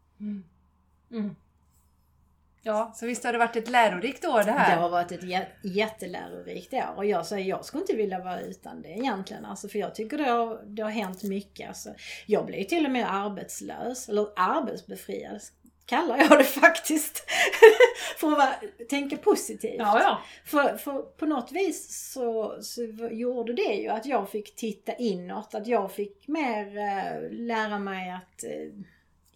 Ja, 2.67 2.91
Så 2.95 3.05
visst 3.05 3.23
har 3.23 3.31
det 3.31 3.37
varit 3.39 3.55
ett 3.55 3.69
lärorikt 3.69 4.25
år 4.25 4.37
det 4.39 4.43
Det 4.45 4.51
här? 4.51 4.77
har 4.77 4.89
varit 4.89 5.11
ett 5.11 5.23
jä- 5.23 5.45
jättelärorikt 5.63 6.73
år 6.73 6.93
och 6.95 7.05
jag 7.05 7.25
säger 7.25 7.45
jag 7.49 7.65
skulle 7.65 7.81
inte 7.81 7.95
vilja 7.95 8.19
vara 8.19 8.39
utan 8.41 8.81
det 8.81 8.89
egentligen. 8.89 9.45
Alltså, 9.45 9.67
för 9.67 9.79
jag 9.79 9.95
tycker 9.95 10.17
det 10.17 10.29
har, 10.29 10.61
det 10.65 10.81
har 10.81 10.89
hänt 10.89 11.23
mycket. 11.23 11.67
Alltså, 11.67 11.89
jag 12.25 12.45
blev 12.45 12.63
till 12.63 12.85
och 12.85 12.91
med 12.91 13.13
arbetslös, 13.15 14.09
eller 14.09 14.27
arbetsbefriad 14.35 15.41
kallar 15.85 16.17
jag 16.17 16.37
det 16.37 16.43
faktiskt. 16.43 17.23
för 18.17 18.31
att 18.31 18.37
vara, 18.37 18.53
tänka 18.89 19.17
positivt. 19.17 19.75
ja, 19.77 19.99
ja. 20.03 20.21
För, 20.45 20.77
för 20.77 21.01
på 21.01 21.25
något 21.25 21.51
vis 21.51 22.09
så, 22.13 22.57
så 22.61 22.83
gjorde 23.11 23.53
det 23.53 23.73
ju 23.75 23.87
att 23.89 24.05
jag 24.05 24.29
fick 24.29 24.55
titta 24.55 24.93
inåt, 24.95 25.55
att 25.55 25.67
jag 25.67 25.91
fick 25.91 26.27
mer 26.27 26.77
eh, 26.77 27.29
lära 27.31 27.79
mig 27.79 28.11
att 28.11 28.43
eh, 28.43 28.49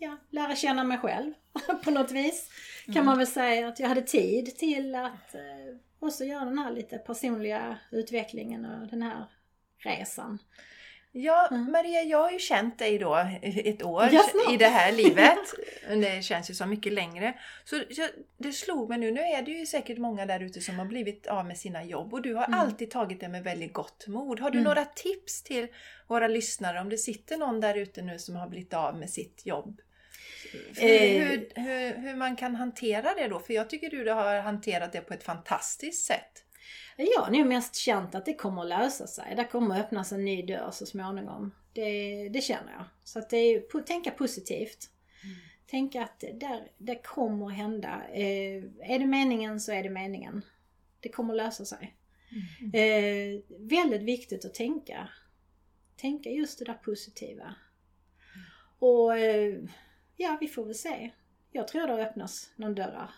ja, 0.02 0.18
lära 0.30 0.56
känna 0.56 0.84
mig 0.84 0.98
själv 0.98 1.34
på 1.84 1.92
något 1.92 2.12
vis. 2.12 2.50
Kan 2.94 3.06
man 3.06 3.18
väl 3.18 3.28
säga 3.28 3.68
att 3.68 3.80
jag 3.80 3.88
hade 3.88 4.02
tid 4.02 4.58
till 4.58 4.96
att 4.96 5.36
eh, 5.36 5.42
också 6.00 6.24
göra 6.24 6.46
den 6.46 6.58
här 6.58 6.72
lite 6.72 6.98
personliga 6.98 7.78
utvecklingen 7.92 8.66
och 8.66 8.88
den 8.88 9.02
här 9.02 9.26
resan. 9.78 10.40
Ja, 11.14 11.48
Maria, 11.52 12.02
jag 12.02 12.18
har 12.18 12.32
ju 12.32 12.40
känt 12.40 12.80
dig 12.80 12.98
då 13.00 13.28
ett 13.42 13.84
år 13.84 14.10
Ja, 14.12 14.24
snart. 14.32 14.54
i 14.54 14.58
det 14.58 14.68
här 14.68 14.92
livet. 14.92 15.38
Det 16.02 16.24
känns 16.24 16.50
ju 16.50 16.54
som 16.54 16.70
mycket 16.70 16.94
längre. 16.94 17.34
Så 17.66 17.84
det 18.38 18.52
slog 18.52 18.90
mig 18.90 18.98
nu, 18.98 19.12
nu 19.12 19.22
är 19.22 19.42
det 19.42 19.52
ju 19.52 19.66
säkert 19.66 19.98
många 19.98 20.26
där 20.26 20.40
ute 20.40 20.62
som 20.62 20.80
har 20.80 20.86
blivit 20.86 21.28
av 21.28 21.46
med 21.46 21.58
sina 21.58 21.84
jobb 21.84 22.14
och 22.14 22.22
du 22.22 22.34
har 22.36 22.44
alltid 22.44 22.92
tagit 22.92 23.20
det 23.20 23.28
med 23.30 23.44
väldigt 23.44 23.74
gott 23.74 24.08
mod. 24.08 24.40
Har 24.40 24.50
du 24.52 24.62
några 24.62 24.86
tips 24.86 25.44
till 25.44 25.68
våra 26.08 26.28
lyssnare 26.28 26.80
om 26.80 26.90
det 26.90 26.98
sitter 26.98 27.38
någon 27.38 27.60
där 27.60 27.76
ute 27.78 28.02
nu 28.02 28.20
som 28.20 28.36
har 28.36 28.48
blivit 28.48 28.74
av 28.74 28.98
med 28.98 29.10
sitt 29.10 29.46
jobb? 29.46 29.82
Hur, 30.52 30.84
Eh. 30.84 31.28
hur, 31.28 31.52
hur, 31.56 31.98
hur 31.98 32.16
man 32.16 32.36
kan 32.36 32.56
hantera 32.56 33.14
det 33.14 33.28
då? 33.28 33.40
För 33.40 33.54
jag 33.54 33.70
tycker 33.70 33.90
du 33.90 34.12
har 34.12 34.40
hanterat 34.40 34.94
det 34.94 35.02
på 35.02 35.14
ett 35.14 35.24
fantastiskt 35.24 36.06
sätt. 36.06 36.46
Jag 36.98 37.22
har 37.22 37.32
nog 37.32 37.48
mest 37.48 37.76
känt 37.76 38.16
att 38.16 38.26
det 38.26 38.34
kommer 38.34 38.62
att 38.62 38.70
lösa 38.70 39.08
sig. 39.08 39.36
Det 39.36 39.44
kommer 39.44 39.76
att 39.76 39.86
öppnas 39.86 40.12
en 40.12 40.26
ny 40.26 40.42
dörr 40.46 40.72
så 40.72 40.86
småningom. 40.86 41.56
Det, 41.74 42.30
det 42.30 42.42
känner 42.42 42.72
jag. 42.72 42.86
Så 43.04 43.20
att 43.20 43.30
det 43.30 43.38
är 43.38 43.82
tänka 43.84 44.12
positivt. 44.12 44.90
Tänka 45.68 46.04
att 46.04 46.20
det, 46.20 46.32
där, 46.40 46.72
det 46.78 46.96
kommer 46.96 47.46
att 47.48 47.54
hända. 47.54 48.02
Eh, 48.14 48.64
är 48.80 49.00
det 49.00 49.06
meningen 49.06 49.60
så 49.60 49.72
är 49.72 49.84
det 49.84 49.90
meningen. 49.90 50.42
Det 51.00 51.10
kommer 51.10 51.34
att 51.34 51.38
lösa 51.38 51.66
sig. 51.66 51.96
Eh, 52.74 53.42
väldigt 53.60 54.02
viktigt 54.02 54.46
att 54.46 54.54
tänka. 54.54 55.10
Tänka 55.96 56.30
just 56.30 56.60
det 56.60 56.66
där 56.66 56.74
positiva. 56.74 57.56
Och 58.80 59.18
eh, 59.18 59.58
ja, 60.22 60.38
vi 60.40 60.48
får 60.48 60.66
väl 60.66 60.76
se. 60.76 61.12
Jag 61.52 61.68
tror 61.68 61.88
det 61.88 61.94
öppnas 61.94 62.50
någon 62.56 62.76
dörrar. 62.76 63.10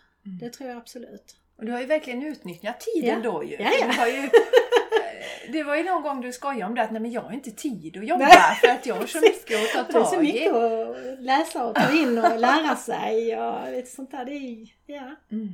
Det 0.41 0.49
tror 0.49 0.69
jag 0.69 0.77
absolut. 0.77 1.35
Och 1.57 1.65
du 1.65 1.71
har 1.71 1.79
ju 1.79 1.85
verkligen 1.85 2.23
utnyttjat 2.23 2.79
tiden 2.79 3.21
Ja. 3.23 3.31
då 3.31 3.43
ju. 3.43 3.55
Ja, 3.59 3.69
ja. 3.79 3.87
Du 3.87 3.93
har 3.99 4.07
ju 4.07 4.29
det 5.51 5.63
var 5.63 5.75
ju 5.75 5.83
någon 5.83 6.01
gång 6.01 6.21
du 6.21 6.31
skojade 6.31 6.65
om 6.65 6.75
det 6.75 6.81
att 6.81 6.91
nej 6.91 7.01
men 7.01 7.11
jag 7.11 7.21
har 7.21 7.31
inte 7.31 7.51
tid 7.51 7.97
att 7.97 8.07
jobba 8.07 8.25
Nej. 8.25 8.55
för 8.61 8.67
att 8.67 8.85
jag 8.85 8.95
har 8.95 9.05
så 9.05 9.19
mycket 9.19 9.75
att 9.75 9.89
ta 9.91 9.99
Det 9.99 9.99
är 9.99 10.03
så 10.03 10.11
tag 10.15 10.25
i. 10.25 10.33
mycket 10.33 10.53
att 10.53 11.19
läsa 11.23 11.65
och 11.65 11.75
ta 11.75 11.91
in 11.91 12.17
och 12.17 12.39
lära 12.39 12.75
sig 12.75 13.37
och 13.37 13.71
lite 13.71 13.89
sånt 13.89 14.11
där. 14.11 14.25
Det 14.25 14.31
är, 14.33 14.67
ja. 14.85 15.15
Mm. 15.31 15.49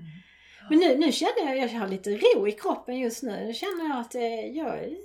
Men 0.70 0.80
nu, 0.80 0.98
nu 0.98 1.12
känner 1.12 1.56
jag 1.56 1.66
att 1.66 1.72
jag 1.72 1.80
har 1.80 1.88
lite 1.88 2.10
ro 2.10 2.48
i 2.48 2.52
kroppen 2.52 3.00
just 3.00 3.24
nu. 3.24 3.46
Nu 3.46 3.54
känner 3.54 3.90
jag 3.90 4.00
att 4.00 4.16
eh, 4.16 4.46
jag, 4.58 4.96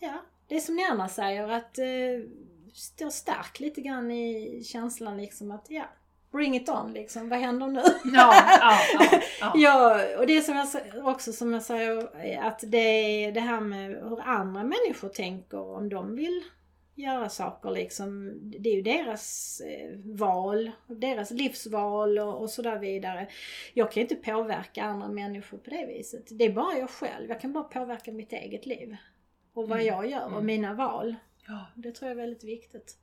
ja, 0.00 0.22
det 0.48 0.56
är 0.56 0.60
som 0.60 0.76
ni 0.76 0.84
andra 0.84 1.08
säger 1.08 1.48
att 1.48 1.78
eh, 1.78 1.84
står 2.72 3.10
stark 3.10 3.60
lite 3.60 3.80
grann 3.80 4.10
i 4.10 4.62
känslan 4.64 5.16
liksom 5.16 5.50
att 5.50 5.66
ja, 5.68 5.84
bring 6.32 6.56
it 6.56 6.68
on 6.68 6.92
liksom. 6.92 7.28
Vad 7.28 7.38
händer 7.38 7.66
nu? 7.66 7.82
Ja, 8.04 8.34
ja, 8.60 8.78
ja, 8.98 9.20
ja. 9.40 9.52
Ja, 9.56 10.00
och 10.18 10.26
det 10.26 10.42
som 10.42 10.56
jag 10.56 11.06
också 11.06 11.32
som 11.32 11.52
jag 11.52 11.62
säger 11.62 12.08
att 12.42 12.64
det 12.66 12.78
är 13.24 13.32
det 13.32 13.40
här 13.40 13.60
med 13.60 13.88
hur 13.90 14.20
andra 14.20 14.62
människor 14.62 15.08
tänker 15.08 15.58
om 15.76 15.88
de 15.88 16.16
vill 16.16 16.42
göra 16.94 17.28
saker 17.28 17.70
liksom. 17.70 18.32
Det 18.42 18.68
är 18.70 18.74
ju 18.74 18.82
deras 18.82 19.60
eh, 19.60 19.98
val, 20.04 20.70
deras 20.86 21.30
livsval 21.30 22.18
och, 22.18 22.40
och 22.42 22.50
sådär 22.50 22.78
vidare. 22.78 23.28
Jag 23.74 23.92
kan 23.92 24.00
ju 24.00 24.08
inte 24.08 24.30
påverka 24.30 24.82
andra 24.84 25.08
människor 25.08 25.58
på 25.58 25.70
det 25.70 25.86
viset. 25.86 26.22
Det 26.30 26.44
är 26.44 26.52
bara 26.52 26.78
jag 26.78 26.90
själv. 26.90 27.28
Jag 27.28 27.40
kan 27.40 27.52
bara 27.52 27.64
påverka 27.64 28.12
mitt 28.12 28.32
eget 28.32 28.66
liv. 28.66 28.96
Och 29.54 29.68
vad 29.68 29.80
Mm. 29.80 29.86
jag 29.94 30.10
gör 30.10 30.24
och 30.24 30.32
Mm. 30.32 30.46
mina 30.46 30.74
val. 30.74 31.14
Ja, 31.48 31.66
Det 31.74 31.92
tror 31.92 32.10
jag 32.10 32.18
är 32.18 32.20
väldigt 32.20 32.44
viktigt. 32.44 32.96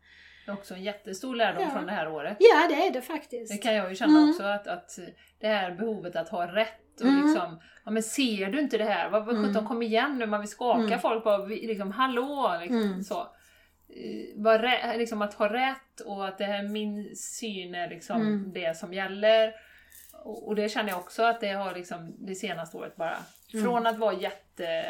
det 0.46 0.52
är 0.52 0.56
också 0.56 0.74
en 0.74 0.84
jättestor 0.84 1.36
lärdom 1.36 1.64
Ja. 1.64 1.70
från 1.70 1.86
det 1.86 1.92
här 1.92 2.08
året. 2.12 2.38
Ja, 2.40 2.68
det 2.70 2.88
är 2.88 2.94
det 2.94 3.02
faktiskt. 3.02 3.52
Det 3.52 3.58
kan 3.58 3.76
jag 3.76 3.90
ju 3.90 3.96
känna 3.96 4.18
Mm. 4.18 4.30
också, 4.30 4.44
att, 4.44 4.68
att 4.68 5.00
det 5.40 5.48
här 5.48 5.72
behovet 5.76 6.16
att 6.16 6.30
ha 6.30 6.56
rätt 6.56 7.02
och 7.02 7.08
Mm. 7.08 7.26
liksom, 7.26 7.60
ja 7.86 7.92
men 7.92 8.04
ser 8.04 8.50
du 8.52 8.60
inte 8.60 8.78
det 8.78 8.84
här? 8.84 9.10
Vad, 9.10 9.26
vad 9.26 9.36
Mm. 9.36 9.48
sjutton 9.48 9.68
kom 9.68 9.82
igen 9.82 10.18
nu, 10.18 10.26
man 10.26 10.40
vill 10.40 10.50
skaka 10.50 10.82
Mm. 10.84 11.00
folk 11.00 11.24
på, 11.24 11.38
vi- 11.46 11.68
liksom 11.68 11.92
hallå 11.92 12.58
liksom 12.62 12.82
Mm. 12.84 13.04
så. 13.04 13.20
Eh, 13.90 14.36
Var 14.44 14.98
liksom 14.98 15.22
att 15.22 15.34
ha 15.34 15.54
rätt 15.54 16.00
och 16.06 16.28
att 16.28 16.38
det 16.38 16.46
här 16.46 16.64
min 16.64 17.16
syn 17.16 17.76
är 17.76 17.90
liksom 17.90 18.22
Mm. 18.22 18.52
det 18.54 18.78
som 18.78 18.94
gäller. 18.94 19.54
Och, 20.24 20.48
och 20.48 20.56
det 20.56 20.70
känner 20.70 20.90
jag 20.90 21.00
också 21.00 21.24
att 21.24 21.42
det 21.42 21.50
har 21.52 21.74
liksom 21.76 22.16
det 22.26 22.36
senaste 22.36 22.78
året 22.78 22.96
bara, 22.96 23.18
Mm. 23.54 23.66
från 23.66 23.88
att 23.88 23.98
vara 23.98 24.14
jätte 24.14 24.84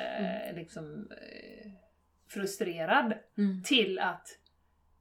liksom 0.56 1.08
eh, 1.12 1.72
frustrerad 2.30 3.14
Mm. 3.38 3.64
till 3.64 4.00
att 4.00 4.28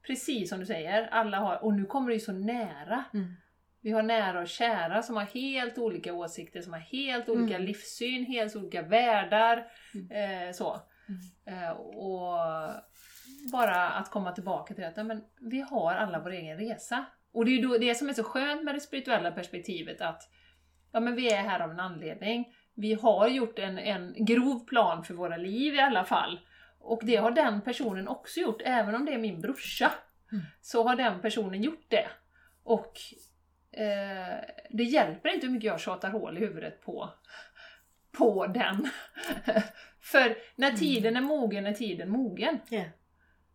precis 0.07 0.51
som 0.51 0.61
du 0.61 0.67
säger, 0.67 1.07
alla 1.07 1.39
har, 1.39 1.65
och 1.65 1.75
nu 1.75 1.85
kommer 1.85 2.09
det 2.09 2.15
ju 2.15 2.21
så 2.21 2.33
nära. 2.33 3.05
Mm. 3.15 3.35
Vi 3.81 3.91
har 3.91 4.03
nära 4.03 4.41
och 4.41 4.49
kära 4.49 5.03
som 5.03 5.17
har 5.17 5.23
helt 5.25 5.79
olika 5.79 6.15
åsikter, 6.15 6.61
som 6.61 6.73
har 6.73 6.81
helt 6.81 7.29
olika 7.29 7.55
Mm. 7.55 7.67
livssyn, 7.67 8.25
helt 8.27 8.57
olika 8.57 8.83
världar. 8.83 9.67
Mm. 9.95 10.47
Eh, 10.49 10.53
så. 10.53 10.81
Eh, 11.47 11.71
och 11.71 12.39
bara 13.53 13.89
att 13.89 14.11
komma 14.11 14.33
tillbaka 14.33 14.75
till 14.75 14.85
att 14.85 14.97
men 15.07 15.25
vi 15.41 15.61
har 15.61 15.95
alla 15.95 16.21
vår 16.21 16.31
egen 16.31 16.59
resa. 16.59 17.05
Och 17.33 17.45
det 17.45 17.51
är 17.51 17.53
ju 17.53 17.79
det 17.79 17.95
som 17.95 18.09
är 18.09 18.13
så 18.13 18.25
skönt 18.25 18.65
med 18.65 18.75
det 18.75 18.81
spirituella 18.81 19.31
perspektivet 19.31 20.01
att 20.01 20.23
ja, 20.93 21.01
men 21.01 21.15
vi 21.15 21.33
är 21.33 21.43
här 21.43 21.61
av 21.61 21.71
en 21.71 21.81
anledning. 21.81 22.55
Vi 22.75 22.95
har 22.95 23.29
gjort 23.29 23.59
en, 23.59 23.79
en 23.79 24.15
grov 24.25 24.67
plan 24.67 25.05
för 25.05 25.15
våra 25.15 25.37
liv 25.37 25.75
i 25.75 25.81
alla 25.81 26.05
fall. 26.05 26.41
Och 26.79 27.01
det 27.05 27.17
har 27.17 27.31
den 27.31 27.61
personen 27.61 28.09
också 28.09 28.41
gjort, 28.41 28.63
även 28.65 28.95
om 28.95 29.05
det 29.05 29.15
är 29.15 29.19
min 29.19 29.41
brorsa. 29.41 29.93
Mm. 30.33 30.45
Så 30.61 30.89
har 30.89 30.97
den 30.97 31.21
personen 31.21 31.63
gjort 31.63 31.87
det. 31.89 32.07
Och 32.63 32.99
eh, 33.73 34.45
det 34.71 34.83
hjälper 34.83 35.35
inte 35.35 35.47
hur 35.47 35.53
mycket 35.55 35.67
jag 35.67 35.81
tjatar 35.81 36.11
hål 36.11 36.37
i 36.37 36.41
huvudet 36.41 36.83
på, 36.85 37.11
på 38.13 38.47
den. 38.47 38.89
För 40.01 40.37
när 40.57 40.71
tiden 40.71 41.17
är 41.17 41.21
mogen 41.21 41.67
är 41.67 41.73
tiden 41.75 42.11
mogen. 42.11 42.59
Ja. 42.69 42.85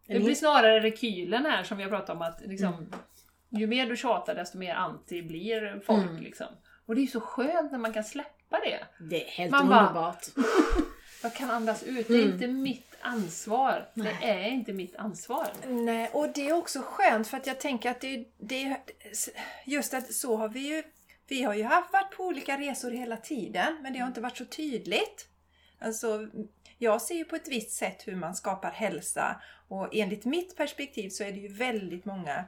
Det 0.08 0.20
blir 0.20 0.36
snarare 0.36 0.80
rekylen 0.80 1.46
här 1.46 1.64
som 1.64 1.80
jag 1.80 1.90
pratade 1.90 2.12
om 2.16 2.22
att 2.22 2.42
liksom, 2.46 2.92
ju 3.50 3.68
mer 3.68 3.86
du 3.86 3.98
tjatar 3.98 4.36
desto 4.36 4.58
mer 4.58 4.76
anti 4.76 5.22
blir 5.22 5.80
folk. 5.86 6.10
Mm. 6.10 6.24
Liksom. 6.24 6.48
Och 6.86 6.96
det 6.96 7.02
är 7.02 7.08
så 7.08 7.20
skönt 7.22 7.72
när 7.72 7.80
man 7.80 7.94
kan 7.94 8.04
släppa 8.04 8.60
det. 8.60 8.80
Det 9.10 9.28
är 9.28 9.30
helt 9.32 9.52
Man 9.52 9.70
bara- 9.70 9.80
underbart. 9.80 10.26
Jag 11.24 11.34
kan 11.34 11.50
andas 11.50 11.84
ut, 11.84 12.08
det 12.08 12.14
är 12.14 12.22
Mm. 12.22 12.34
inte 12.34 12.48
mitt 12.48 12.96
ansvar. 13.02 13.90
Nej. 13.94 14.18
Det 14.22 14.28
är 14.28 14.50
inte 14.50 14.74
mitt 14.74 14.96
ansvar. 14.96 15.48
Nej, 15.68 16.10
och 16.14 16.30
det 16.34 16.50
är 16.50 16.54
också 16.54 16.82
skönt 16.86 17.28
för 17.28 17.38
att 17.38 17.48
jag 17.48 17.60
tänker 17.60 17.92
att 17.92 18.02
det, 18.02 18.26
det 18.38 18.78
just 19.66 19.94
att 19.94 20.14
så 20.14 20.38
har 20.38 20.50
vi 20.50 20.60
ju 20.60 20.84
vi 21.28 21.44
har 21.44 21.54
ju 21.54 21.64
haft 21.64 21.94
varit 21.94 22.12
på 22.18 22.24
olika 22.24 22.58
resor 22.58 22.92
hela 22.92 23.18
tiden 23.18 23.78
men 23.82 23.94
det 23.94 24.00
har 24.00 24.08
inte 24.08 24.22
varit 24.22 24.38
så 24.38 24.46
tydligt. 24.46 25.28
Alltså, 25.80 26.28
jag 26.78 27.02
ser 27.02 27.16
ju 27.16 27.26
på 27.26 27.36
ett 27.36 27.48
visst 27.48 27.72
sätt 27.72 28.08
hur 28.08 28.16
man 28.16 28.36
skapar 28.36 28.72
hälsa 28.72 29.42
och 29.68 29.90
enligt 29.96 30.26
mitt 30.26 30.58
perspektiv 30.58 31.10
så 31.10 31.24
är 31.24 31.32
det 31.32 31.40
ju 31.40 31.48
väldigt 31.48 32.06
många 32.06 32.44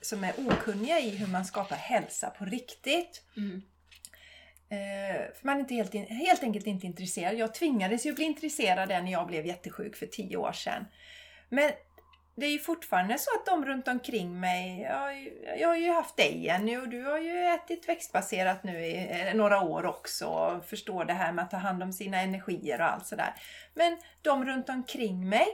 som 0.00 0.24
är 0.24 0.34
okunniga 0.38 1.00
i 1.00 1.10
hur 1.10 1.26
man 1.26 1.44
skapar 1.44 1.76
hälsa 1.76 2.30
på 2.30 2.44
riktigt. 2.44 3.22
Mm. 3.36 3.62
Eh, 4.70 5.20
för 5.34 5.46
man 5.46 5.56
är 5.56 5.60
inte 5.60 5.74
helt, 5.74 5.94
in, 5.94 6.06
helt 6.06 6.42
enkelt 6.42 6.66
inte 6.66 6.86
intresserad. 6.86 7.34
Jag 7.34 7.54
tvingades 7.54 8.06
ju 8.06 8.12
bli 8.12 8.24
intresserad 8.24 8.88
när 8.88 9.12
jag 9.12 9.26
blev 9.26 9.46
jättesjuk 9.46 9.96
för 9.96 10.06
tio 10.06 10.36
år 10.36 10.52
sedan. 10.52 10.86
Men 11.48 11.70
det 12.40 12.46
är 12.46 12.50
ju 12.50 12.58
fortfarande 12.58 13.18
så 13.18 13.30
att 13.36 13.46
de 13.46 13.64
runt 13.64 13.88
omkring 13.88 14.40
mig, 14.40 14.80
jag, 14.80 15.30
jag 15.58 15.68
har 15.68 15.76
ju 15.76 15.92
haft 15.92 16.16
dig 16.16 16.44
Jenny 16.44 16.76
och 16.76 16.88
du 16.88 17.04
har 17.04 17.18
ju 17.18 17.44
ätit 17.44 17.88
växtbaserat 17.88 18.64
nu 18.64 18.86
i 18.86 19.08
eh, 19.10 19.34
några 19.34 19.60
år 19.60 19.86
också 19.86 20.26
och 20.26 20.64
förstår 20.64 21.04
det 21.04 21.12
här 21.12 21.32
med 21.32 21.44
att 21.44 21.50
ta 21.50 21.56
hand 21.56 21.82
om 21.82 21.92
sina 21.92 22.20
energier 22.20 22.80
och 22.80 22.86
allt 22.86 23.06
sådär. 23.06 23.34
Men 23.74 23.98
de 24.22 24.44
runt 24.44 24.68
omkring 24.68 25.28
mig, 25.28 25.46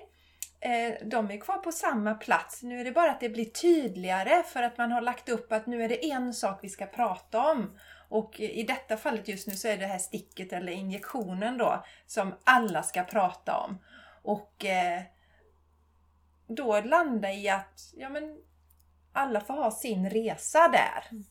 eh, 0.61 1.07
de 1.09 1.31
är 1.31 1.41
kvar 1.41 1.59
på 1.59 1.73
samma 1.73 2.15
plats. 2.15 2.63
Nu 2.63 2.81
är 2.81 2.85
det 2.85 2.93
bara 2.93 3.11
att 3.11 3.21
det 3.21 3.29
blir 3.29 3.45
tydligare 3.45 4.43
för 4.43 4.63
att 4.63 4.79
man 4.79 4.93
har 4.93 5.01
lagt 5.01 5.29
upp 5.29 5.53
att 5.53 5.67
nu 5.67 5.85
är 5.85 5.89
det 5.89 6.11
en 6.11 6.35
sak 6.35 6.59
vi 6.63 6.69
ska 6.69 6.87
prata 6.87 7.51
om. 7.51 7.79
Och 8.09 8.41
i 8.41 8.63
detta 8.63 8.97
fallet 8.97 9.29
just 9.29 9.47
nu 9.47 9.55
så 9.55 9.69
är 9.69 9.77
det 9.79 9.87
här 9.87 9.99
sticket 9.99 10.53
eller 10.53 10.73
injektionen 10.73 11.59
då 11.59 11.85
som 12.07 12.35
alla 12.45 12.83
ska 12.83 13.03
prata 13.03 13.57
om. 13.59 13.79
Och 14.23 14.65
eh, 14.65 15.03
då 16.49 16.81
landa 16.81 17.33
i 17.33 17.49
att 17.49 17.93
ja, 17.97 18.09
men 18.09 18.39
alla 19.13 19.41
får 19.41 19.55
ha 19.55 19.71
sin 19.71 20.11
resa 20.11 20.69
där. 20.69 21.25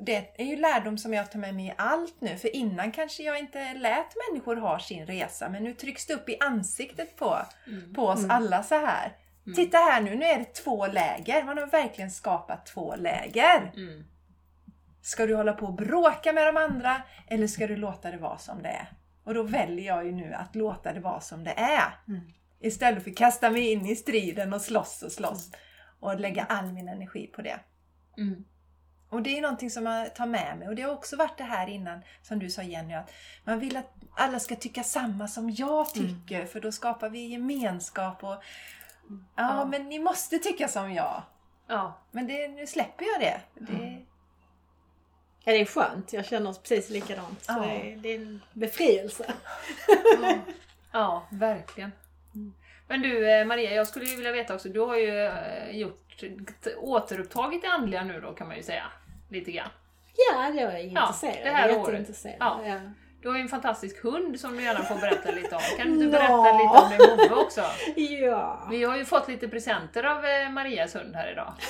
Det 0.00 0.40
är 0.40 0.44
ju 0.44 0.56
lärdom 0.56 0.98
som 0.98 1.14
jag 1.14 1.30
tar 1.32 1.38
med 1.38 1.54
mig 1.54 1.66
i 1.66 1.72
allt 1.78 2.20
nu. 2.20 2.36
För 2.38 2.56
innan 2.56 2.92
kanske 2.92 3.22
jag 3.22 3.38
inte 3.38 3.74
lät 3.74 4.14
människor 4.30 4.56
ha 4.56 4.78
sin 4.78 5.06
resa. 5.06 5.48
Men 5.48 5.64
nu 5.64 5.74
trycks 5.74 6.06
det 6.06 6.14
upp 6.14 6.28
i 6.28 6.36
ansiktet 6.40 7.16
på, 7.16 7.38
Mm. 7.66 7.94
på 7.94 8.06
oss 8.06 8.24
alla 8.30 8.62
så 8.62 8.74
här. 8.74 9.16
Titta 9.56 9.78
här 9.78 10.00
nu, 10.00 10.16
nu 10.16 10.24
är 10.24 10.38
det 10.38 10.54
två 10.54 10.86
läger. 10.86 11.44
Man 11.44 11.58
har 11.58 11.66
verkligen 11.66 12.10
skapat 12.10 12.66
två 12.66 12.96
läger. 12.96 13.72
Mm. 15.08 15.12
Ska 15.12 15.26
du 15.26 15.36
hålla 15.36 15.52
på 15.52 15.66
och 15.66 15.74
bråka 15.74 16.32
med 16.32 16.46
de 16.46 16.56
andra 16.56 17.02
eller 17.26 17.46
ska 17.46 17.66
du 17.66 17.76
låta 17.76 18.10
det 18.10 18.16
vara 18.18 18.38
som 18.38 18.62
det 18.62 18.68
är? 18.68 18.88
Och 19.24 19.34
då 19.34 19.42
väljer 19.42 19.86
jag 19.86 20.06
ju 20.06 20.12
nu 20.12 20.34
att 20.34 20.54
låta 20.54 20.92
det 20.92 21.00
vara 21.00 21.20
som 21.20 21.44
det 21.44 21.52
är. 21.52 21.98
Mm. 22.08 22.20
Istället 22.60 23.02
för 23.02 23.10
att 23.10 23.16
kasta 23.16 23.50
mig 23.50 23.72
in 23.72 23.86
i 23.86 23.96
striden 23.96 24.52
och 24.52 24.60
slåss 24.60 25.02
och 25.02 25.12
slåss. 25.12 25.50
Och 26.00 26.20
lägga 26.20 26.44
all 26.44 26.72
min 26.72 26.88
energi 26.88 27.26
på 27.26 27.42
det. 27.42 27.60
Mm. 28.16 28.44
Och 29.10 29.22
det 29.22 29.38
är 29.38 29.42
någonting 29.42 29.70
som 29.70 29.86
jag 29.86 30.14
tar 30.14 30.26
med 30.26 30.58
mig. 30.58 30.68
Och 30.68 30.74
det 30.74 30.82
har 30.82 30.92
också 30.92 31.16
varit 31.16 31.38
det 31.38 31.44
här 31.44 31.66
innan, 31.68 32.00
som 32.22 32.38
du 32.38 32.50
sa 32.50 32.62
Jenny, 32.62 32.94
att 32.94 33.12
man 33.44 33.58
vill 33.58 33.76
att 33.76 33.92
alla 34.16 34.38
ska 34.38 34.56
tycka 34.56 34.82
samma 34.82 35.28
som 35.28 35.50
jag 35.50 35.94
tycker. 35.94 36.46
För 36.46 36.60
då 36.60 36.72
skapar 36.72 37.08
vi 37.08 37.26
gemenskap 37.26 38.24
och 38.24 38.42
ja, 39.08 39.18
Ja. 39.36 39.64
men 39.64 39.88
ni 39.88 39.98
måste 39.98 40.38
tycka 40.38 40.68
som 40.68 40.92
jag. 40.92 41.22
Ja. 41.66 41.98
Men 42.10 42.26
det, 42.26 42.48
nu 42.48 42.66
släpper 42.66 43.04
jag 43.04 43.20
det. 43.20 43.40
det 43.54 44.06
Ja, 45.48 45.54
det 45.54 45.60
är 45.60 45.64
skönt. 45.64 46.12
Jag 46.12 46.26
känner 46.26 46.52
precis 46.52 46.90
likadant. 46.90 47.44
Så 47.44 47.52
Ja. 47.52 47.60
det, 47.62 47.92
är, 47.92 47.96
det 47.96 48.08
är 48.12 48.16
en 48.16 48.40
befrielse. 48.52 49.32
ja, 50.92 51.26
verkligen. 51.30 51.92
Men 52.88 53.02
du 53.02 53.30
eh, 53.30 53.44
Maria, 53.44 53.72
jag 53.74 53.86
skulle 53.86 54.04
ju 54.06 54.16
vilja 54.16 54.32
veta 54.32 54.54
också, 54.54 54.68
du 54.68 54.80
har 54.80 54.96
ju 54.96 55.24
eh, 55.26 55.70
gjort, 55.76 56.22
återupptagit 56.76 57.62
det 57.62 57.68
andliga 57.68 58.04
nu 58.04 58.20
då 58.20 58.32
kan 58.32 58.46
man 58.48 58.56
ju 58.56 58.62
säga. 58.62 58.84
Lite 59.28 59.52
grann. 59.52 59.68
Ja, 60.32 60.48
jag 60.48 60.74
är 60.74 60.78
intresserad. 60.78 61.36
det 61.44 61.50
här 61.50 61.68
jag 61.68 61.76
är 61.76 61.80
året. 61.80 61.88
jätteintresserad. 61.88 62.36
Ja. 62.40 62.80
Du 63.22 63.28
har 63.28 63.36
ju 63.36 63.42
en 63.42 63.48
fantastisk 63.48 64.02
hund 64.02 64.40
som 64.40 64.56
du 64.56 64.62
gärna 64.62 64.82
får 64.82 64.94
berätta 64.94 65.30
lite 65.30 65.54
om. 65.54 65.62
Kan 65.76 65.98
du 65.98 66.04
Nå. 66.04 66.10
berätta 66.10 66.52
lite 66.52 66.78
om 66.78 66.90
din 66.90 67.16
Move 67.16 67.42
också? 67.42 67.64
ja. 67.96 68.68
Vi 68.70 68.84
har 68.84 68.96
ju 68.96 69.04
fått 69.04 69.28
lite 69.28 69.48
presenter 69.48 70.04
av 70.04 70.24
eh, 70.24 70.50
Marias 70.50 70.94
hund 70.94 71.14
här 71.16 71.32
idag. 71.32 71.52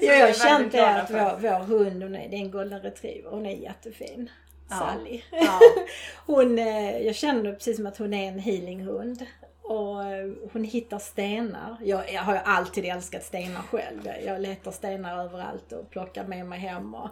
Ja, 0.00 0.12
jag 0.12 0.70
glada 0.70 1.02
att 1.02 1.10
vår, 1.10 1.40
vår 1.40 1.64
hund, 1.64 2.02
hon 2.02 2.14
är, 2.14 2.28
det 2.28 2.36
är 2.36 2.40
en 2.40 2.50
golden 2.50 2.80
retriever, 2.80 3.30
hon 3.30 3.46
är 3.46 3.56
jättefin. 3.56 4.30
Ja. 4.70 4.76
Sally. 4.76 5.22
Ja. 5.30 5.60
Hon, 6.26 6.58
eh, 6.58 6.98
jag 6.98 7.14
känner 7.14 7.52
precis 7.52 7.76
som 7.76 7.86
att 7.86 7.98
hon 7.98 8.14
är 8.14 8.28
en 8.28 8.38
healinghund. 8.38 9.26
Och 9.68 10.04
eh, 10.04 10.30
hon 10.52 10.64
hittar 10.64 10.98
stenar. 10.98 11.76
Jag, 11.82 12.12
jag 12.12 12.22
har 12.22 12.34
ju 12.34 12.40
alltid 12.44 12.84
älskat 12.84 13.24
stenar 13.24 13.62
själv. 13.62 14.08
Jag, 14.26 14.40
letar 14.40 14.70
stenar 14.70 15.24
överallt 15.24 15.72
och 15.72 15.90
plockar 15.90 16.24
med 16.24 16.46
mig 16.46 16.58
hem. 16.58 16.94
Och 16.94 17.08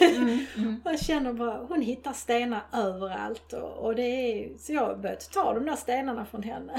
Mm, 0.00 0.46
mm. 0.56 0.80
jag 0.84 1.00
känner 1.00 1.32
bara, 1.32 1.58
hon 1.68 1.80
hittar 1.80 2.12
stenar 2.12 2.62
överallt. 2.72 3.52
Och, 3.52 3.72
och 3.78 3.94
det 3.94 4.02
är, 4.02 4.58
så 4.58 4.72
jag 4.72 4.86
har 4.86 4.94
börjat 4.94 5.30
ta 5.30 5.54
de 5.54 5.64
där 5.64 5.76
stenarna 5.76 6.24
från 6.24 6.42
henne. 6.42 6.72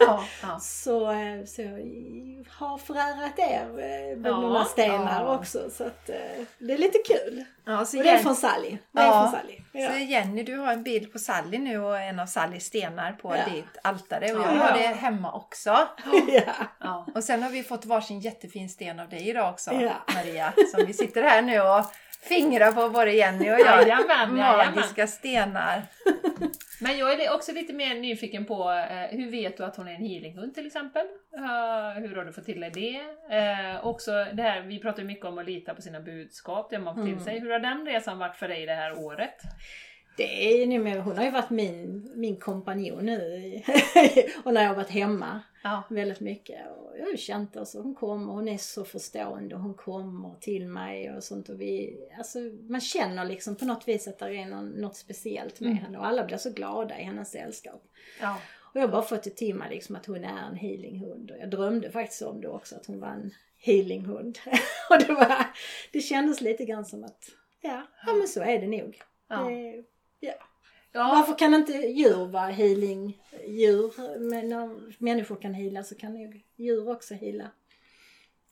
Ja, 0.00 0.24
ja. 0.42 0.58
Så, 0.62 1.10
eh, 1.10 1.44
så 1.44 1.62
jag 1.62 2.44
har 2.50 2.78
förärat 2.78 3.38
er 3.38 3.66
eh, 3.68 4.16
med 4.18 4.30
Ja, 4.30 4.40
några 4.40 4.64
stenar 4.64 5.34
också. 5.34 5.70
Så 5.70 5.84
att, 5.84 6.06
det 6.58 6.72
är 6.72 6.78
lite 6.78 6.98
kul. 7.06 7.44
Ja, 7.68 7.84
så 7.84 7.96
Och 7.98 8.02
det 8.04 8.08
är 8.08 8.12
Jenny, 8.12 8.22
från 8.22 8.36
Sally. 8.36 8.78
Det 8.92 9.00
är 9.00 9.06
Ja. 9.06 9.22
från 9.30 9.40
Sally. 9.40 9.54
Ja. 9.72 9.90
så 9.92 9.98
Jenny, 9.98 10.42
du 10.42 10.56
har 10.58 10.72
en 10.72 10.82
bild 10.82 11.12
på 11.12 11.18
Sally 11.18 11.58
nu 11.58 11.78
och 11.78 11.98
en 12.00 12.20
av 12.20 12.26
Sallys 12.26 12.64
stenar 12.64 13.12
på 13.12 13.36
Ja. 13.36 13.52
ditt 13.54 13.78
altare 13.84 14.32
och 14.32 14.42
Ja. 14.42 14.54
jag 14.54 14.60
har 14.60 14.78
det 14.78 14.86
hemma 14.86 15.32
också. 15.32 15.70
ja. 16.28 16.42
Ja. 16.80 17.06
Och 17.14 17.24
sen 17.24 17.42
har 17.42 17.50
vi 17.50 17.62
fått 17.62 17.84
varsin 17.86 18.20
jättefin 18.20 18.68
sten 18.68 19.00
av 19.00 19.08
dig 19.08 19.28
idag 19.28 19.50
också, 19.50 19.72
Ja. 19.72 19.92
Maria. 20.14 20.52
Som 20.74 20.86
vi 20.86 20.92
sitter 20.92 21.22
här 21.22 21.42
nu 21.42 21.60
och 21.60 21.84
fingrar 22.22 22.72
på 22.72 22.88
både 22.88 23.12
Jenny 23.12 23.50
och 23.50 23.60
jag. 23.60 23.88
Jajamän, 23.88 24.36
jajamän. 24.36 24.74
Magiska 24.74 25.06
stenar. 25.06 25.82
Men 26.80 26.98
jag 26.98 27.20
är 27.20 27.34
också 27.34 27.52
lite 27.52 27.72
mer 27.72 27.94
nyfiken 27.94 28.44
på 28.44 28.70
eh, 28.70 29.18
hur 29.18 29.30
vet 29.30 29.56
du 29.56 29.64
att 29.64 29.76
hon 29.76 29.88
är 29.88 29.92
en 29.94 30.04
healinghund 30.06 30.54
till 30.54 30.66
exempel? 30.66 31.06
Eh, 31.34 32.00
hur 32.02 32.16
har 32.16 32.24
du 32.24 32.32
fått 32.32 32.44
till 32.44 32.60
dig 32.60 32.70
det? 32.70 32.96
Eh, 33.36 33.86
också 33.86 34.12
det 34.32 34.42
här, 34.42 34.60
vi 34.62 34.78
pratar 34.78 34.98
ju 35.02 35.06
mycket 35.08 35.24
om 35.26 35.38
att 35.38 35.46
lita 35.46 35.74
på 35.74 35.82
sina 35.82 36.00
budskap, 36.00 36.70
det 36.70 36.78
man 36.78 36.94
får 36.94 37.02
till 37.02 37.12
Mm. 37.12 37.24
sig. 37.24 37.38
Hur 37.40 37.50
har 37.50 37.58
den 37.58 37.86
resan 37.86 38.18
varit 38.18 38.36
för 38.36 38.48
dig 38.48 38.66
det 38.66 38.74
här 38.74 38.98
året? 38.98 39.36
Det 40.18 40.62
är 40.62 40.66
nu 40.66 40.78
med, 40.78 41.02
hon 41.02 41.16
har 41.16 41.24
ju 41.24 41.30
varit 41.30 41.50
min, 41.50 42.12
min 42.14 42.36
kompanjon 42.36 43.06
nu 43.06 43.62
och 44.44 44.54
när 44.54 44.62
jag 44.62 44.68
har 44.68 44.76
varit 44.76 44.90
hemma 44.90 45.40
Ja. 45.62 45.82
väldigt 45.90 46.20
mycket. 46.20 46.60
Och 46.76 46.98
jag 46.98 47.04
har 47.04 47.10
ju 47.10 47.16
känt 47.16 47.52
det, 47.52 47.66
så 47.66 47.82
hon 47.82 47.94
kommer, 47.94 48.32
hon 48.32 48.48
är 48.48 48.58
så 48.58 48.84
förstående 48.84 49.54
och 49.54 49.60
hon 49.60 49.74
kommer 49.74 50.34
till 50.40 50.66
mig 50.66 51.12
och 51.16 51.24
sånt. 51.24 51.48
Och 51.48 51.60
vi, 51.60 51.98
alltså, 52.18 52.38
man 52.68 52.80
känner 52.80 53.24
liksom 53.24 53.56
på 53.56 53.64
något 53.64 53.88
vis 53.88 54.08
att 54.08 54.18
det 54.18 54.36
är 54.36 54.46
någon, 54.46 54.68
något 54.68 54.96
speciellt 54.96 55.60
med 55.60 55.70
Mm. 55.70 55.82
henne 55.84 55.98
och 55.98 56.06
alla 56.06 56.24
blir 56.24 56.36
så 56.36 56.50
glada 56.52 56.98
i 57.00 57.02
hennes 57.02 57.30
sällskap. 57.30 57.82
Ja. 58.20 58.38
Och 58.60 58.76
jag 58.76 58.80
har 58.80 58.88
bara 58.88 59.02
fått 59.02 59.22
det 59.22 59.30
till 59.36 59.54
mig 59.54 59.70
liksom 59.70 59.96
att 59.96 60.06
hon 60.06 60.24
är 60.24 60.48
en 60.50 60.56
healinghund. 60.56 61.30
Och 61.30 61.36
jag 61.38 61.50
drömde 61.50 61.90
faktiskt 61.90 62.22
om 62.22 62.40
det 62.40 62.48
också, 62.48 62.76
att 62.76 62.86
hon 62.86 63.00
var 63.00 63.08
en 63.08 63.30
healinghund. 63.58 64.38
och 64.90 64.98
det, 65.06 65.12
var, 65.14 65.46
det 65.92 66.00
kändes 66.00 66.40
lite 66.40 66.64
grann 66.64 66.84
som 66.84 67.04
att, 67.04 67.24
ja, 67.60 67.82
ja 68.06 68.12
men 68.12 68.28
så 68.28 68.42
är 68.42 68.58
det 68.58 68.66
nog. 68.66 69.00
Ja. 69.28 69.36
Det, 69.36 69.84
ja. 70.20 70.32
Ja, 70.92 71.08
Varför 71.08 71.38
kan 71.38 71.54
inte 71.54 71.72
djur 71.72 72.26
vara 72.26 72.50
healing-djur? 72.50 74.18
Men 74.30 74.52
om 74.52 74.92
människor 74.98 75.36
kan 75.36 75.54
heala 75.54 75.82
så 75.82 75.94
kan 75.94 76.14
nog 76.14 76.42
djur 76.56 76.88
också 76.90 77.14
heala. 77.14 77.50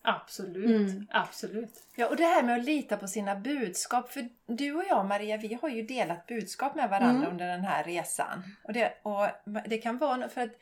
absolut. 0.03 0.91
Mm. 0.91 1.07
Absolut. 1.11 1.83
Ja, 1.97 2.09
och 2.09 2.17
det 2.17 2.25
här 2.25 2.43
med 2.43 2.59
att 2.59 2.65
lita 2.65 2.97
på 2.97 3.09
sina 3.09 3.35
budskap. 3.37 4.13
För 4.13 4.29
du 4.47 4.73
och 4.75 4.85
jag, 4.89 5.07
Maria, 5.07 5.37
vi 5.37 5.59
har 5.63 5.69
ju 5.69 5.83
delat 5.83 6.27
budskap 6.27 6.75
med 6.75 6.91
varandra 6.91 7.17
Mm. 7.27 7.31
under 7.33 7.47
den 7.47 7.61
här 7.65 7.85
resan. 7.85 8.43
Och 8.65 8.73
det, 8.73 8.93
och 9.03 9.27
det 9.69 9.79
kan 9.79 9.99
vara 9.99 10.29
för 10.29 10.41
att 10.41 10.53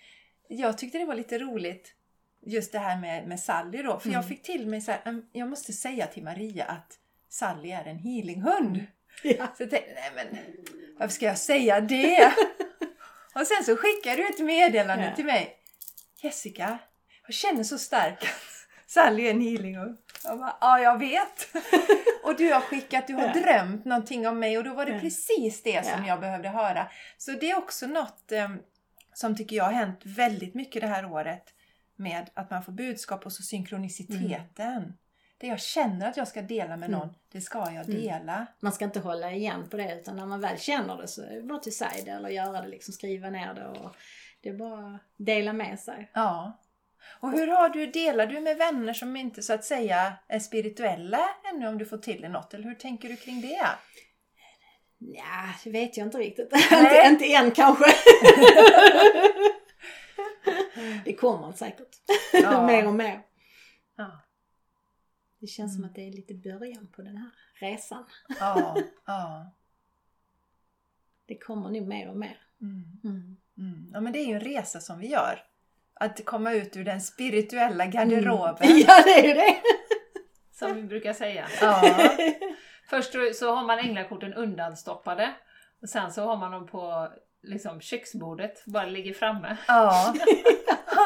jag 0.49 0.79
tyckte 0.79 0.99
det 0.99 1.05
var 1.05 1.15
lite 1.15 1.39
roligt 1.39 1.95
just 2.41 2.73
det 2.73 2.79
här 2.79 3.01
med, 3.01 3.29
med 3.29 3.41
Sally 3.41 3.83
då. 3.83 3.99
För 3.99 4.09
jag 4.09 4.15
Mm. 4.25 4.29
fick 4.29 4.43
till 4.43 4.67
mig 4.67 4.81
så 4.81 4.91
här, 4.91 5.01
"Mm, 5.05 5.27
jag 5.33 5.49
måste 5.49 5.73
säga 5.73 6.07
till 6.07 6.23
Maria 6.25 6.65
att 6.65 6.99
Sally 7.29 7.71
är 7.71 7.85
en 7.85 7.99
healinghund. 7.99 8.87
Ja. 9.23 9.47
Så 9.57 9.63
jag 9.63 9.71
tänkte, 9.71 9.95
nej 9.95 10.13
men 10.15 10.39
varför 10.99 11.15
ska 11.15 11.27
jag 11.27 11.39
säga 11.39 11.81
det? 11.81 12.33
och 13.35 13.47
sen 13.47 13.65
så 13.65 13.77
skickade 13.77 14.17
du 14.17 14.29
ett 14.29 14.39
meddelande 14.41 15.05
Ja. 15.05 15.17
till 15.17 15.25
mig. 15.25 15.57
Jessica, 16.23 16.79
jag 17.27 17.35
känner 17.35 17.63
så 17.65 17.79
starkt 17.79 18.25
Sally 18.87 19.27
är 19.27 19.31
en 19.31 19.41
healinghund. 19.41 19.99
Jag 20.25 20.39
bara, 20.39 20.57
ja 20.61 20.79
jag 20.79 20.99
vet. 20.99 21.49
och 22.25 22.37
du 22.37 22.53
har 22.53 22.61
skickat, 22.61 23.07
du 23.07 23.15
har 23.15 23.27
Ja. 23.27 23.33
drömt 23.33 23.85
någonting 23.85 24.27
om 24.29 24.39
mig 24.39 24.59
och 24.59 24.65
då 24.65 24.75
var 24.75 24.87
det 24.87 24.93
Ja. 24.93 25.01
precis 25.01 25.63
det 25.63 25.87
som 25.87 26.01
Ja. 26.05 26.09
jag 26.09 26.21
behövde 26.21 26.49
höra. 26.49 26.87
Så 27.19 27.31
det 27.33 27.51
är 27.51 27.59
också 27.59 27.87
något 27.87 28.33
eh, 28.33 28.51
som 29.15 29.37
tycker 29.37 29.57
jag 29.57 29.65
har 29.65 29.73
hänt 29.73 30.01
väldigt 30.05 30.55
mycket 30.55 30.83
det 30.83 30.89
här 30.89 31.13
året. 31.13 31.45
Med 31.97 32.31
att 32.35 32.51
man 32.51 32.63
får 32.63 32.73
budskap 32.73 33.27
och 33.27 33.33
så 33.33 33.43
synkroniciteten. 33.43 34.93
Det 35.39 35.47
jag 35.47 35.61
känner 35.61 36.09
att 36.09 36.17
jag 36.17 36.29
ska 36.29 36.43
dela 36.43 36.77
med 36.77 36.89
Mm. 36.89 37.01
någon, 37.01 37.15
det 37.33 37.41
ska 37.41 37.71
jag 37.73 37.87
dela. 37.87 38.47
Man 38.61 38.73
ska 38.73 38.85
inte 38.85 39.01
hålla 39.01 39.33
igen 39.33 39.69
på 39.69 39.77
det 39.77 39.95
utan 40.01 40.17
när 40.17 40.27
man 40.27 40.41
väl 40.41 40.59
känner 40.59 40.97
det 40.97 41.09
så 41.09 41.23
är 41.23 41.35
det 41.37 41.43
bara 41.43 41.59
till 41.59 41.77
sig 41.77 42.03
det 42.05 42.11
eller 42.11 42.29
göra 42.29 42.61
det 42.63 42.69
liksom, 42.69 42.93
skriva 42.95 43.31
ner 43.31 43.55
det 43.55 43.67
och 43.67 43.97
det 44.43 44.49
är 44.49 44.55
bara 44.55 44.95
att 44.95 45.01
dela 45.17 45.53
med 45.53 45.81
sig. 45.81 46.11
Ja. 46.15 46.61
Och 47.21 47.31
hur 47.33 47.47
har 47.47 47.69
du, 47.69 47.87
delar 47.87 48.27
du 48.27 48.41
med 48.41 48.57
vänner 48.57 48.93
som 48.95 49.17
inte 49.17 49.43
så 49.43 49.53
att 49.53 49.65
säga 49.65 50.13
är 50.29 50.39
spirituella 50.39 51.29
ännu 51.53 51.69
om 51.69 51.79
du 51.79 51.87
får 51.87 51.99
till 51.99 52.21
dig 52.21 52.31
något? 52.31 52.55
Eller 52.55 52.65
hur 52.65 52.75
tänker 52.75 53.09
du 53.09 53.17
kring 53.17 53.41
det? 53.41 53.69
Ja, 54.99 55.55
det 55.65 55.71
vet 55.71 55.97
jag 55.97 56.07
inte 56.07 56.19
riktigt. 56.19 56.53
Inte, 56.73 57.03
inte 57.11 57.25
än 57.35 57.51
kanske. 57.51 57.85
det 61.05 61.13
kommer 61.13 61.53
säkert. 61.53 61.89
Ja. 62.33 62.67
mer 62.67 62.87
och 62.87 62.95
mer. 62.95 63.21
Ja. 63.97 64.24
Det 65.45 65.49
känns 65.49 65.73
som 65.75 65.81
Mm. 65.81 65.91
att 65.91 65.95
det 65.95 66.07
är 66.09 66.13
lite 66.13 66.35
början 66.35 66.87
på 66.97 67.03
den 67.03 67.17
här 67.17 67.31
resan. 67.55 68.05
Ja, 68.41 68.77
ja. 69.05 69.51
Det 71.27 71.39
kommer 71.39 71.71
nog 71.71 71.87
mer 71.89 72.09
och 72.11 72.17
mer. 72.17 72.39
Mm. 72.61 72.85
Mm. 73.05 73.37
Mm. 73.59 73.91
Ja 73.95 74.01
men 74.01 74.13
det 74.13 74.19
är 74.19 74.27
ju 74.27 74.35
en 74.35 74.41
resa 74.41 74.81
som 74.81 74.99
vi 74.99 75.07
gör. 75.09 75.43
Att 75.95 76.25
komma 76.25 76.53
ut 76.53 76.77
ur 76.77 76.85
den 76.85 77.01
spirituella 77.01 77.87
garderoben. 77.87 78.69
Mm. 78.71 78.79
Ja, 78.87 79.03
det 79.05 79.11
är 79.21 79.29
ju 79.29 79.35
det. 79.35 79.57
Som 80.53 80.75
vi 80.75 80.83
brukar 80.83 81.13
säga. 81.13 81.49
Ja. 81.61 81.97
Först 82.91 83.13
så 83.35 83.55
har 83.55 83.65
man 83.65 83.79
änglakorten 83.79 84.35
undanstoppade. 84.35 85.35
Och 85.83 85.89
sen 85.89 86.13
så 86.13 86.23
har 86.25 86.37
man 86.37 86.53
dem 86.53 86.67
på 86.67 87.13
liksom, 87.43 87.81
köksbordet, 87.81 88.65
bara 88.67 88.87
ligger 88.87 89.15
framme. 89.15 89.57
Ja. 89.69 90.15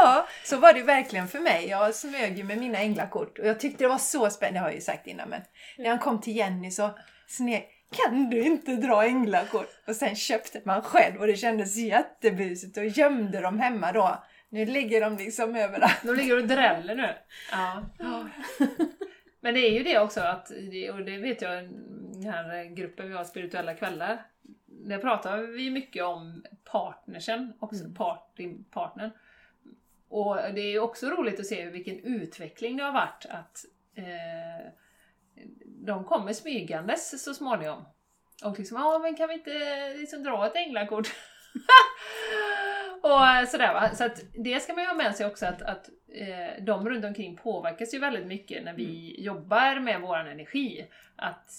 Ja, 0.05 0.29
så 0.45 0.57
var 0.57 0.73
det 0.73 0.83
verkligen 0.83 1.29
för 1.29 1.41
mig. 1.41 1.69
Jag 1.69 1.95
smög 1.95 2.39
ju 2.39 2.45
med 2.45 2.59
mina 2.59 2.79
änglakort 2.79 3.39
och 3.39 3.47
jag 3.47 3.61
tyckte 3.61 3.85
det 3.85 3.89
var 3.89 3.99
så 3.99 4.31
spännande, 4.31 4.59
det 4.59 4.63
har 4.63 4.69
jag 4.69 4.75
ju 4.75 4.81
sagt 4.81 5.07
innan 5.07 5.29
men 5.29 5.41
när 5.79 5.89
han 5.91 5.99
kom 5.99 6.21
till 6.21 6.37
Jenny 6.37 6.71
så 6.71 6.91
sneg 7.27 7.69
kan 7.91 8.31
du 8.31 8.43
inte 8.43 8.77
dra 8.77 9.05
änglakort? 9.05 9.69
Och 9.87 9.97
sen 9.97 10.17
köpte 10.17 10.61
man 10.65 10.83
själv 10.83 11.21
och 11.21 11.27
det 11.27 11.37
kändes 11.37 11.77
jättebusigt 11.77 12.77
och 12.77 12.85
gömde 12.85 13.41
dem 13.41 13.59
hemma 13.59 13.93
då. 13.93 14.25
Nu 14.49 14.65
ligger 14.65 15.01
de 15.01 15.17
liksom 15.17 15.57
överallt. 15.57 16.03
De 16.03 16.17
ligger 16.17 16.37
och 16.37 16.47
dräller 16.47 16.95
nu. 16.95 17.15
Ja. 17.53 17.85
Men 19.41 19.55
det 19.55 19.61
är 19.61 19.71
ju 19.73 19.83
det 19.83 19.99
också, 19.99 20.21
att, 20.21 20.51
och 20.93 21.05
det 21.05 21.19
vet 21.19 21.43
jag, 21.43 21.65
den 22.13 22.33
här 22.33 22.65
gruppen 22.65 23.09
vi 23.09 23.15
har, 23.15 23.25
Spirituella 23.25 23.75
kvällar, 23.75 24.27
där 24.67 24.99
pratar 24.99 25.39
vi 25.39 25.71
mycket 25.71 26.05
om 26.05 26.45
partnersen, 26.73 27.53
också 27.61 27.85
Mm. 27.85 27.95
party, 27.95 28.55
partnern. 28.71 29.11
Och 30.09 30.37
det 30.55 30.61
är 30.61 30.79
också 30.79 31.07
roligt 31.07 31.41
att 31.41 31.47
se 31.47 31.71
vilken 31.71 32.01
utveckling 32.01 32.77
det 32.77 32.83
har 32.83 32.93
varit 32.93 33.27
att 33.31 33.65
eh, 33.95 34.73
de 35.65 36.05
kommer 36.05 36.33
smygandes 36.33 37.25
så 37.25 37.35
småningom. 37.35 37.85
Och 38.45 38.59
liksom, 38.59 38.79
ja 38.79 38.99
men 38.99 39.15
kan 39.15 39.29
vi 39.29 39.35
inte 39.35 39.95
liksom 39.95 40.23
dra 40.23 40.47
ett 40.47 40.57
änglakort? 40.57 41.09
och 43.03 43.49
sådär 43.49 43.75
va. 43.75 43.91
Så 43.95 44.05
att 44.05 44.21
det 44.45 44.61
ska 44.61 44.73
man 44.73 44.83
ju 44.83 44.89
ha 44.89 44.95
med 44.95 45.15
sig 45.15 45.27
också 45.27 45.47
att, 45.47 45.63
att 45.63 45.89
eh, 46.13 46.65
de 46.65 46.89
runt 46.89 47.05
omkring 47.05 47.37
påverkas 47.37 47.95
ju 47.95 47.99
väldigt 47.99 48.27
mycket 48.27 48.65
när 48.65 48.73
vi 48.73 49.17
jobbar 49.25 49.81
med 49.81 50.01
våran 50.01 50.29
energi. 50.29 50.87
Att, 51.17 51.51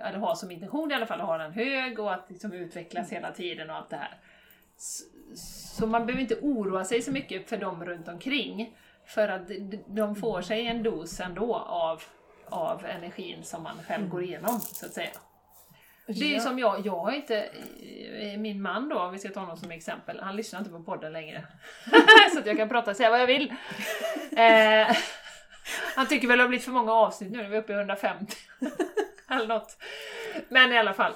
att 0.00 0.14
ha 0.14 0.34
som 0.34 0.50
intention 0.50 0.90
i 0.90 0.94
alla 0.94 1.06
fall 1.06 1.20
att 1.20 1.26
ha 1.26 1.38
den 1.38 1.52
hög 1.52 1.98
och 1.98 2.14
att 2.14 2.30
liksom 2.30 2.52
utvecklas 2.52 3.12
hela 3.12 3.32
tiden 3.32 3.70
och 3.70 3.76
allt 3.76 3.90
det 3.90 3.96
här. 3.96 4.18
Så, 4.76 5.04
så 5.34 5.86
man 5.86 6.06
behöver 6.06 6.22
inte 6.22 6.36
oroa 6.36 6.84
sig 6.84 7.02
så 7.02 7.12
mycket 7.12 7.48
för 7.48 7.56
dem 7.56 7.84
runt 7.84 8.08
omkring. 8.08 8.76
För 9.06 9.28
att 9.28 9.50
de- 9.86 10.16
får 10.16 10.42
sig 10.42 10.66
en 10.66 10.82
dos 10.82 11.20
ändå 11.20 11.54
av, 11.56 12.02
av 12.48 12.84
energin 12.86 13.44
som 13.44 13.62
man 13.62 13.76
själv 13.88 14.08
går 14.08 14.22
igenom, 14.22 14.60
så 14.60 14.86
att 14.86 14.92
säga. 14.92 15.10
Det 16.06 16.36
är 16.36 16.40
som 16.40 16.58
jag, 16.58 16.86
jag 16.86 16.96
har 16.96 17.12
inte, 17.12 17.42
eh, 17.42 18.38
min 18.38 18.62
man 18.62 18.88
då, 18.88 18.98
om 18.98 19.12
vi 19.12 19.18
ska 19.18 19.28
ta 19.28 19.40
honom 19.40 19.56
som 19.56 19.70
exempel, 19.70 20.20
han 20.20 20.36
lyssnar 20.36 20.58
inte 20.58 20.70
på 20.70 20.82
podden 20.82 21.12
längre. 21.12 21.46
så 22.32 22.38
att 22.38 22.46
jag 22.46 22.56
kan 22.56 22.68
prata 22.68 22.90
och 22.90 22.96
säga 22.96 23.10
vad 23.10 23.20
jag 23.20 23.26
vill. 23.26 23.54
Eh, 24.36 24.96
han 25.96 26.06
tycker 26.06 26.28
väl 26.28 26.38
det 26.38 26.44
har 26.44 26.48
blivit 26.48 26.64
för 26.64 26.72
många 26.72 26.92
avsnitt 26.92 27.32
nu, 27.32 27.42
när 27.42 27.48
vi 27.48 27.56
är 27.56 27.60
uppe 27.60 27.72
i 27.72 27.76
150. 27.76 28.36
Eller 29.30 29.46
något. 29.46 29.76
Men 30.48 30.72
i 30.72 30.78
alla 30.78 30.94
fall. 30.94 31.12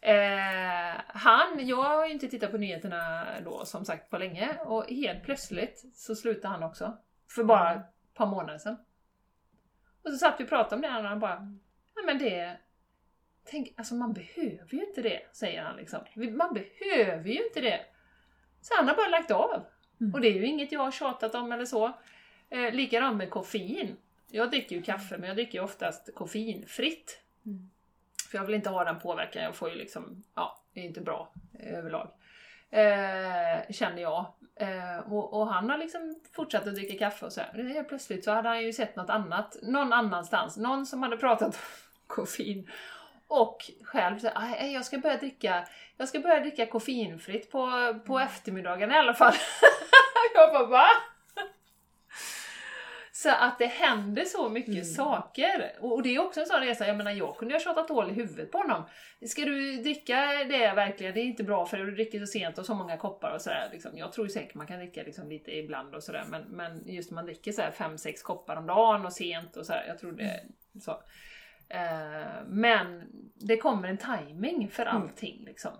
Eh, 0.00 1.00
han, 1.06 1.66
jag 1.66 1.82
har 1.82 2.06
ju 2.06 2.12
inte 2.12 2.28
tittat 2.28 2.50
på 2.50 2.58
nyheterna 2.58 3.26
då 3.44 3.64
som 3.64 3.84
sagt 3.84 4.10
på 4.10 4.18
länge 4.18 4.58
och 4.64 4.90
helt 4.90 5.24
plötsligt 5.24 5.84
så 5.94 6.14
slutade 6.14 6.54
han 6.54 6.62
också. 6.62 6.98
För 7.34 7.44
bara 7.44 7.74
ett 7.74 8.14
par 8.14 8.26
månader 8.26 8.58
sedan. 8.58 8.76
Och 10.04 10.10
så 10.10 10.16
satt 10.16 10.40
vi 10.40 10.44
och 10.44 10.48
pratade 10.48 10.74
om 10.74 10.82
det 10.82 10.88
och 10.88 11.08
han 11.08 11.20
bara, 11.20 11.58
ja 11.94 12.02
men 12.06 12.18
det 12.18 12.58
Tänk, 13.44 13.74
alltså 13.76 13.94
man 13.94 14.12
behöver 14.12 14.74
ju 14.74 14.86
inte 14.86 15.02
det, 15.02 15.20
säger 15.32 15.62
han 15.62 15.76
liksom. 15.76 16.00
Man 16.14 16.54
behöver 16.54 17.28
ju 17.28 17.44
inte 17.46 17.60
det. 17.60 17.80
Så 18.60 18.74
han 18.76 18.88
har 18.88 18.96
bara 18.96 19.08
lagt 19.08 19.30
av. 19.30 19.64
Mm. 20.00 20.14
Och 20.14 20.20
det 20.20 20.28
är 20.28 20.32
ju 20.32 20.46
inget 20.46 20.72
jag 20.72 20.80
har 20.80 20.90
tjatat 20.90 21.34
om 21.34 21.52
eller 21.52 21.64
så. 21.64 21.92
Eh, 22.50 22.72
likadant 22.72 23.16
med 23.16 23.30
koffein. 23.30 23.96
Jag 24.30 24.50
dricker 24.50 24.76
ju 24.76 24.82
kaffe, 24.82 25.18
men 25.18 25.28
jag 25.28 25.36
dricker 25.36 25.58
ju 25.58 25.64
oftast 25.64 26.14
koffeinfritt. 26.14 27.20
Mm. 27.46 27.70
För 28.30 28.38
jag 28.38 28.44
vill 28.44 28.54
inte 28.54 28.70
ha 28.70 28.84
den 28.84 28.98
påverkan, 28.98 29.42
jag 29.42 29.54
får 29.54 29.70
ju 29.70 29.76
liksom, 29.76 30.22
ja, 30.34 30.62
det 30.74 30.80
är 30.80 30.84
inte 30.84 31.00
bra 31.00 31.32
eh, 31.60 31.78
överlag. 31.78 32.10
Eh, 32.70 33.72
känner 33.72 34.02
jag. 34.02 34.26
Eh, 34.56 35.12
och, 35.12 35.40
och 35.40 35.46
han 35.46 35.70
har 35.70 35.78
liksom 35.78 36.20
fortsatt 36.32 36.66
att 36.66 36.74
dricka 36.74 36.98
kaffe 36.98 37.26
och 37.26 37.32
så 37.32 37.40
här. 37.40 37.62
Helt 37.74 37.88
plötsligt 37.88 38.24
så 38.24 38.32
hade 38.32 38.48
han 38.48 38.62
ju 38.62 38.72
sett 38.72 38.96
något 38.96 39.10
annat, 39.10 39.56
någon 39.62 39.92
annanstans, 39.92 40.56
någon 40.56 40.86
som 40.86 41.02
hade 41.02 41.16
pratat 41.16 41.48
om 41.48 41.60
koffein. 42.06 42.70
Och 43.28 43.70
själv 43.84 44.18
så 44.18 44.28
här, 44.28 44.56
"Aj, 44.60 44.72
jag 44.72 44.84
ska 44.84 44.98
börja 44.98 45.16
dricka, 45.16 45.68
jag 45.96 46.08
ska 46.08 46.20
börja 46.20 46.40
dricka 46.40 46.66
koffeinfritt 46.66 47.50
på, 47.50 47.94
på 48.06 48.18
eftermiddagen 48.18 48.90
i 48.90 48.94
alla 48.94 49.14
fall. 49.14 49.34
jag 50.34 50.52
bara 50.52 50.66
va? 50.66 50.86
Så 53.22 53.30
att 53.30 53.58
det 53.58 53.66
händer 53.66 54.24
så 54.24 54.48
mycket 54.48 54.92
saker. 54.92 55.72
Och 55.80 55.92
och 55.92 56.02
det 56.02 56.14
är 56.14 56.18
också 56.18 56.40
en 56.40 56.46
sån 56.46 56.60
resa, 56.60 56.86
jag 56.86 56.96
menar 56.96 57.10
jag 57.10 57.36
kunde 57.36 57.54
ju 57.54 57.58
ha 57.58 57.64
tjatat 57.64 57.88
hål 57.88 58.10
i 58.10 58.12
huvudet 58.12 58.52
på 58.52 58.58
honom. 58.58 58.82
Ska 59.26 59.44
du 59.44 59.76
dricka 59.76 60.16
det 60.48 60.72
verkligen? 60.74 61.14
Det 61.14 61.20
är 61.20 61.24
inte 61.24 61.44
bra 61.44 61.66
för 61.66 61.76
dig, 61.76 61.86
du 61.86 61.92
dricker 61.92 62.20
så 62.20 62.26
sent 62.26 62.58
och 62.58 62.66
så 62.66 62.74
många 62.74 62.96
koppar 62.96 63.34
och 63.34 63.40
sådär. 63.40 63.68
Liksom. 63.72 63.98
Jag 63.98 64.12
tror 64.12 64.28
säkert 64.28 64.54
man 64.54 64.66
kan 64.66 64.78
dricka 64.78 65.02
liksom 65.02 65.28
lite 65.28 65.56
ibland 65.56 65.94
och 65.94 66.02
sådär, 66.02 66.24
men, 66.28 66.42
men 66.42 66.82
just 66.86 67.10
när 67.10 67.14
man 67.14 67.24
dricker 67.24 67.52
så 67.52 67.62
fem 67.74 67.98
sex 67.98 68.22
koppar 68.22 68.56
om 68.56 68.66
dagen 68.66 69.06
och 69.06 69.12
sent 69.12 69.56
och 69.56 69.66
sådär, 69.66 69.84
jag 69.88 69.98
tror 69.98 70.12
det 70.12 70.22
är 70.22 70.44
så. 70.80 70.90
Eh, 71.68 72.44
men 72.46 73.02
det 73.34 73.56
kommer 73.56 73.88
en 73.88 73.98
timing 73.98 74.70
för 74.70 74.86
allting 74.86 75.44
liksom. 75.44 75.72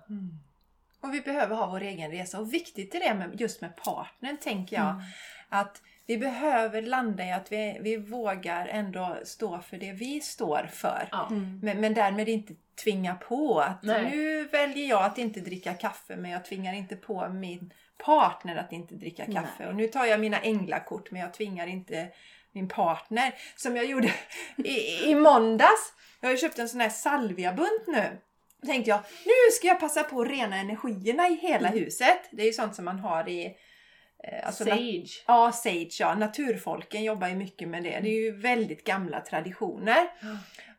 Och 1.00 1.14
vi 1.14 1.20
behöver 1.20 1.56
ha 1.56 1.66
vår 1.66 1.80
egen 1.80 2.10
resa. 2.10 2.40
Och 2.40 2.54
viktigt 2.54 2.94
är 2.94 3.00
det 3.00 3.14
med, 3.14 3.40
just 3.40 3.60
med 3.60 3.76
partnern, 3.76 4.36
tänker 4.36 4.76
jag. 4.76 5.02
Att 5.48 5.82
vi 6.06 6.18
behöver 6.18 6.82
landa 6.82 7.24
i 7.24 7.32
att 7.32 7.52
vi, 7.52 7.78
vi 7.80 7.96
vågar 7.96 8.66
ändå 8.66 9.18
stå 9.24 9.60
för 9.60 9.76
det 9.76 9.92
vi 9.92 10.20
står 10.20 10.68
för. 10.72 11.08
Ja. 11.10 11.28
Men, 11.62 11.80
men 11.80 11.94
därmed 11.94 12.28
inte 12.28 12.54
tvinga 12.84 13.14
på 13.14 13.60
att 13.60 13.82
Nej. 13.82 14.10
nu 14.10 14.44
väljer 14.44 14.88
jag 14.88 15.04
att 15.04 15.18
inte 15.18 15.40
dricka 15.40 15.74
kaffe 15.74 16.16
men 16.16 16.30
jag 16.30 16.44
tvingar 16.44 16.74
inte 16.74 16.96
på 16.96 17.28
min 17.28 17.72
partner 18.04 18.56
att 18.56 18.72
inte 18.72 18.94
dricka 18.94 19.26
kaffe. 19.26 19.48
Nej. 19.58 19.68
Och 19.68 19.74
nu 19.74 19.86
tar 19.86 20.06
jag 20.06 20.20
mina 20.20 20.38
änglakort 20.40 21.10
men 21.10 21.20
jag 21.20 21.34
tvingar 21.34 21.66
inte 21.66 22.08
min 22.52 22.68
partner. 22.68 23.34
Som 23.56 23.76
jag 23.76 23.86
gjorde 23.86 24.12
i, 24.56 25.10
i 25.10 25.14
måndags. 25.14 25.92
Jag 26.20 26.28
har 26.28 26.32
ju 26.32 26.38
köpt 26.38 26.58
en 26.58 26.68
sån 26.68 26.80
här 26.80 26.88
salviabunt 26.88 27.86
nu. 27.86 28.18
Då 28.60 28.66
tänkte 28.66 28.90
jag, 28.90 29.00
nu 29.24 29.52
ska 29.52 29.66
jag 29.66 29.80
passa 29.80 30.02
på 30.02 30.20
att 30.20 30.28
rena 30.28 30.56
energierna 30.56 31.28
i 31.28 31.34
hela 31.34 31.68
huset. 31.68 32.18
Det 32.30 32.42
är 32.42 32.46
ju 32.46 32.52
sånt 32.52 32.74
som 32.74 32.84
man 32.84 32.98
har 32.98 33.28
i... 33.28 33.56
eh, 34.24 34.46
alltså 34.46 34.64
Sage. 34.64 35.22
Ja, 35.26 35.52
sage 35.52 35.96
ja. 36.00 36.14
Naturfolken 36.14 37.04
jobbar 37.04 37.28
ju 37.28 37.34
mycket 37.34 37.68
med 37.68 37.82
det. 37.82 38.00
Det 38.00 38.08
är 38.08 38.22
ju 38.22 38.36
väldigt 38.36 38.84
gamla 38.84 39.20
traditioner. 39.20 40.08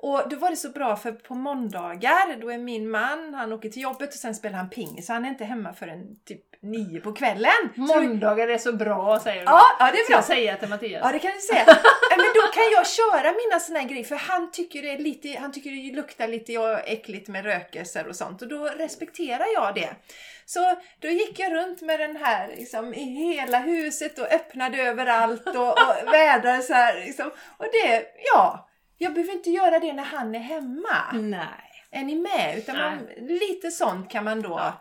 Och 0.01 0.29
då 0.29 0.35
var 0.35 0.49
det 0.49 0.55
så 0.55 0.69
bra 0.69 0.95
för 0.95 1.11
på 1.11 1.35
måndagar, 1.35 2.37
då 2.41 2.51
är 2.51 2.57
min 2.57 2.89
man, 2.89 3.33
han 3.33 3.53
åker 3.53 3.69
till 3.69 3.81
jobbet 3.81 4.09
och 4.09 4.19
sen 4.19 4.35
spelar 4.35 4.57
han 4.57 4.69
pingis. 4.69 5.05
Så 5.05 5.13
han 5.13 5.25
är 5.25 5.29
inte 5.29 5.45
hemma 5.45 5.73
förrän 5.73 6.19
typ 6.25 6.41
nio 6.61 6.99
på 6.99 7.13
kvällen. 7.13 7.69
Måndagar 7.75 8.47
är 8.47 8.57
så 8.57 8.73
bra 8.73 9.19
säger 9.19 9.39
du. 9.39 9.45
Ja, 9.45 9.61
ja, 9.79 9.91
det 9.91 9.97
är 9.97 10.03
Ska 10.03 10.11
bra. 10.11 10.17
jag 10.17 10.25
säga 10.25 10.55
till 10.57 10.69
Mattias? 10.69 11.01
Ja 11.05 11.11
det 11.11 11.19
kan 11.19 11.31
du 11.31 11.39
säga. 11.39 11.65
Men 12.17 12.25
då 12.35 12.51
kan 12.53 12.63
jag 12.71 12.87
köra 12.87 13.31
mina 13.31 13.59
såna 13.59 13.79
här 13.79 13.87
grejer 13.87 14.03
för 14.03 14.15
han 14.15 14.51
tycker 14.51 14.81
det 14.81 14.91
är 14.91 14.97
lite, 14.97 15.39
han 15.39 15.51
tycker 15.51 15.71
det 15.71 15.95
luktar 15.95 16.27
lite 16.27 16.53
äckligt 16.85 17.27
med 17.27 17.45
rökelser 17.45 18.07
och 18.07 18.15
sånt 18.15 18.41
och 18.41 18.47
då 18.47 18.65
respekterar 18.65 19.45
jag 19.53 19.75
det. 19.75 19.89
Så 20.45 20.75
då 20.99 21.07
gick 21.07 21.39
jag 21.39 21.53
runt 21.53 21.81
med 21.81 21.99
den 21.99 22.15
här 22.15 22.47
liksom, 22.47 22.93
i 22.93 23.03
hela 23.03 23.59
huset 23.59 24.19
och 24.19 24.33
öppnade 24.33 24.77
överallt 24.81 25.47
och, 25.47 25.69
och 25.71 26.13
vädrade 26.13 26.61
så 26.61 26.73
här. 26.73 26.95
Liksom. 27.05 27.31
Och 27.57 27.65
det, 27.71 28.05
ja, 28.33 28.67
jag 29.01 29.13
behöver 29.13 29.33
inte 29.33 29.49
göra 29.49 29.79
det 29.79 29.93
när 29.93 30.03
han 30.03 30.35
är 30.35 30.39
hemma. 30.39 31.11
Nej. 31.13 31.85
Är 31.91 32.03
ni 32.03 32.15
med? 32.15 32.57
Utan 32.57 32.77
man, 32.77 33.07
lite 33.17 33.71
sånt 33.71 34.11
kan 34.11 34.23
man 34.23 34.41
då... 34.41 34.73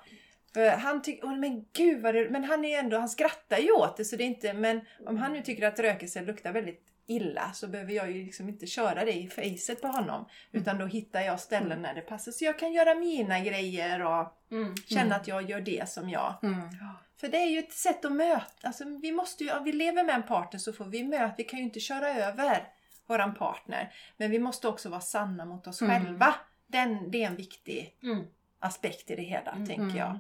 För 0.55 0.71
han 0.71 1.03
tycker, 1.03 1.27
oh, 1.27 1.37
men 1.37 1.65
gud 1.73 2.03
vad 2.03 2.15
det, 2.15 2.31
men 2.31 2.45
han 2.45 2.65
är 2.65 2.79
ändå, 2.79 2.99
han 2.99 3.09
skrattar 3.09 3.59
ju 3.59 3.73
åt 3.73 3.97
det 3.97 4.05
så 4.05 4.17
det 4.17 4.25
är 4.25 4.27
inte, 4.27 4.53
men 4.53 4.81
om 5.07 5.17
han 5.17 5.33
nu 5.33 5.43
tycker 5.43 5.67
att 5.67 5.79
rökelse 5.79 6.23
luktar 6.23 6.53
väldigt 6.53 6.83
illa 7.07 7.53
så 7.53 7.67
behöver 7.67 7.93
jag 7.93 8.11
ju 8.11 8.25
liksom 8.25 8.49
inte 8.49 8.67
köra 8.67 9.05
det 9.05 9.13
i 9.13 9.29
facet 9.29 9.83
på 9.83 9.89
honom. 9.89 10.27
Utan 10.53 10.79
då 10.79 10.87
hittar 10.87 11.21
jag 11.21 11.41
ställen 11.41 11.83
när 11.83 11.95
det 11.95 12.01
passar 12.01 12.33
så 12.33 12.45
jag 12.45 12.59
kan 12.59 12.73
göra 12.73 12.95
mina 12.95 13.41
grejer 13.41 14.03
och 14.03 14.37
Mm. 14.51 14.75
känna 14.77 15.15
att 15.15 15.29
jag 15.29 15.51
gör 15.51 15.61
det 15.61 15.89
som 15.89 16.11
jag. 16.11 16.35
Mm. 16.43 16.61
För 17.21 17.29
det 17.29 17.37
är 17.37 17.47
ju 17.47 17.59
ett 17.59 17.73
sätt 17.73 18.05
att 18.05 18.13
möta, 18.13 18.67
alltså 18.67 18.85
vi 19.03 19.13
måste 19.13 19.45
ju, 19.45 19.53
om 19.53 19.65
vi 19.65 19.73
lever 19.73 20.05
med 20.05 20.15
en 20.15 20.23
partner 20.23 20.61
så 20.61 20.73
får 20.73 20.85
vi 20.85 21.05
möta, 21.05 21.35
vi 21.37 21.45
kan 21.45 21.59
ju 21.59 21.65
inte 21.65 21.81
köra 21.81 22.09
över 22.09 22.69
våran 23.11 23.35
partner. 23.35 23.93
Men 24.17 24.31
vi 24.31 24.39
måste 24.39 24.69
också 24.69 24.89
vara 24.89 25.01
sanna 25.01 25.45
mot 25.45 25.67
oss 25.67 25.79
själva. 25.81 26.35
Den, 26.67 27.11
det 27.11 27.23
är 27.23 27.27
en 27.27 27.37
viktig 27.37 27.99
Mm. 28.03 28.25
aspekt 28.59 29.11
i 29.11 29.17
det 29.17 29.23
hela, 29.23 29.53
tänker 29.67 29.99
jag. 29.99 30.19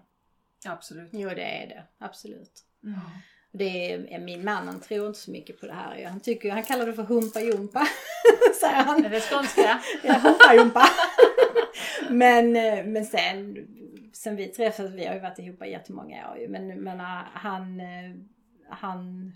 Absolut. 0.66 1.09
Jo, 1.12 1.28
det 1.28 1.62
är 1.62 1.66
det. 1.66 1.82
Absolut. 1.99 2.64
Mm. 2.84 3.01
Det 3.53 3.93
är, 3.93 4.18
min 4.18 4.45
man 4.45 4.66
han 4.68 4.80
tror 4.80 5.07
inte 5.07 5.18
så 5.18 5.30
mycket 5.30 5.61
på 5.61 5.66
det 5.66 5.72
här. 5.72 6.05
Han, 6.05 6.20
tycker, 6.20 6.51
han 6.53 6.62
kallar 6.62 6.86
det 6.86 6.93
för 6.93 7.03
humpa-jumpa. 7.03 7.86
Säger 8.61 8.74
han. 8.84 9.05
Är 9.05 9.11
det 9.11 9.20
skånska? 9.20 9.80
Ja, 10.03 10.12
humpa-jumpa. 10.14 10.82
men, 12.11 12.57
eh, 12.57 12.84
men 12.84 13.05
sen, 13.05 13.66
sen 14.12 14.36
vi 14.36 14.49
träffades, 14.49 14.93
vi 14.93 15.05
har 15.07 15.14
ju 15.14 15.20
varit 15.20 15.38
ihop 15.38 15.62
i 15.62 15.70
jättemånga 15.70 16.30
år 16.30 16.38
ju, 16.38 16.49
men, 16.49 16.66
men 16.80 17.01
eh, 17.01 17.07
han, 17.32 17.80
eh, 17.80 18.14
han 18.68 19.32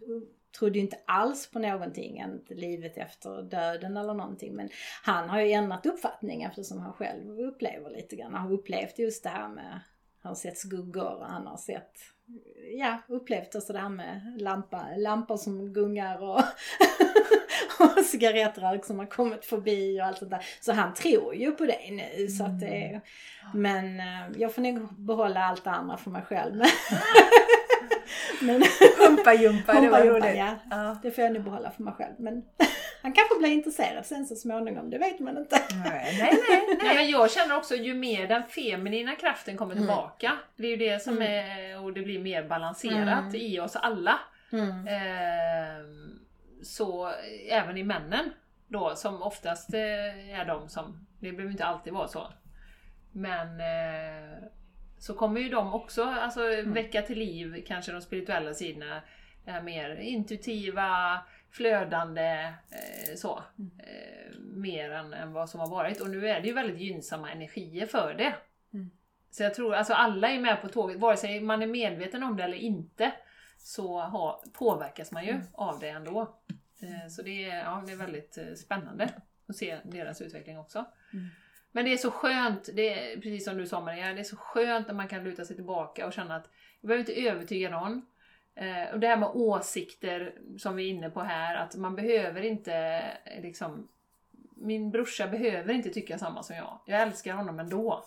trodde 0.59 0.79
ju 0.79 0.85
inte 0.85 0.99
alls 1.07 1.51
på 1.51 1.59
någonting, 1.59 2.21
inte 2.21 2.55
livet 2.55 2.97
efter 2.97 3.43
döden 3.43 3.97
eller 3.97 4.15
någonting. 4.15 4.55
Men 4.55 4.69
han 5.03 5.29
har 5.29 5.41
ju 5.41 5.53
ändrat 5.53 5.87
uppfattning 5.87 6.43
eftersom 6.43 6.81
han 6.81 6.93
själv 6.93 7.41
upplever 7.41 7.91
lite 7.91 8.17
grann. 8.17 8.35
Han 8.35 8.43
har 8.43 8.53
upplevt 8.53 8.99
just 8.99 9.23
det 9.23 9.29
här 9.29 9.49
med, 9.49 9.81
han 10.23 10.31
har 10.31 10.35
sett 10.35 10.59
skuggor 10.59 11.15
och 11.15 11.27
han 11.27 11.47
har 11.47 11.57
sett, 11.57 11.93
ja, 12.79 12.99
upplevt 13.09 13.55
också 13.55 13.73
det 13.73 13.79
här 13.79 13.89
med 13.89 14.37
lampa, 14.39 14.87
lampor 14.97 15.37
som 15.37 15.73
gungar 15.73 16.23
och 16.23 16.41
och 17.79 18.05
cigarettrök 18.05 18.85
som 18.85 18.99
har 18.99 19.07
kommit 19.07 19.45
förbi 19.45 20.01
och 20.01 20.05
allt 20.05 20.19
sånt 20.19 20.31
där. 20.31 20.47
Så 20.61 20.73
han 20.73 20.95
tror 20.95 21.35
ju 21.35 21.51
på 21.51 21.65
det 21.65 21.91
nu. 21.91 22.29
Så 22.29 22.45
att 22.45 22.61
det 22.61 22.67
är, 22.67 23.01
men 23.55 24.01
eh, 24.01 24.39
jag 24.39 24.55
får 24.55 24.63
nog 24.63 24.95
behålla 24.95 25.41
allt 25.41 25.65
det 25.65 25.71
andra 25.71 25.97
för 25.97 26.11
mig 26.11 26.23
själv. 26.23 26.63
men 28.41 28.63
Humpa-jumpa, 28.99 29.81
det 29.81 29.89
var 29.89 30.01
roligt. 30.03 30.37
ja. 30.37 30.55
Ja. 30.71 30.99
det 31.03 31.11
får 31.11 31.25
jag 31.25 31.33
nog 31.33 31.45
behålla 31.45 31.71
för 31.71 31.83
mig 31.83 31.95
själv. 31.95 32.15
Men 32.19 32.45
han 33.03 33.13
kanske 33.13 33.39
blir 33.39 33.51
intresserad 33.51 34.07
sen 34.07 34.27
så 34.27 34.37
småningom, 34.37 34.91
det 34.91 34.99
vet 34.99 35.21
man 35.21 35.39
inte. 35.39 35.61
Nej, 35.85 36.17
nej, 36.19 36.39
nej. 36.49 36.79
Nej, 36.83 36.97
men 36.97 37.11
jag 37.11 37.31
känner 37.31 37.57
också 37.57 37.75
ju 37.75 37.95
mer 37.95 38.29
den 38.29 38.43
feminina 38.43 39.17
kraften 39.17 39.57
kommer 39.57 39.75
tillbaka, 39.75 40.33
det 40.57 40.67
är 40.67 40.71
ju 40.71 40.77
det 40.77 41.03
som 41.03 41.23
är, 41.23 41.81
och 41.85 41.93
det 41.93 42.03
blir 42.03 42.19
mer 42.19 42.43
balanserat 42.49 43.35
i 43.35 43.61
oss 43.61 43.77
alla. 43.77 44.19
Mm. 44.53 44.87
Ehm, 44.89 46.19
så 46.63 47.13
även 47.51 47.77
i 47.77 47.83
männen 47.83 48.33
då, 48.69 48.93
som 48.97 49.23
oftast 49.23 49.75
eh, 49.75 50.41
är 50.41 50.45
de 50.45 50.69
som, 50.69 51.07
det 51.21 51.33
behöver 51.33 51.51
inte 51.53 51.65
alltid 51.65 51.93
vara 51.93 52.09
så. 52.09 52.33
Men 53.13 53.61
eh, 53.61 54.39
så 55.05 55.15
kommer 55.15 55.41
ju 55.41 55.49
de 55.49 55.75
också 55.75 56.05
alltså, 56.05 56.41
väcka 56.65 57.03
till 57.03 57.19
liv 57.19 57.65
kanske 57.67 57.93
de 57.93 58.01
spirituella 58.01 58.55
sidorna, 58.55 59.03
det 59.45 59.51
här 59.51 59.63
mer 59.63 59.97
intuitiva, 59.97 61.21
flödande, 61.51 62.55
eh, 62.71 63.15
så. 63.17 63.43
Eh, 63.79 64.39
mer 64.41 64.91
än, 64.91 65.13
än 65.13 65.33
vad 65.33 65.51
som 65.51 65.61
har 65.61 65.71
varit. 65.71 66.01
Och 66.01 66.11
nu 66.11 66.29
är 66.29 66.41
det 66.41 66.47
ju 66.47 66.55
väldigt 66.55 66.81
gynnsamma 66.81 67.31
energier 67.31 67.87
för 67.87 68.15
det. 68.15 68.35
Så 69.31 69.43
jag 69.43 69.55
tror, 69.55 69.75
alltså 69.75 69.93
alla 69.95 70.29
är 70.29 70.41
med 70.41 70.63
på 70.63 70.69
tåget, 70.69 70.99
vare 70.99 71.17
sig 71.17 71.41
man 71.41 71.63
är 71.63 71.67
medveten 71.67 72.23
om 72.23 72.37
det 72.37 72.45
eller 72.45 72.57
inte, 72.57 73.13
så 73.59 74.01
har, 74.01 74.41
påverkas 74.53 75.13
man 75.13 75.25
ju 75.27 75.41
av 75.53 75.79
det 75.81 75.89
ändå. 75.89 76.37
Eh, 76.81 77.09
Så 77.09 77.23
det 77.23 77.45
är, 77.45 77.59
ja, 77.59 77.83
det 77.87 77.93
är 77.93 77.97
väldigt 77.97 78.39
eh, 78.39 78.55
spännande 78.55 79.09
att 79.49 79.57
se 79.57 79.79
deras 79.85 80.21
utveckling 80.21 80.59
också. 80.59 80.85
Men 81.77 81.85
det 81.85 81.93
är 81.93 81.97
så 81.97 82.11
skönt, 82.11 82.69
det 82.75 83.13
är, 83.13 83.17
precis 83.17 83.45
som 83.45 83.57
du 83.57 83.67
sa 83.67 83.81
Maria, 83.81 84.13
det 84.13 84.21
är 84.21 84.25
så 84.25 84.37
skönt 84.37 84.87
när 84.87 84.95
man 84.95 85.09
kan 85.09 85.25
luta 85.25 85.45
sig 85.45 85.57
tillbaka 85.57 86.07
och 86.07 86.13
känna 86.13 86.37
att 86.37 86.51
jag 86.81 86.89
behöver 86.89 87.01
inte 87.11 87.29
övertyga 87.29 87.71
någon. 87.71 88.07
Eh, 88.55 88.93
och 88.93 89.01
det 89.01 89.07
här 89.07 89.17
med 89.17 89.29
åsikter 89.29 90.35
som 90.59 90.77
vi 90.77 90.85
är 90.85 90.91
inne 90.91 91.11
på 91.11 91.21
här, 91.21 91.57
att 91.57 91.77
man 91.77 91.97
behöver 91.97 92.43
inte 92.43 93.03
liksom 93.43 93.89
Min 94.57 94.91
brorsa 94.91 95.27
behöver 95.27 95.75
inte 95.75 95.91
tycka 95.91 96.19
samma 96.19 96.43
som 96.43 96.57
jag. 96.57 96.79
Jag 96.87 97.03
älskar 97.03 97.35
honom 97.35 97.61
ändå. 97.61 98.05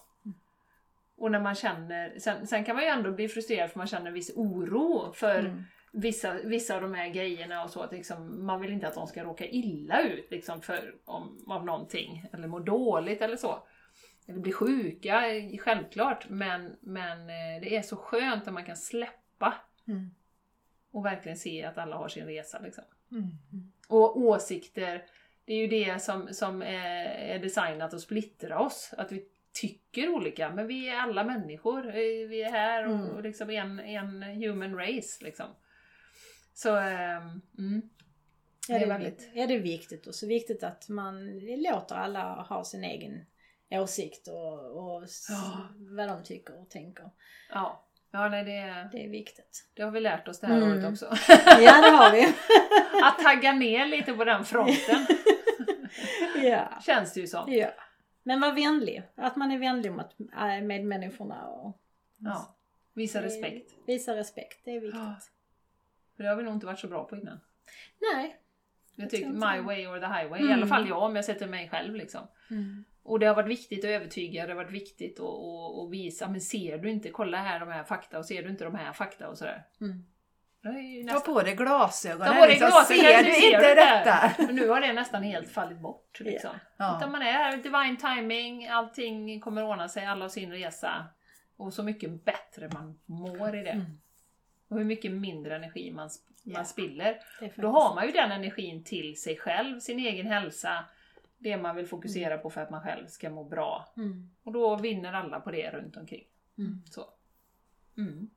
Och 1.18 1.32
när 1.32 1.40
man 1.40 1.56
känner, 1.56 2.20
sen, 2.20 2.48
sen 2.48 2.66
kan 2.66 2.76
man 2.76 2.86
ju 2.86 2.90
ändå 2.90 3.12
bli 3.12 3.28
frustrerad 3.28 3.72
för 3.72 3.78
man 3.78 3.88
känner 3.88 4.08
en 4.08 4.14
viss 4.14 4.32
oro 4.36 5.14
för 5.14 5.40
mm 5.40 5.64
vissa, 5.98 6.34
vissa 6.44 6.76
av 6.76 6.82
de 6.82 6.94
här 6.94 7.10
grejerna 7.10 7.64
och 7.64 7.70
så. 7.70 7.82
Att 7.82 7.92
liksom, 7.92 8.46
man 8.46 8.62
vill 8.62 8.74
inte 8.74 8.88
att 8.88 8.94
de 8.94 9.08
ska 9.08 9.24
råka 9.24 9.46
illa 9.48 10.02
ut 10.02 10.32
liksom, 10.32 10.62
för, 10.62 10.96
om, 11.06 11.46
av 11.48 11.66
någonting. 11.66 12.26
Eller 12.34 12.48
må 12.48 12.60
dåligt 12.60 13.22
eller 13.22 13.38
så. 13.38 13.68
Eller 14.28 14.40
bli 14.40 14.52
sjuka, 14.52 15.36
eh, 15.36 15.58
självklart. 15.58 16.30
Men, 16.30 16.76
men 16.80 17.20
eh, 17.22 17.62
det 17.62 17.76
är 17.76 17.82
så 17.82 17.96
skönt 17.96 18.46
när 18.46 18.54
man 18.54 18.66
kan 18.66 18.78
släppa. 18.78 19.54
Mm. 19.88 20.12
Och 20.92 21.06
verkligen 21.06 21.38
se 21.38 21.64
att 21.64 21.78
alla 21.78 21.96
har 21.96 22.08
sin 22.08 22.26
resa. 22.26 22.60
Liksom. 22.60 22.84
Mm. 23.12 23.30
Och 23.88 24.18
åsikter, 24.18 25.04
det 25.46 25.54
är 25.54 25.58
ju 25.58 25.68
det 25.68 26.02
som, 26.02 26.28
som 26.32 26.62
är, 26.62 27.06
är 27.06 27.40
designat 27.40 27.94
att 27.94 28.02
splittra 28.02 28.60
oss. 28.60 28.94
Att 28.98 29.12
vi 29.12 29.28
tycker 29.54 30.10
olika, 30.10 30.50
men 30.50 30.68
vi 30.68 30.90
är 30.90 30.96
alla 30.96 31.24
människor. 31.24 31.88
Eh, 31.88 32.28
Vi 32.30 32.42
är 32.42 32.52
här 32.52 32.88
och, 32.88 33.16
och 33.16 33.24
liksom 33.24 33.50
en, 33.50 33.80
en 33.80 34.24
human 34.24 34.76
race. 34.76 35.24
Liksom. 35.24 35.46
Så, 36.58 36.76
ehm, 36.76 37.42
mm. 37.58 37.82
Ja, 38.68 38.78
det 38.80 38.84
är 38.84 38.88
väldigt... 38.88 39.30
ja, 39.34 39.48
det 39.48 39.54
är 39.56 39.60
viktigt 39.60 40.08
och 40.08 40.16
så 40.16 40.28
viktigt 40.28 40.64
att 40.64 40.90
man 40.90 41.40
låter 41.40 41.96
alla 41.96 42.34
ha 42.42 42.64
sin 42.64 42.84
egen 42.84 43.26
åsikt 43.72 44.28
och, 44.28 44.54
och 44.78 45.04
Ja. 45.30 45.68
vad 45.78 46.08
de 46.10 46.24
tycker 46.24 46.62
och 46.62 46.70
tänker. 46.70 47.10
Ja, 47.50 47.86
ja 48.12 48.30
nej, 48.30 48.44
det, 48.44 48.90
Det 48.92 49.06
är 49.06 49.10
viktigt. 49.10 49.70
det 49.74 49.84
har 49.84 49.92
vi 49.92 50.00
lärt 50.00 50.28
oss 50.28 50.40
det 50.40 50.48
här 50.48 50.58
Mm. 50.58 50.72
året 50.72 50.92
också. 50.92 51.06
Ja, 51.62 51.82
det 51.82 51.90
har 51.98 52.12
vi. 52.12 52.34
Att 53.04 53.20
tagga 53.20 53.52
ner 53.54 53.86
lite 53.86 54.14
på 54.14 54.24
den 54.24 54.46
fronten, 54.46 55.06
ja. 56.44 56.70
känns 56.86 57.14
det 57.14 57.20
ju 57.20 57.28
som. 57.28 57.54
ja. 57.54 57.70
Men 58.24 58.40
var 58.40 58.52
vänlig. 58.54 59.04
Att 59.16 59.36
man 59.36 59.52
är 59.52 59.58
vänlig 59.60 59.92
mot 59.92 60.16
äh, 60.38 60.62
medmänniskorna 60.62 61.48
och 61.48 61.78
Ja, 62.20 62.56
visa 62.94 63.22
respekt. 63.22 63.72
visa 63.88 64.16
respekt. 64.16 64.62
Det 64.66 64.72
är 64.72 64.80
viktigt. 64.80 65.00
Ja. 65.00 65.16
För 66.18 66.24
det 66.24 66.30
har 66.30 66.36
vi 66.36 66.44
nog 66.44 66.54
inte 66.54 66.66
varit 66.66 66.80
så 66.80 66.88
bra 66.88 67.04
på 67.04 67.16
innan. 67.18 67.40
Nej. 68.14 68.38
Jag 68.96 69.10
tycker 69.10 69.30
my 69.30 69.56
det. 69.58 69.62
way 69.62 69.88
or 69.88 70.00
the 70.00 70.06
highway. 70.06 70.40
I 70.40 70.44
Mm. 70.44 70.54
alla 70.54 70.68
fall 70.68 70.90
jag 70.90 71.04
om 71.04 71.16
jag 71.16 71.26
sätter 71.26 71.48
mig 71.48 71.70
själv 71.70 71.96
liksom. 71.96 72.22
Och 73.04 73.20
det 73.20 73.26
har 73.26 73.36
varit 73.36 73.50
viktigt 73.50 73.80
att 73.84 73.90
övertyga, 73.90 74.46
det 74.48 74.54
har 74.54 74.64
varit 74.64 74.72
viktigt 74.72 75.20
att, 75.20 75.26
att, 75.26 75.84
att 75.86 75.92
visa, 75.92 76.28
men 76.30 76.42
ser 76.42 76.78
du 76.78 76.90
inte, 76.90 77.10
kolla 77.10 77.38
här 77.38 77.60
de 77.60 77.70
här 77.70 77.84
fakta 77.84 78.18
och 78.18 78.26
ser 78.26 78.44
du 78.44 78.50
inte 78.50 78.64
de 78.64 78.76
här 78.76 78.94
fakta 78.94 79.30
och 79.30 79.38
sådär. 79.38 79.64
Mm. 79.82 80.06
Det 81.06 81.14
Ta 81.14 81.20
på 81.20 81.42
dig 81.42 81.56
glasögonen. 81.56 82.28
Ta 82.28 82.34
på 82.34 82.40
dig 82.42 82.50
liksom. 82.50 82.68
glasögonen, 82.70 83.12
Ser 83.12 83.24
du 83.24 83.32
ser 83.32 83.48
inte 83.48 83.76
det 83.76 83.76
detta? 83.76 84.32
Men 84.46 84.56
nu 84.56 84.70
har 84.70 84.82
det 84.82 84.94
nästan 84.94 85.24
helt 85.24 85.50
fallit 85.50 85.80
bort. 85.80 86.20
Liksom. 86.20 86.52
Ja. 86.78 86.98
Utan 86.98 87.12
man 87.12 87.22
är 87.22 87.58
divine 87.58 87.98
timing, 87.98 88.68
allting 88.68 89.40
kommer 89.42 89.64
ordna 89.64 89.90
sig, 89.90 90.06
alla 90.06 90.24
har 90.26 90.30
sin 90.30 90.52
resa. 90.52 91.06
Och 91.58 91.74
så 91.74 91.84
mycket 91.84 92.26
bättre 92.26 92.70
man 92.74 93.00
mår 93.06 93.56
i 93.56 93.64
det. 93.64 93.70
Mm. 93.70 94.00
Och 94.68 94.78
hur 94.78 94.86
mycket 94.86 95.12
mindre 95.12 95.56
energi 95.56 95.92
man, 95.92 96.10
man 96.44 96.66
spiller. 96.66 97.06
Är 97.06 97.20
faktiskt- 97.40 97.58
Då 97.58 97.68
har 97.68 97.96
man 97.96 98.06
ju 98.06 98.12
den 98.12 98.32
energin 98.32 98.84
till 98.84 99.22
sig 99.22 99.38
själv, 99.38 99.80
sin 99.80 100.00
egen 100.00 100.28
hälsa, 100.28 100.86
det 101.38 101.58
man 101.58 101.76
vill 101.76 101.88
fokusera 101.88 102.38
på 102.38 102.50
för 102.50 102.62
att 102.62 102.70
man 102.70 102.82
själv 102.82 103.08
ska 103.08 103.30
må 103.30 103.44
bra. 103.44 103.94
Mm. 103.98 104.30
Och 104.44 104.52
då 104.52 104.76
vinner 104.76 105.14
alla 105.14 105.40
på 105.40 105.52
det 105.52 105.72
runt 105.72 105.98
omkring. 105.98 106.24
Mm. 106.58 106.82
Så. 106.90 107.06
Mm. 107.98 108.30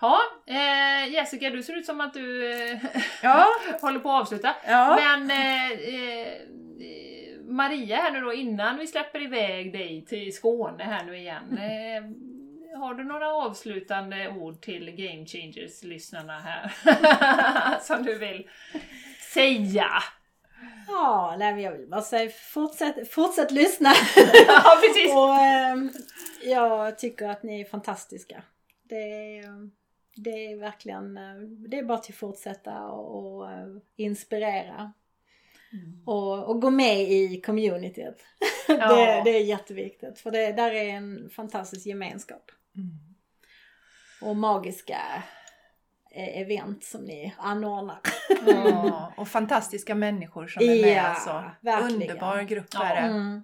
Ja, 0.00 0.18
eh, 0.46 1.12
Jessica 1.12 1.50
du 1.50 1.62
ser 1.62 1.76
ut 1.76 1.86
som 1.86 2.00
att 2.00 2.14
du 2.14 2.52
eh, 2.52 2.78
Ja, 3.22 3.46
håller 3.80 4.00
på 4.00 4.10
att 4.10 4.20
avsluta. 4.22 4.56
ja. 4.66 4.98
Men 5.00 5.30
eh, 5.30 5.70
eh, 5.72 6.42
Maria 7.48 7.96
här 7.96 8.12
nu 8.12 8.20
då 8.20 8.32
innan 8.32 8.78
vi 8.78 8.86
släpper 8.86 9.22
iväg 9.22 9.72
dig 9.72 10.04
till 10.04 10.34
Skåne 10.34 10.84
här 10.84 11.04
nu 11.04 11.16
igen. 11.18 11.58
Eh, 12.76 12.80
har 12.80 12.94
du 12.94 13.04
några 13.04 13.32
avslutande 13.32 14.28
ord 14.28 14.60
till 14.60 14.90
Game 14.90 15.26
Changers-lyssnarna 15.26 16.40
här? 16.40 17.80
Som 17.80 18.02
du 18.02 18.18
vill 18.18 18.48
säga? 19.32 19.88
Ja, 20.86 21.36
nej, 21.38 21.62
jag 21.62 21.72
vill 21.72 21.88
bara 21.88 22.02
säga 22.02 22.30
fortsätt, 22.30 23.10
fortsätt 23.10 23.50
lyssna. 23.50 23.88
ja, 24.46 24.78
precis! 24.80 25.14
och 25.14 25.34
ehm, 25.34 25.90
jag 26.44 26.98
tycker 26.98 27.28
att 27.28 27.42
ni 27.42 27.60
är 27.60 27.64
fantastiska. 27.64 28.42
Det 28.82 28.96
är, 28.96 29.44
ehm, 29.44 29.70
det 30.16 30.30
är 30.30 30.56
verkligen, 30.56 31.16
eh, 31.16 31.34
det 31.68 31.78
är 31.78 31.84
bara 31.84 31.98
till 31.98 32.14
att 32.14 32.18
fortsätta 32.18 32.82
och, 32.82 33.36
och 33.36 33.52
eh, 33.52 33.66
inspirera. 33.96 34.92
Och, 36.04 36.48
och 36.48 36.60
gå 36.60 36.70
med 36.70 37.02
i 37.02 37.40
communityt. 37.40 38.24
Ja. 38.68 38.96
det, 38.96 39.22
det 39.24 39.36
är 39.36 39.44
jätteviktigt 39.44 40.18
för 40.18 40.30
det 40.30 40.52
där 40.52 40.72
är 40.72 40.88
en 40.88 41.30
fantastisk 41.30 41.86
gemenskap. 41.86 42.50
Mm. 42.76 42.98
Och 44.20 44.36
magiska 44.36 44.98
eh, 46.10 46.40
event 46.40 46.84
som 46.84 47.00
ni 47.00 47.34
anordnar. 47.38 48.00
Ja, 48.46 49.12
och 49.16 49.28
fantastiska 49.28 49.94
människor 49.94 50.46
som 50.46 50.62
är 50.62 50.82
med. 50.82 50.96
Ja, 50.96 51.02
alltså. 51.02 51.44
verkligen. 51.60 52.02
Underbar 52.02 52.42
grupp 52.42 52.66
Ja. 52.72 52.84
är 52.84 52.94
det. 52.94 53.08
Mm. 53.08 53.42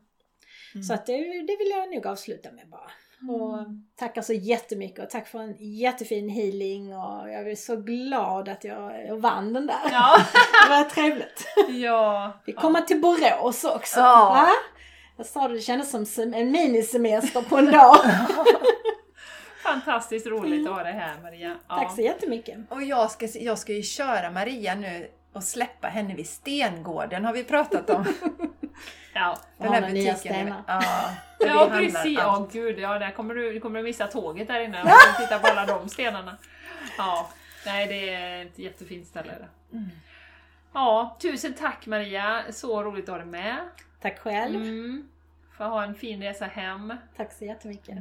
Så 0.88 0.94
att 0.94 1.06
det, 1.06 1.16
det 1.22 1.56
vill 1.58 1.70
jag 1.70 1.90
nog 1.94 2.06
avsluta 2.06 2.52
med 2.52 2.68
bara. 2.68 2.90
Och 3.30 3.58
tackar 3.96 4.22
så 4.22 4.32
jättemycket 4.32 5.04
och 5.04 5.10
tack 5.10 5.28
för 5.28 5.38
en 5.38 5.56
jättefin 5.58 6.28
healing 6.28 6.96
och 6.96 7.30
jag 7.30 7.50
är 7.50 7.56
så 7.56 7.76
glad 7.76 8.48
att 8.48 8.64
jag, 8.64 9.16
vann 9.20 9.52
den 9.52 9.66
där. 9.66 9.80
Ja, 9.92 10.16
Det 10.68 10.70
var 10.70 10.84
trevligt. 10.84 11.46
ja. 11.68 12.32
Vi 12.46 12.52
kommer 12.52 12.80
till 12.80 13.00
Borås 13.00 13.64
också. 13.64 14.00
Ja. 14.00 14.28
Va? 14.34 14.48
Jag 15.16 15.26
sa 15.26 15.48
det, 15.48 15.54
det 15.54 15.60
kändes 15.60 15.90
som 16.14 16.34
en 16.34 16.50
minisemester 16.50 17.42
på 17.42 17.56
en 17.56 17.66
dag. 17.70 17.96
Fantastiskt 19.62 20.26
roligt 20.26 20.68
att 20.68 20.74
ha 20.74 20.82
dig 20.82 20.92
här 20.92 21.20
Maria. 21.22 21.56
Ja. 21.68 21.76
Tack 21.76 21.94
så 21.94 22.00
jättemycket. 22.00 22.58
Och 22.68 22.82
jag 22.82 23.10
ska, 23.10 23.26
jag 23.34 23.58
ska 23.58 23.72
ju 23.72 23.82
köra 23.82 24.30
Maria 24.30 24.74
nu 24.74 25.10
och 25.32 25.44
släppa 25.44 25.88
henne 25.88 26.14
vid 26.14 26.28
Stengården 26.28 27.24
har 27.24 27.32
vi 27.32 27.44
pratat 27.44 27.90
om. 27.90 28.04
Ja, 29.14 29.38
Den 29.58 29.72
här 29.72 29.80
nya 29.80 29.90
butiken. 29.90 30.16
stenar? 30.16 30.62
Ja, 30.66 30.82
ja 31.40 31.70
precis. 31.72 32.18
Ja, 32.18 32.48
gud. 32.52 32.78
Ja, 32.78 32.98
där 32.98 33.10
kommer 33.10 33.34
du, 33.34 33.60
kommer 33.60 33.78
du 33.78 33.82
missa 33.82 34.06
tåget 34.06 34.48
där 34.48 34.60
inne. 34.60 34.82
Om 34.82 34.88
du 35.18 35.24
tittar 35.24 35.38
på 35.38 35.46
alla 35.46 35.66
de 35.66 35.88
stenarna. 35.88 36.36
Ja, 36.98 37.30
nej 37.66 37.86
det 37.86 38.14
är 38.14 38.46
ett 38.46 38.58
jättefint 38.58 39.06
ställe. 39.06 39.32
Mm. 39.72 39.90
Ja, 40.72 41.16
tusen 41.22 41.54
tack 41.54 41.86
Maria. 41.86 42.42
Så 42.50 42.82
roligt 42.82 43.04
att 43.04 43.10
ha 43.10 43.18
dig 43.18 43.26
med. 43.26 43.56
Tack 44.00 44.18
själv. 44.18 44.56
Mm. 44.62 45.08
Får 45.56 45.64
ha 45.64 45.84
en 45.84 45.94
fin 45.94 46.22
resa 46.22 46.44
hem. 46.44 46.94
Tack 47.16 47.32
så 47.32 47.44
jättemycket. 47.44 47.96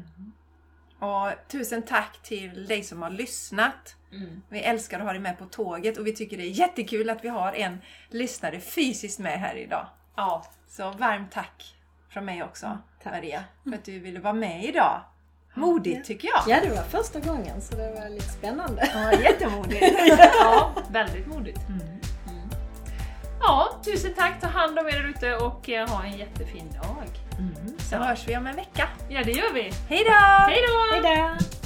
Och 1.02 1.48
tusen 1.48 1.82
tack 1.82 2.20
till 2.24 2.68
dig 2.68 2.84
som 2.84 3.02
har 3.02 3.10
lyssnat. 3.10 3.96
Mm. 4.12 4.42
Vi 4.50 4.60
älskar 4.60 5.00
att 5.00 5.06
ha 5.06 5.12
dig 5.12 5.22
med 5.22 5.38
på 5.38 5.46
tåget 5.46 5.98
och 5.98 6.08
vi 6.08 6.16
tycker 6.16 6.38
det 6.38 6.44
är 6.44 6.52
jättekul 6.52 7.10
att 7.10 7.24
vi 7.24 7.28
har 7.30 7.54
en 7.54 7.82
lyssnare 8.10 8.60
fysiskt 8.60 9.20
med 9.20 9.40
här 9.40 9.56
idag. 9.56 9.88
Ja, 10.16 10.46
Så 10.68 10.92
varmt 10.92 11.32
tack 11.32 11.76
från 12.10 12.26
mig 12.26 12.44
också, 12.44 12.78
Tack. 13.04 13.14
Maria, 13.14 13.44
för 13.64 13.74
att 13.74 13.86
du 13.86 14.00
ville 14.00 14.20
vara 14.20 14.34
med 14.34 14.66
idag. 14.66 15.02
Modigt 15.54 16.06
tycker 16.06 16.28
jag. 16.28 16.44
Ja, 16.48 16.62
det 16.70 16.76
var 16.76 16.84
första 16.84 17.20
gången 17.20 17.62
så 17.62 17.76
det 17.76 17.92
var 17.92 18.10
lite 18.10 18.30
spännande. 18.30 18.90
Ja, 18.94 19.14
jättemodigt. 19.14 19.82
ja 20.40 20.72
väldigt 20.90 21.28
modigt. 21.28 21.60
Mm. 21.70 21.82
Mm. 21.82 22.50
Ja, 23.40 23.80
tusen 23.86 24.14
tack. 24.14 24.42
Ta 24.42 24.48
hand 24.48 24.80
om 24.80 24.88
er 24.88 25.04
ute 25.10 25.36
och 25.36 25.70
eh, 25.70 25.90
ha 25.90 26.04
en 26.04 26.18
jättefin 26.18 26.72
dag. 26.72 27.08
Mm. 27.42 27.80
Så 27.80 27.96
hörs 27.96 28.28
vi 28.28 28.38
om 28.38 28.48
en 28.48 28.56
vecka. 28.56 28.88
Ja, 29.10 29.24
det 29.24 29.32
gör 29.32 29.54
vi. 29.54 29.72
Hej 29.90 30.04
då! 30.06 30.12
Hej 30.48 30.64
då! 30.68 31.10
Hejdå! 31.10 31.61